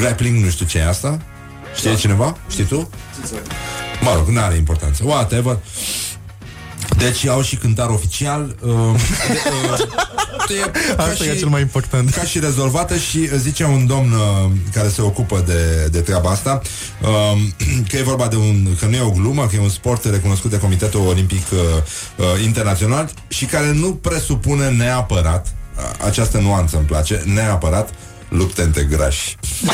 grappling, 0.00 0.44
nu 0.44 0.50
știu 0.50 0.66
ce 0.66 0.78
e 0.78 0.88
asta. 0.88 1.18
Știe 1.76 1.94
cineva? 1.96 2.36
Știi 2.50 2.64
tu? 2.64 2.90
Mă 4.00 4.12
rog, 4.16 4.28
nu 4.28 4.40
are 4.40 4.54
importanță. 4.56 5.02
Whatever. 5.06 5.58
Deci 6.98 7.26
au 7.26 7.42
și 7.42 7.56
cântar 7.56 7.88
oficial 7.88 8.56
uh, 8.60 9.00
de, 9.28 10.54
uh, 10.54 10.56
e 10.56 10.94
ca 10.96 11.02
Asta 11.02 11.24
e 11.24 11.36
cel 11.36 11.48
mai 11.48 11.60
important. 11.60 12.10
ca 12.10 12.22
și 12.22 12.38
rezolvată 12.38 12.96
și 12.96 13.38
zice 13.38 13.64
un 13.64 13.86
domn 13.86 14.12
uh, 14.12 14.50
care 14.72 14.88
se 14.88 15.02
ocupă 15.02 15.42
de, 15.46 15.88
de 15.90 16.00
treaba 16.00 16.30
asta 16.30 16.60
uh, 17.02 17.38
că 17.88 17.96
e 17.96 18.02
vorba 18.02 18.26
de 18.26 18.36
un, 18.36 18.76
că 18.80 18.86
nu 18.86 18.96
e 18.96 19.00
o 19.00 19.10
glumă, 19.10 19.46
că 19.46 19.56
e 19.56 19.60
un 19.60 19.68
sport 19.68 20.04
recunoscut 20.04 20.50
de 20.50 20.58
Comitetul 20.58 21.06
Olimpic 21.06 21.46
uh, 21.52 21.58
uh, 22.16 22.44
Internațional 22.44 23.10
și 23.28 23.44
care 23.44 23.72
nu 23.72 23.94
presupune 23.94 24.68
neapărat, 24.68 25.46
uh, 25.46 26.06
această 26.06 26.38
nuanță 26.38 26.76
îmi 26.76 26.86
place, 26.86 27.22
neapărat 27.24 27.90
lupte 28.28 28.62
între 28.62 28.82
grași. 28.82 29.36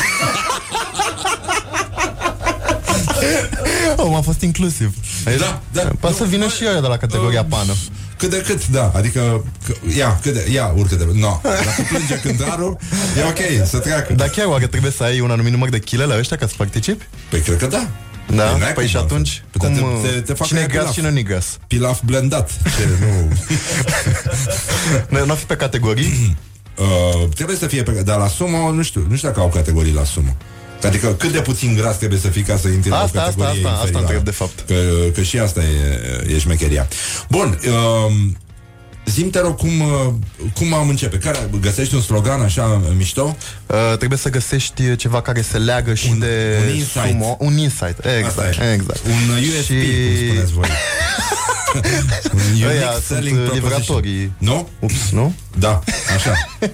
Oh, 3.97 4.15
a 4.17 4.21
fost 4.21 4.41
inclusiv. 4.41 4.95
Da, 5.39 5.61
da. 5.71 5.91
Poate 5.99 6.15
să 6.15 6.23
vină 6.23 6.47
și 6.47 6.63
eu 6.65 6.81
de 6.81 6.87
la 6.87 6.97
categoria 6.97 7.43
pană. 7.43 7.73
Cât 8.17 8.29
de 8.29 8.41
cât, 8.41 8.67
da, 8.67 8.91
adică 8.95 9.43
că, 9.65 9.73
ia, 9.97 10.19
cât 10.21 10.33
de, 10.33 10.47
ia, 10.51 10.73
urcă 10.75 10.95
de, 10.95 11.07
no, 11.13 11.39
dacă 11.43 11.85
plânge 11.89 12.19
cântarul, 12.19 12.77
e 13.17 13.23
ok, 13.23 13.67
să 13.67 13.77
treacă. 13.77 14.13
Dar 14.13 14.27
chiar 14.27 14.45
oare 14.45 14.67
trebuie 14.67 14.91
să 14.91 15.03
ai 15.03 15.19
un 15.19 15.31
anumit 15.31 15.51
număr 15.51 15.69
de 15.69 15.79
chile 15.79 16.03
la 16.03 16.17
ăștia 16.17 16.37
ca 16.37 16.47
să 16.47 16.53
participi? 16.57 17.07
Păi 17.29 17.39
cred 17.39 17.57
că 17.57 17.65
da. 17.67 17.87
Da? 18.35 18.57
N-ai 18.57 18.57
Păi 18.59 18.73
cum 18.73 18.85
și 18.85 18.95
altfel. 18.97 19.03
atunci, 19.17 19.43
Păi 19.51 19.69
cum, 19.69 20.01
te, 20.01 20.07
te, 20.07 20.19
te 20.21 20.33
fac 20.33 20.47
cine 20.47 20.59
e 20.59 20.61
aia 20.61 20.69
gas, 20.71 20.79
pilaf. 20.81 20.93
cine 20.93 21.09
nu 21.11 21.21
gas? 21.27 21.57
Pilaf 21.67 21.99
blendat. 22.05 22.49
Ce, 22.63 22.87
nu... 22.99 23.31
Nu, 25.19 25.25
nu 25.25 25.33
fi 25.33 25.43
pe 25.45 25.55
categorii? 25.55 26.35
Uh, 26.77 27.29
trebuie 27.35 27.57
să 27.57 27.67
fie 27.67 27.83
pe... 27.83 27.91
Dar 27.91 28.17
la 28.17 28.27
sumo, 28.27 28.71
nu 28.71 28.81
știu, 28.83 29.05
nu 29.09 29.15
știu 29.15 29.27
dacă 29.27 29.39
au 29.39 29.47
categorii 29.49 29.93
la 29.93 30.03
sumo. 30.03 30.35
Adică 30.83 31.13
cât 31.13 31.31
de 31.31 31.39
puțin 31.41 31.75
gras 31.75 31.97
trebuie 31.97 32.19
să 32.19 32.27
fii 32.27 32.41
ca 32.41 32.57
să 32.57 32.67
intri 32.67 32.89
la 32.89 32.95
o 32.99 33.03
Asta, 33.03 33.21
asta, 33.21 33.43
categorie 33.43 33.65
asta, 33.67 33.69
asta 33.69 33.87
inferioară. 33.87 34.05
întreb 34.05 34.23
de 34.23 34.31
fapt. 34.31 34.63
Că, 34.67 34.75
că 35.13 35.21
și 35.21 35.39
asta 35.39 35.61
e, 35.61 36.33
e 36.33 36.39
șmecheria. 36.39 36.87
Bun, 37.29 37.59
um, 38.07 38.37
Zim 39.05 39.29
te 39.29 39.39
rog 39.39 39.55
cum, 39.57 39.79
uh, 39.81 40.13
cum 40.53 40.73
am 40.73 40.89
începe. 40.89 41.17
Care, 41.17 41.49
găsești 41.61 41.95
un 41.95 42.01
slogan 42.01 42.41
așa 42.41 42.81
mișto? 42.97 43.35
Uh, 43.67 43.97
trebuie 43.97 44.19
să 44.19 44.29
găsești 44.29 44.95
ceva 44.95 45.21
care 45.21 45.41
se 45.41 45.57
leagă 45.57 45.93
și 45.93 46.07
Un- 46.11 46.19
de 46.19 46.57
un 46.67 46.73
insight. 46.75 47.07
sumo. 47.09 47.35
Un 47.39 47.57
insight, 47.57 47.97
Asta 47.97 48.17
exact, 48.17 48.59
e. 48.59 48.73
exact. 48.73 48.99
Un 49.05 49.35
USP, 49.37 49.67
cum 49.67 50.27
spuneți 50.27 50.53
voi. 50.53 50.67
un 52.33 52.39
unique 52.49 52.67
Ăia 52.67 52.91
sunt 52.91 53.03
selling 53.03 53.37
uh, 53.37 53.43
proposition. 53.43 53.69
livratorii. 53.69 54.31
Nu? 54.37 54.69
Ups, 54.79 55.09
nu? 55.11 55.33
Da, 55.57 55.81
așa. 56.15 56.33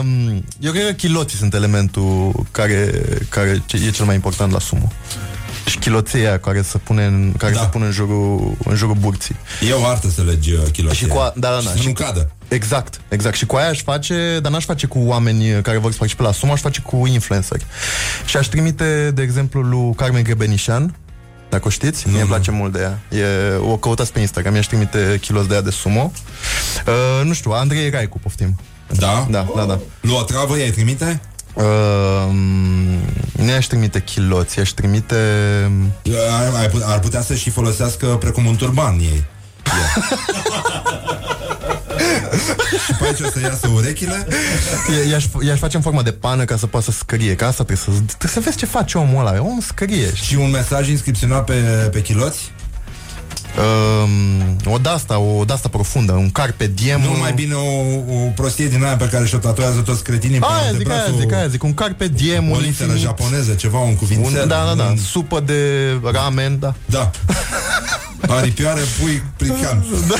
Um, 0.00 0.44
Eu 0.60 0.72
cred 0.72 0.86
că 0.86 0.92
chiloții 0.92 1.38
sunt 1.38 1.54
elementul 1.54 2.32
care, 2.50 2.90
care 3.28 3.62
ce- 3.66 3.76
e 3.86 3.90
cel 3.90 4.04
mai 4.04 4.14
important 4.14 4.52
la 4.52 4.58
sumo. 4.58 4.92
Și 5.70 5.78
chiloții 5.78 6.18
aia 6.18 6.38
care 6.38 6.62
se 6.62 6.78
pune 6.78 7.04
în, 7.04 7.32
care 7.38 7.52
Da. 7.52 7.60
se 7.60 7.66
pune 7.66 7.84
în 7.84 7.90
jurul, 7.92 8.56
în 8.64 8.76
jurul 8.76 8.94
burții. 8.94 9.36
E 9.68 9.72
o 9.72 9.84
artă 9.86 10.08
să 10.08 10.22
legi 10.22 10.52
uh, 10.52 10.60
kiloții. 10.72 10.96
Și 10.98 11.06
cu 11.06 11.16
a, 11.18 11.32
da, 11.36 11.48
da, 11.48 11.54
da. 11.54 11.60
Și 11.60 11.66
să 11.68 11.76
Și 11.76 11.86
nu 11.86 11.92
cadă. 11.92 12.30
Exact, 12.48 13.00
exact. 13.08 13.36
Și 13.36 13.46
cu 13.46 13.56
aia 13.56 13.68
aș 13.68 13.82
face, 13.82 14.38
dar 14.42 14.52
n-aș 14.52 14.64
face 14.64 14.86
cu 14.86 14.98
oameni 14.98 15.62
care 15.62 15.78
vor 15.78 15.90
să 15.90 15.96
participe 15.98 16.22
la 16.22 16.32
sumo, 16.32 16.52
aș 16.52 16.60
face 16.60 16.80
cu 16.80 17.06
influenceri. 17.06 17.66
Și 18.26 18.36
aș 18.36 18.46
trimite, 18.46 19.10
de 19.14 19.22
exemplu, 19.22 19.60
lui 19.60 19.94
Carmen 19.94 20.22
Grebenișan, 20.22 20.94
dacă 21.48 21.66
o 21.66 21.70
știți, 21.70 22.02
Nu, 22.06 22.12
mie 22.12 22.20
îmi 22.20 22.28
nu. 22.30 22.34
place 22.36 22.50
mult 22.50 22.72
de 22.72 22.80
ea. 22.80 23.18
E, 23.18 23.56
o 23.56 23.76
căutați 23.76 24.12
pe 24.12 24.20
Instagram, 24.20 24.54
i-aș 24.54 24.66
trimite 24.66 25.18
kilos 25.20 25.46
de 25.46 25.54
ea 25.54 25.60
de 25.62 25.70
sumo. 25.70 26.12
Uh, 26.86 27.24
nu 27.26 27.32
știu, 27.32 27.50
Andrei 27.50 27.90
Raicu, 27.90 28.18
poftim. 28.18 28.58
Da? 28.86 29.26
Da, 29.30 29.46
da, 29.56 29.64
da. 29.64 29.78
Lu 30.00 30.16
o 30.16 30.22
travă, 30.22 30.58
i-ai 30.58 30.70
trimite? 30.70 31.20
Uh, 31.54 32.32
nu 33.32 33.50
i-aș 33.50 33.66
trimite 33.66 34.00
chiloți, 34.00 34.58
i-aș 34.58 34.70
trimite... 34.70 35.16
Ar, 36.30 36.52
ar 36.62 36.68
put- 36.68 36.82
ar 36.86 36.98
putea 36.98 37.22
să 37.22 37.34
și 37.34 37.50
folosească 37.50 38.06
precum 38.06 38.46
un 38.46 38.56
turban 38.56 38.98
ei. 38.98 39.24
și 42.86 42.92
pe 42.98 43.04
aici 43.06 43.20
o 43.20 43.30
să 43.30 43.40
iasă 43.42 43.68
urechile 43.74 44.26
I- 45.06 45.10
I-aș, 45.10 45.24
i-aș 45.46 45.58
face 45.58 45.76
în 45.76 45.82
formă 45.82 46.02
de 46.02 46.12
pană 46.12 46.44
ca 46.44 46.56
să 46.56 46.66
poată 46.66 46.90
să 46.90 46.98
scrie, 46.98 47.34
că 47.34 47.44
asta 47.44 47.64
trebuie 47.64 47.76
să, 47.96 48.02
trebuie 48.06 48.30
să 48.32 48.40
vezi 48.40 48.56
ce 48.56 48.66
face 48.66 48.98
omul 48.98 49.26
ăla. 49.26 49.40
Omul 49.40 49.60
scrie. 49.60 50.14
și 50.14 50.34
un 50.34 50.50
mesaj 50.50 50.88
inscripționat 50.88 51.44
pe, 51.44 51.52
pe 51.92 52.02
chiloți. 52.02 52.50
Um, 53.58 54.72
o 54.72 54.78
de-asta, 54.78 55.18
o 55.18 55.44
de-asta 55.44 55.68
profundă, 55.68 56.12
un 56.12 56.30
carpe 56.30 56.66
diem. 56.66 57.00
Nu 57.00 57.18
mai 57.18 57.32
bine 57.32 57.54
o, 57.54 57.94
o 58.24 58.28
prostie 58.34 58.68
din 58.68 58.84
aia 58.84 58.96
pe 58.96 59.08
care 59.08 59.26
și-o 59.26 59.38
tatuează 59.38 59.80
toți 59.80 60.02
cretinii 60.02 60.38
pe 60.38 60.46
Aia 60.48 60.54
zic, 60.56 60.64
aia 60.66 60.70
antebrațul, 60.72 61.20
zic, 61.20 61.32
aia 61.32 61.46
zic, 61.46 61.62
un 61.62 61.74
carpe 61.74 62.08
diem, 62.08 62.50
o 62.50 62.54
un 62.54 62.60
literă 62.60 62.66
infinit. 62.90 62.96
japoneză, 63.02 63.52
ceva, 63.52 63.78
un 63.78 63.96
cuvințel. 63.96 64.40
Un, 64.42 64.48
da, 64.48 64.64
da, 64.66 64.74
da, 64.76 64.84
un- 64.84 64.96
supă 64.96 65.40
de 65.40 65.62
ramen, 66.12 66.58
da. 66.58 66.74
Da. 66.86 67.10
Aripioare, 68.36 68.80
pui, 69.00 69.22
plican. 69.36 69.84
Da. 70.08 70.14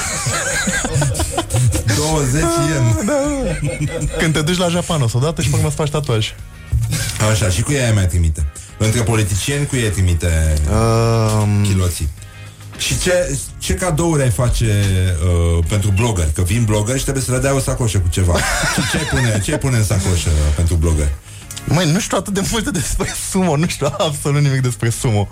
20 1.97 2.43
yen. 2.43 2.97
Da. 3.07 3.13
Când 4.19 4.33
te 4.33 4.41
duci 4.43 4.57
la 4.59 4.69
Japan 4.69 5.03
o 5.03 5.09
să 5.09 5.17
odată 5.17 5.43
și 5.43 5.49
pe 5.49 5.57
urmă 5.57 5.69
să 5.69 5.75
faci 5.75 5.91
tatuaj. 5.91 6.35
Așa, 7.33 7.49
și 7.49 7.63
cu 7.63 7.73
ea 7.73 7.93
mai 7.93 8.07
trimite. 8.07 8.47
Între 8.79 9.03
politicieni, 9.03 9.67
cu 9.67 9.77
ei 9.77 9.89
trimite 9.91 10.55
Um, 10.71 11.63
chiloții. 11.63 12.09
Și 12.81 12.99
ce, 12.99 13.39
ce 13.59 13.75
cadouri 13.75 14.23
ai 14.23 14.31
face 14.31 14.85
uh, 15.25 15.65
pentru 15.69 15.91
blogări? 15.91 16.33
Că 16.33 16.43
vin 16.43 16.65
blogări 16.65 16.97
și 16.97 17.03
trebuie 17.03 17.25
să 17.25 17.33
le 17.33 17.39
dai 17.39 17.53
o 17.53 17.59
sacoșă 17.59 17.99
cu 17.99 18.09
ceva. 18.09 18.37
și 18.75 18.91
ce 18.91 18.97
ai 18.97 19.05
pune, 19.05 19.41
ce 19.45 19.53
ai 19.53 19.59
pune 19.59 19.77
în 19.77 19.85
sacoșă 19.85 20.29
pentru 20.57 20.75
blogări? 20.75 21.13
Măi, 21.65 21.91
nu 21.93 22.01
știu 22.01 22.17
atât 22.17 22.35
de 22.35 22.43
multe 22.51 22.71
despre 22.71 23.15
sumo, 23.31 23.57
nu 23.57 23.67
știu 23.67 23.87
absolut 23.99 24.43
nimic 24.43 24.61
despre 24.61 24.91
sumo. 24.91 25.29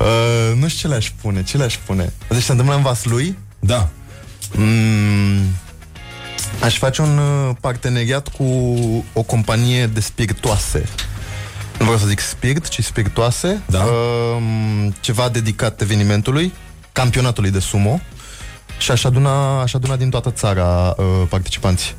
Uh, 0.00 0.56
nu 0.56 0.68
știu 0.68 0.80
ce 0.80 0.88
le-aș 0.88 1.12
pune, 1.20 1.42
ce 1.42 1.56
le-aș 1.56 1.78
pune. 1.86 2.12
Deci 2.28 2.42
se 2.42 2.50
întâmplă 2.50 2.76
în 2.76 2.82
Vaslui? 2.82 3.38
Da. 3.60 3.88
Mm, 4.56 5.42
aș 6.60 6.78
face 6.78 7.02
un 7.02 7.18
uh, 7.18 7.56
parteneriat 7.60 8.28
cu 8.28 8.44
o 9.12 9.22
companie 9.22 9.86
de 9.86 10.00
spiritoase. 10.00 10.84
Nu 11.78 11.84
vreau 11.84 11.98
să 11.98 12.06
zic 12.06 12.20
spirit, 12.20 12.68
ci 12.68 12.82
spiritoase. 12.82 13.62
Da. 13.66 13.84
Uh, 13.84 14.92
ceva 15.00 15.28
dedicat 15.28 15.80
evenimentului, 15.80 16.52
campionatului 16.94 17.50
de 17.50 17.58
sumo. 17.58 18.00
Și 18.78 18.90
aș 18.90 19.04
aduna, 19.04 19.60
aș 19.60 19.74
aduna 19.74 19.96
din 19.96 20.10
toată 20.10 20.30
țara 20.30 20.94
uh, 20.96 21.04
participanți. 21.28 21.94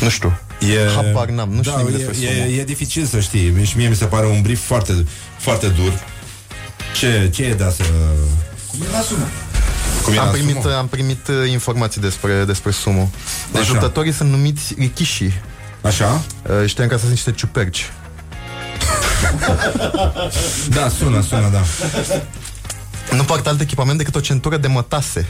Nu 0.00 0.08
știu. 0.08 0.38
E... 0.60 0.94
Habar 0.94 1.28
n-am, 1.28 1.48
nu 1.48 1.62
știu 1.62 1.72
da, 1.76 1.78
nimic 1.78 1.94
e, 1.94 1.96
despre 1.96 2.26
e, 2.26 2.32
sumo. 2.32 2.44
e 2.46 2.64
dificil 2.64 3.04
să 3.04 3.20
știi. 3.20 3.64
Și 3.64 3.76
mie 3.76 3.88
mi 3.88 3.94
se 3.94 4.04
pare 4.04 4.26
un 4.26 4.42
brief 4.42 4.66
foarte, 4.66 5.04
foarte 5.38 5.68
dur. 5.68 5.92
Ce, 6.98 7.30
ce 7.32 7.44
e 7.44 7.54
de 7.54 7.72
să... 7.76 7.82
Cum 8.70 8.80
e 8.82 8.90
la 8.92 9.00
sumo? 9.00 9.24
Cum 10.04 10.12
e 10.12 10.18
Am 10.18 10.24
la 10.24 10.30
primit, 10.30 10.60
sumo? 10.60 10.74
am 10.74 10.86
primit 10.88 11.28
uh, 11.28 11.50
informații 11.50 12.00
despre, 12.00 12.44
despre 12.44 12.70
sumo. 12.70 13.10
Deci 13.52 13.60
Așa. 13.60 13.72
luptătorii 13.72 14.12
sunt 14.12 14.30
numiți 14.30 14.74
rikishi. 14.78 15.30
Așa? 15.80 16.22
Uh, 16.60 16.66
știam 16.66 16.88
că 16.88 16.96
sunt 16.96 17.10
niște 17.10 17.32
ciuperci. 17.32 17.90
Da, 20.68 20.88
sună, 20.88 21.20
sună, 21.20 21.48
da. 21.52 21.62
Nu 23.12 23.22
poartă 23.24 23.48
alt 23.48 23.60
echipament 23.60 23.98
decât 23.98 24.14
o 24.14 24.20
centură 24.20 24.56
de 24.56 24.66
mătase. 24.66 25.26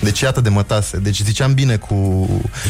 Deci 0.00 0.20
iată 0.20 0.40
de 0.40 0.48
mătase. 0.48 0.96
Deci 0.98 1.20
ziceam 1.22 1.54
bine 1.54 1.76
cu, 1.76 1.94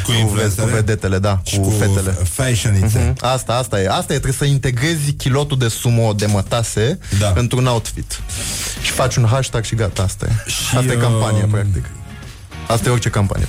cu, 0.04 0.12
influențele? 0.20 0.66
cu 0.66 0.72
vedetele, 0.74 1.18
da, 1.18 1.40
Și 1.44 1.56
cu, 1.56 1.62
cu 1.62 1.70
fetele. 1.78 2.10
fashionițe. 2.10 2.98
Mhm. 3.16 3.26
Asta, 3.26 3.52
asta 3.54 3.80
e. 3.80 3.88
Asta 3.88 4.02
e, 4.12 4.18
trebuie 4.18 4.32
să 4.32 4.44
integrezi 4.44 5.12
chilotul 5.12 5.58
de 5.58 5.68
sumo 5.68 6.12
de 6.12 6.26
mătase 6.26 6.98
Da. 7.18 7.32
într-un 7.36 7.66
outfit. 7.66 8.20
Și 8.82 8.90
faci 8.90 9.16
un 9.16 9.26
hashtag 9.30 9.64
și 9.64 9.74
gata, 9.74 10.02
asta 10.02 10.26
e. 10.28 10.50
Și, 10.50 10.76
asta 10.76 10.92
e 10.92 10.96
campanie, 10.96 11.42
um, 11.42 11.50
practic. 11.50 11.84
Asta 12.66 12.88
e 12.88 12.92
orice 12.92 13.08
campanie. 13.10 13.46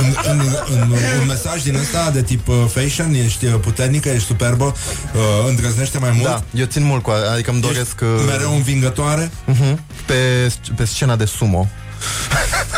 în, 0.00 0.14
în, 0.30 0.40
în, 0.72 0.90
un 1.20 1.26
mesaj 1.26 1.62
din 1.62 1.74
ăsta 1.76 2.10
de 2.10 2.22
tip 2.22 2.48
uh, 2.48 2.54
fashion, 2.72 3.14
ești 3.14 3.46
uh, 3.46 3.54
puternică, 3.60 4.08
ești 4.08 4.26
superbă, 4.26 4.64
uh, 4.64 5.20
îndrăznește 5.48 5.98
mai 5.98 6.10
mult, 6.10 6.24
Da, 6.28 6.42
eu 6.54 6.64
țin 6.64 6.84
mult 6.84 7.02
cu 7.02 7.10
a- 7.10 7.32
adică 7.32 7.50
îmi 7.50 7.60
doresc 7.60 8.00
uh, 8.02 8.08
mereu 8.26 8.54
învingătoare 8.54 9.30
uh-huh, 9.30 9.74
pe, 10.06 10.52
pe 10.76 10.84
scena 10.84 11.16
de 11.16 11.24
sumo. 11.24 11.68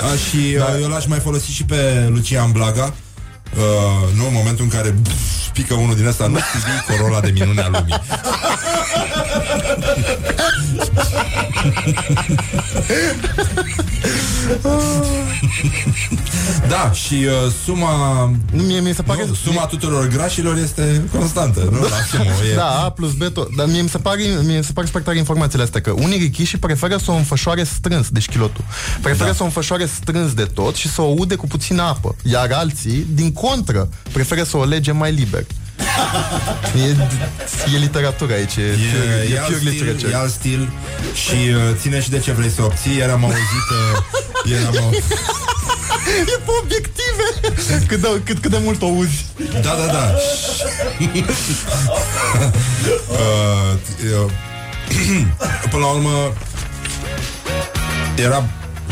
A, 0.02 0.16
și 0.28 0.55
da. 0.59 0.78
eu 0.81 0.89
l-aș 0.89 1.06
mai 1.06 1.19
folosi 1.19 1.51
și 1.51 1.65
pe 1.65 2.06
Lucian 2.09 2.52
Blaga 2.52 2.94
uh, 3.56 4.15
Nu, 4.16 4.27
în 4.27 4.32
momentul 4.32 4.65
în 4.65 4.70
care 4.70 4.89
pf, 5.02 5.12
pică 5.52 5.74
unul 5.74 5.94
din 5.94 6.06
ăsta 6.06 6.27
Nu 6.27 6.36
TV 6.39 6.97
Corolla 6.97 7.20
de 7.20 7.31
minunea 7.31 7.69
lumii 7.69 8.01
Da, 16.68 16.90
și 16.93 17.14
uh, 17.14 17.52
suma 17.64 18.31
Nu, 18.51 18.62
mie 18.62 18.81
mi 18.81 18.94
se 18.94 19.02
pare... 19.02 19.24
nu, 19.26 19.35
Suma 19.35 19.66
tuturor 19.66 20.09
grașilor 20.09 20.56
este 20.56 21.02
constantă 21.12 21.68
nu? 21.72 21.81
La 21.81 21.89
sumo, 22.10 22.31
e... 22.52 22.55
Da, 22.55 22.82
A 22.85 22.90
plus 22.90 23.12
B 23.12 23.22
tot. 23.22 23.55
Dar 23.56 23.66
mie 23.66 23.82
mi 23.82 23.89
se 23.89 23.98
pare, 23.98 24.22
mie 24.44 24.56
mi 24.56 24.64
se 24.64 24.72
pare 24.72 24.86
spectacular 24.86 25.16
informațiile 25.16 25.62
astea 25.64 25.81
că 25.81 25.90
unii 25.90 26.18
richiși 26.18 26.56
preferă 26.59 26.97
să 26.97 27.10
o 27.10 27.14
înfășoare 27.14 27.64
strâns, 27.64 28.09
deci 28.09 28.28
chilotul. 28.28 28.64
Preferă 29.02 29.28
Da. 29.28 29.35
să 29.35 29.43
o 29.43 29.44
înfășoare 29.44 29.86
strâns 29.86 30.32
de 30.32 30.44
tot 30.44 30.74
și 30.74 30.89
să 30.89 31.01
o 31.02 31.14
ude 31.16 31.35
cu 31.35 31.47
puțină 31.47 31.82
apă. 31.82 32.16
Iar 32.22 32.51
alții, 32.52 33.06
din 33.12 33.32
contră, 33.32 33.89
preferă 34.12 34.43
să 34.43 34.56
o 34.56 34.64
lege 34.64 34.93
mai 34.93 35.12
liber. 35.12 35.44
E, 36.76 36.96
e 37.74 37.78
literatură 37.78 38.32
aici, 38.32 38.56
e, 38.56 38.60
E, 38.60 38.64
pure- 38.74 39.26
e, 39.30 39.34
e 39.34 39.38
alt 39.38 39.46
pure 39.46 39.59
stil, 39.59 39.70
literature. 39.70 40.10
e 40.12 40.16
alt 40.16 40.30
stil 40.30 40.68
Și 41.14 41.34
uh, 41.34 41.56
ține 41.80 42.01
și 42.01 42.10
de 42.10 42.18
ce 42.18 42.32
vrei 42.32 42.51
să 42.51 42.62
obții 42.62 42.96
Iar 42.96 43.10
am 43.10 43.24
auzit 43.24 43.66
uh, 43.70 44.02
ieri 44.51 44.64
am 44.64 44.84
auzit 44.84 45.02
E 46.26 46.38
pe 46.44 46.51
obiective! 46.62 47.26
Cât 47.86 48.01
de, 48.01 48.20
cât, 48.24 48.38
cât 48.38 48.51
de 48.51 48.59
mult 48.62 48.82
o 48.82 48.86
uzi. 48.86 49.24
Da, 49.62 49.74
da, 49.74 49.86
da 49.92 50.14
uh, 53.09 53.74
eu, 54.12 54.30
Până 55.70 55.82
la 55.84 55.90
urmă 55.90 56.32
Era 58.16 58.44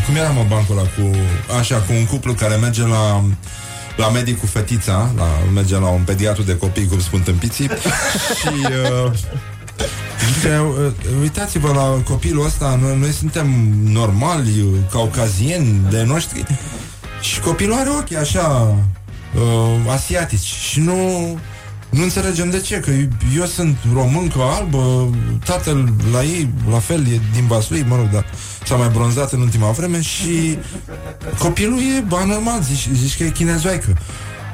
Cum 0.06 0.14
era 0.16 0.28
mă 0.28 0.44
bancul 0.48 0.78
ăla 0.78 0.86
cu 0.88 1.16
Așa, 1.58 1.76
cu 1.76 1.92
un 1.92 2.06
cuplu 2.06 2.32
care 2.34 2.54
merge 2.54 2.82
la 2.86 3.24
la 3.96 4.08
medic 4.08 4.38
cu 4.38 4.46
fetița, 4.46 5.12
la, 5.16 5.24
merge 5.52 5.78
la 5.78 5.88
un 5.88 6.02
pediatru 6.02 6.42
de 6.42 6.56
copii, 6.56 6.86
cum 6.86 7.00
spun 7.00 7.20
tâmpiții, 7.20 7.68
și 8.40 8.48
uh, 8.48 9.12
zice, 10.34 10.58
uh, 10.58 10.92
uitați-vă 11.20 11.72
la 11.72 12.02
copilul 12.04 12.46
ăsta, 12.46 12.78
noi, 12.82 12.96
noi 12.98 13.12
suntem 13.12 13.46
normali, 13.84 14.66
caucazieni 14.90 15.80
de 15.90 16.02
noștri, 16.02 16.44
și 17.20 17.40
copilul 17.40 17.76
are 17.76 17.90
ochii 17.90 18.16
așa 18.16 18.76
uh, 19.34 19.92
asiatici. 19.92 20.40
Și 20.40 20.80
nu 20.80 20.94
Nu 21.92 22.02
înțelegem 22.02 22.50
de 22.50 22.60
ce, 22.60 22.80
că 22.80 22.90
eu 23.36 23.44
sunt 23.46 23.76
româncă 23.94 24.38
albă, 24.40 25.10
tatăl 25.44 25.92
la 26.12 26.22
ei, 26.22 26.48
la 26.70 26.78
fel, 26.78 27.00
e 27.00 27.20
din 27.32 27.46
Vaslui, 27.46 27.84
mă 27.88 27.96
rog, 27.96 28.10
dar 28.10 28.24
s-a 28.64 28.74
mai 28.74 28.88
bronzat 28.88 29.32
în 29.32 29.40
ultima 29.40 29.70
vreme 29.70 30.00
și 30.00 30.58
copilul 31.38 31.78
e 31.78 32.04
anormal, 32.10 32.62
zici, 32.62 32.88
zici 32.94 33.16
că 33.16 33.24
e 33.24 33.30
chinezoaică. 33.30 33.96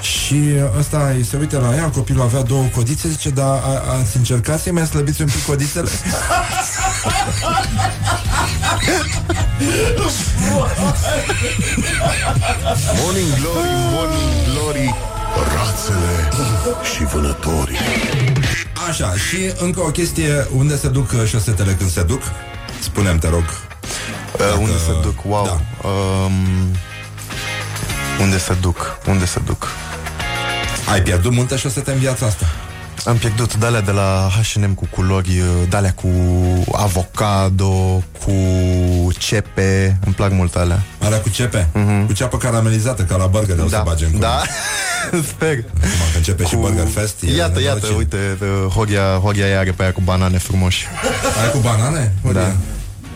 Și 0.00 0.42
ăsta 0.78 1.16
se 1.28 1.36
uită 1.36 1.58
la 1.58 1.74
ea, 1.74 1.90
copilul 1.90 2.22
avea 2.22 2.42
două 2.42 2.64
codițe, 2.74 3.08
zice, 3.08 3.30
dar 3.30 3.48
a, 3.48 3.98
ați 4.00 4.16
încercat 4.16 4.60
să-i 4.60 4.72
mai 4.72 4.86
slăbiți 4.86 5.20
un 5.20 5.26
pic 5.26 5.44
codițele? 5.46 5.88
Morning 13.00 13.34
Glory, 13.40 13.68
Morning 13.92 14.32
Glory 14.52 15.17
Rațele 15.54 16.28
și 16.94 17.04
vânătorii 17.04 17.78
Așa, 18.88 19.12
și 19.14 19.52
încă 19.58 19.80
o 19.80 19.90
chestie, 19.90 20.46
unde 20.56 20.76
se 20.76 20.88
duc 20.88 21.10
uh, 21.12 21.24
șosetele 21.26 21.72
când 21.72 21.90
se 21.90 22.02
duc? 22.02 22.22
Spunem, 22.80 23.18
te 23.18 23.28
rog. 23.28 23.44
Uh, 24.38 24.56
unde 24.58 24.76
se 24.86 24.92
duc? 25.02 25.24
Wow. 25.24 25.44
Da. 25.44 25.88
Um, 25.88 26.32
unde 28.20 28.38
se 28.38 28.54
duc? 28.60 28.98
Unde 29.06 29.24
se 29.24 29.40
duc? 29.44 29.68
Ai 30.92 31.02
pierdut 31.02 31.32
multe 31.32 31.56
șosete 31.56 31.90
în 31.92 31.98
viața 31.98 32.26
asta. 32.26 32.46
Am 33.04 33.16
pierdut 33.16 33.56
dalea 33.56 33.80
de 33.80 33.90
la 33.90 34.28
H&M 34.52 34.74
cu 34.74 34.86
culori, 34.90 35.42
dalea 35.68 35.92
cu 35.92 36.08
avocado, 36.72 38.02
cu 38.24 38.32
cepe, 39.18 39.98
îmi 40.04 40.14
plac 40.14 40.32
mult 40.32 40.54
alea. 40.56 40.82
Alea 40.98 41.20
cu 41.20 41.28
cepe? 41.28 41.68
Uh-huh. 41.74 42.06
Cu 42.06 42.12
ceapă 42.12 42.36
caramelizată, 42.36 43.02
ca 43.02 43.16
la 43.16 43.26
burger, 43.26 43.58
o 43.58 43.64
Da, 43.64 43.76
să 43.76 43.82
bagem 43.84 44.10
cu... 44.10 44.18
da. 44.18 44.42
Sper. 45.32 45.52
Acum 45.76 46.06
că 46.12 46.16
începe 46.16 46.44
și 46.44 46.56
Burger 46.56 46.86
Fest. 46.86 47.22
e 47.22 47.34
Iată, 47.36 47.60
iată, 47.60 47.78
nenorocire. 47.82 47.94
uite, 47.96 48.38
uh, 48.64 48.72
Horia, 48.72 49.02
Horia 49.22 49.46
ea 49.46 49.58
are 49.58 49.70
pe 49.70 49.82
aia 49.82 49.92
cu 49.92 50.00
banane 50.04 50.38
frumoși. 50.38 50.86
Ai 51.42 51.50
cu 51.50 51.58
banane? 51.58 52.12
Da. 52.32 52.52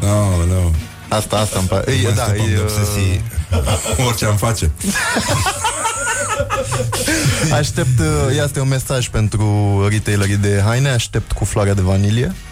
No, 0.01 0.27
no. 0.47 0.71
Asta, 1.09 1.37
asta 1.37 1.59
îmi 1.59 1.69
place. 1.69 1.91
Mă 1.91 1.97
Ei, 1.97 2.15
da, 2.15 2.23
scăpăm 2.23 2.45
e, 2.45 2.55
de 2.55 2.61
obsesii. 2.61 3.23
Orice 4.07 4.25
am 4.25 4.37
face. 4.37 4.71
Aștept, 7.61 7.99
uh, 7.99 8.43
este 8.45 8.61
un 8.61 8.69
mesaj 8.69 9.09
pentru 9.09 9.47
retailerii 9.89 10.37
de 10.37 10.63
haine, 10.65 10.89
aștept 10.89 11.33
cu 11.33 11.45
floarea 11.45 11.75
de 11.75 11.83
vanilie. 11.83 12.35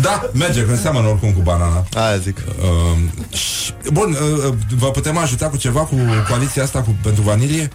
Da, 0.00 0.30
merge, 0.32 0.64
că 0.64 0.76
seamănă 0.76 1.08
oricum 1.08 1.32
cu 1.32 1.40
banana. 1.40 1.84
Aia 1.94 2.16
zic. 2.16 2.36
Uh, 2.38 3.36
și, 3.36 3.72
bun, 3.92 4.10
uh, 4.10 4.44
uh, 4.44 4.54
vă 4.76 4.90
putem 4.90 5.16
ajuta 5.16 5.48
cu 5.48 5.56
ceva 5.56 5.80
cu 5.80 5.96
coaliția 6.28 6.62
asta 6.62 6.82
cu, 6.82 6.96
pentru 7.02 7.22
vanilie? 7.22 7.70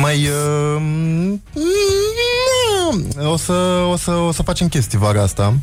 Mai 0.00 0.28
uh, 0.28 0.82
o, 3.26 3.36
să, 3.36 3.52
o, 3.90 3.96
să, 3.96 4.10
o 4.10 4.32
să 4.32 4.42
facem 4.42 4.68
chestii 4.68 4.98
vara 4.98 5.22
asta. 5.22 5.54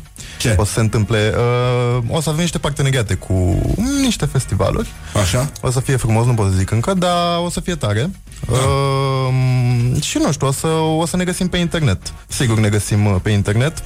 Ce? 0.42 0.54
O 0.58 0.64
să 0.64 0.72
se 0.72 0.80
întâmple. 0.80 1.34
Uh, 1.36 2.02
o 2.08 2.20
să 2.20 2.28
avem 2.28 2.40
niște 2.40 2.58
parteneriate 2.58 3.14
cu 3.14 3.60
niște 4.02 4.26
festivaluri. 4.26 4.88
Așa? 5.22 5.50
O 5.60 5.70
să 5.70 5.80
fie 5.80 5.96
frumos, 5.96 6.26
nu 6.26 6.34
pot 6.34 6.50
să 6.50 6.56
zic 6.56 6.70
încă, 6.70 6.94
dar 6.94 7.38
o 7.44 7.50
să 7.50 7.60
fie 7.60 7.74
tare. 7.74 8.10
Da. 8.46 8.52
Uh, 8.52 10.02
și 10.02 10.18
nu 10.18 10.32
știu, 10.32 10.46
o 10.46 10.52
să, 10.52 10.66
o 10.66 11.06
să 11.06 11.16
ne 11.16 11.24
găsim 11.24 11.48
pe 11.48 11.56
internet. 11.56 12.12
Sigur 12.28 12.58
ne 12.58 12.68
găsim 12.68 13.06
uh, 13.06 13.16
pe 13.22 13.30
internet. 13.30 13.82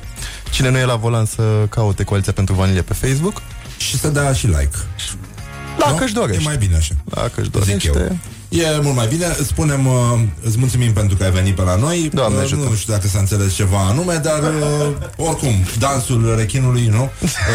Cine 0.50 0.68
nu 0.70 0.78
e 0.78 0.84
la 0.84 0.96
volan 0.96 1.24
să 1.24 1.42
caute 1.68 2.04
Coaliția 2.04 2.32
pentru 2.32 2.54
Vanilie 2.54 2.82
pe 2.82 2.94
Facebook. 2.94 3.42
Și 3.78 3.98
să 3.98 4.08
dea 4.08 4.32
și 4.32 4.46
like. 4.46 4.76
Dacă 5.78 6.04
își 6.04 6.14
dorește. 6.14 6.42
E 6.42 6.44
mai 6.44 6.56
bine 6.56 6.76
așa. 6.76 6.94
Dacă 7.04 7.32
își 7.34 7.50
Zic 7.50 7.52
dorește. 7.52 7.88
eu. 7.98 8.16
E 8.48 8.80
mult 8.82 8.96
mai 8.96 9.06
bine. 9.06 9.26
Îți 9.38 9.48
spunem, 9.48 9.86
uh, 9.86 10.20
îți 10.42 10.58
mulțumim 10.58 10.92
pentru 10.92 11.16
că 11.16 11.24
ai 11.24 11.30
venit 11.30 11.54
pe 11.54 11.62
la 11.62 11.76
noi. 11.76 12.10
Doamne 12.14 12.38
uh, 12.38 12.44
ajută. 12.44 12.68
nu 12.68 12.74
știu 12.74 12.92
dacă 12.92 13.08
s-a 13.08 13.18
înțeles 13.18 13.54
ceva 13.54 13.78
anume, 13.78 14.14
dar 14.22 14.42
uh, 14.42 14.88
oricum, 15.16 15.54
dansul 15.78 16.34
rechinului, 16.38 16.86
nu? 16.86 17.10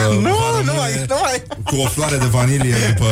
Uh, 0.10 0.18
Nu, 0.18 0.30
va 0.30 0.50
rămâne 0.58 0.72
nu 0.72 0.74
mai, 0.80 1.06
nu 1.08 1.16
mai. 1.22 1.44
Cu 1.64 1.76
o 1.76 1.88
floare 1.88 2.18
de 2.18 2.26
vanilie 2.26 2.76
după, 2.96 3.08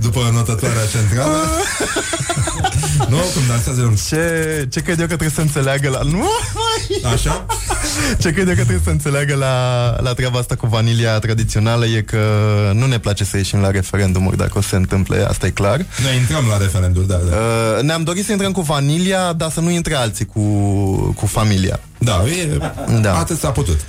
după 0.00 0.30
notătoarea 0.32 0.86
centrală. 0.92 1.36
nu? 3.12 3.16
Cum 3.16 3.42
dansează 3.48 3.82
un... 3.82 3.94
Ce, 4.08 4.66
ce 4.70 4.80
cred 4.80 5.00
eu 5.00 5.06
că 5.06 5.16
trebuie 5.16 5.30
să 5.34 5.40
înțeleagă 5.40 5.88
la... 5.88 6.00
Nu 6.02 6.28
mai! 6.54 7.12
Așa? 7.12 7.46
Ce 8.18 8.30
cred 8.32 8.48
eu 8.48 8.54
că 8.54 8.62
trebuie 8.62 8.80
să 8.84 8.90
înțeleagă 8.90 9.34
la, 9.34 9.54
la 10.00 10.12
treaba 10.12 10.38
asta 10.38 10.54
cu 10.54 10.66
vanilia 10.66 11.18
tradițională 11.18 11.86
e 11.86 12.00
că 12.02 12.24
nu 12.74 12.86
ne 12.86 12.98
place 12.98 13.24
să 13.24 13.36
ieșim 13.36 13.58
la 13.60 13.70
referendumuri 13.70 14.36
dacă 14.36 14.58
o 14.58 14.60
să 14.60 14.68
se 14.68 14.76
întâmple, 14.76 15.26
asta 15.28 15.46
e 15.46 15.50
clar. 15.50 15.84
Noi 16.02 16.16
intrăm 16.16 16.44
la 16.48 16.56
referendum, 16.56 17.04
da, 17.06 17.14
da. 17.14 17.36
Uh, 17.36 17.82
ne-am 17.82 18.02
dorit 18.02 18.24
să 18.24 18.32
intrăm 18.32 18.52
cu 18.52 18.60
vanilia, 18.60 19.32
dar 19.32 19.50
să 19.50 19.60
nu 19.60 19.70
intre 19.70 19.94
alții 19.94 20.26
cu, 20.26 20.40
cu 21.16 21.26
familia. 21.26 21.80
Da, 21.98 22.24
e, 22.26 22.58
Da. 23.00 23.18
atât 23.18 23.38
s-a 23.38 23.50
putut. 23.50 23.80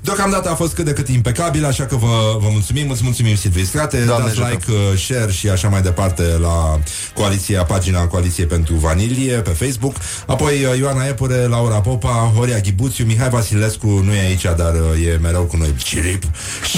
Deocamdată 0.00 0.50
a 0.50 0.54
fost 0.54 0.74
cât 0.74 0.84
de 0.84 0.92
cât 0.92 1.08
impecabil, 1.08 1.64
așa 1.64 1.84
că 1.86 1.96
vă, 1.96 2.36
vă 2.40 2.48
mulțumim, 2.50 2.90
îți 2.90 3.00
mulțumim 3.04 3.36
Silvii 3.36 3.64
Strate, 3.64 3.98
Doamne 3.98 4.26
dați 4.26 4.40
ajută. 4.40 4.58
like, 4.66 4.70
uh, 4.92 4.98
share 4.98 5.32
și 5.32 5.48
așa 5.48 5.68
mai 5.68 5.82
departe 5.82 6.22
la 6.22 6.78
coaliția, 7.14 7.64
pagina 7.64 8.06
Coaliției 8.06 8.46
pentru 8.46 8.74
Vanilie 8.74 9.34
pe 9.36 9.50
Facebook. 9.50 9.96
Apoi 10.26 10.64
uh, 10.64 10.78
Ioana 10.78 11.06
Epure, 11.06 11.46
Laura 11.46 11.80
Popa, 11.80 12.32
Horia 12.36 12.58
Ghibuțiu, 12.58 13.04
Mihai 13.04 13.28
Vasilescu 13.28 13.86
nu 13.86 14.12
e 14.12 14.18
aici, 14.20 14.42
dar 14.56 14.74
uh, 14.74 15.06
e 15.06 15.18
mereu 15.22 15.42
cu 15.42 15.56
noi 15.56 15.74
cirip 15.76 16.22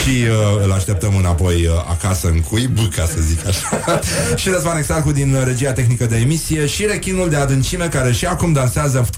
și 0.01 0.09
uh, 0.09 0.63
îl 0.65 0.73
așteptăm 0.73 1.17
înapoi 1.17 1.55
uh, 1.67 1.73
acasă 1.91 2.27
în 2.29 2.41
cuib, 2.41 2.79
ca 2.95 3.05
să 3.05 3.21
zic 3.21 3.47
așa. 3.47 4.01
și 4.41 4.49
Răzvan 4.49 4.77
Exarcu 4.77 5.13
din 5.13 5.35
uh, 5.35 5.43
regia 5.45 5.73
tehnică 5.73 6.07
de 6.07 6.17
emisie 6.17 6.67
și 6.67 6.87
rechinul 6.87 7.29
de 7.29 7.37
adâncime 7.37 7.87
care 7.89 8.13
și 8.13 8.27
acum 8.27 8.53
dansează 8.53 9.09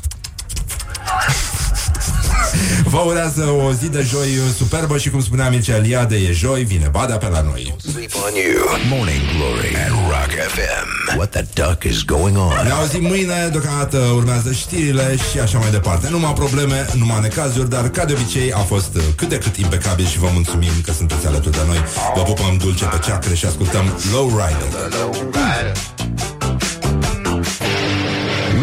Vă 2.85 2.99
urează 2.99 3.45
o 3.67 3.73
zi 3.73 3.89
de 3.89 4.07
joi 4.09 4.29
superbă 4.57 4.99
și 4.99 5.11
cum 5.11 5.23
spunea 5.23 5.49
Mircea 5.49 5.77
Eliade, 5.77 6.17
e 6.17 6.33
joi, 6.33 6.65
vine 6.65 6.89
Badea 6.91 7.17
pe 7.17 7.29
la 7.29 7.41
noi. 7.41 7.75
Sleep 7.91 8.13
on 8.15 8.35
you. 8.35 8.65
Morning 8.89 9.21
Glory 9.37 9.77
at 9.77 9.91
Rock 9.91 10.33
FM. 10.55 11.17
What 11.17 11.31
the 11.31 11.45
duck 11.55 11.85
is 11.85 12.03
going 12.05 12.37
on? 12.37 12.53
Ne 12.65 12.71
auzim 12.71 13.03
mâine, 13.03 13.49
deocamdată 13.51 13.97
urmează 13.97 14.53
știrile 14.53 15.17
și 15.31 15.39
așa 15.39 15.59
mai 15.59 15.71
departe. 15.71 16.09
Numai 16.11 16.33
probleme, 16.33 16.87
numai 16.95 17.21
necazuri, 17.21 17.71
dar 17.71 17.89
ca 17.89 18.05
de 18.05 18.13
obicei 18.13 18.53
a 18.53 18.59
fost 18.59 18.95
uh, 18.97 19.03
cât 19.17 19.29
de 19.29 19.39
cât 19.39 19.57
impecabil 19.57 20.07
și 20.07 20.19
vă 20.19 20.29
mulțumim 20.33 20.73
că 20.85 20.93
sunteți 20.93 21.27
alături 21.27 21.57
de 21.57 21.63
noi. 21.67 21.79
Vă 22.15 22.23
pupăm 22.23 22.57
dulce 22.57 22.85
pe 22.85 22.99
ceacre 23.05 23.35
și 23.35 23.47
ascultăm 23.47 23.85
Low 24.13 24.29
Rider. 24.29 24.69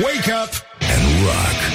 Wake 0.04 0.32
up 0.44 0.52
and 0.80 1.24
rock. 1.26 1.75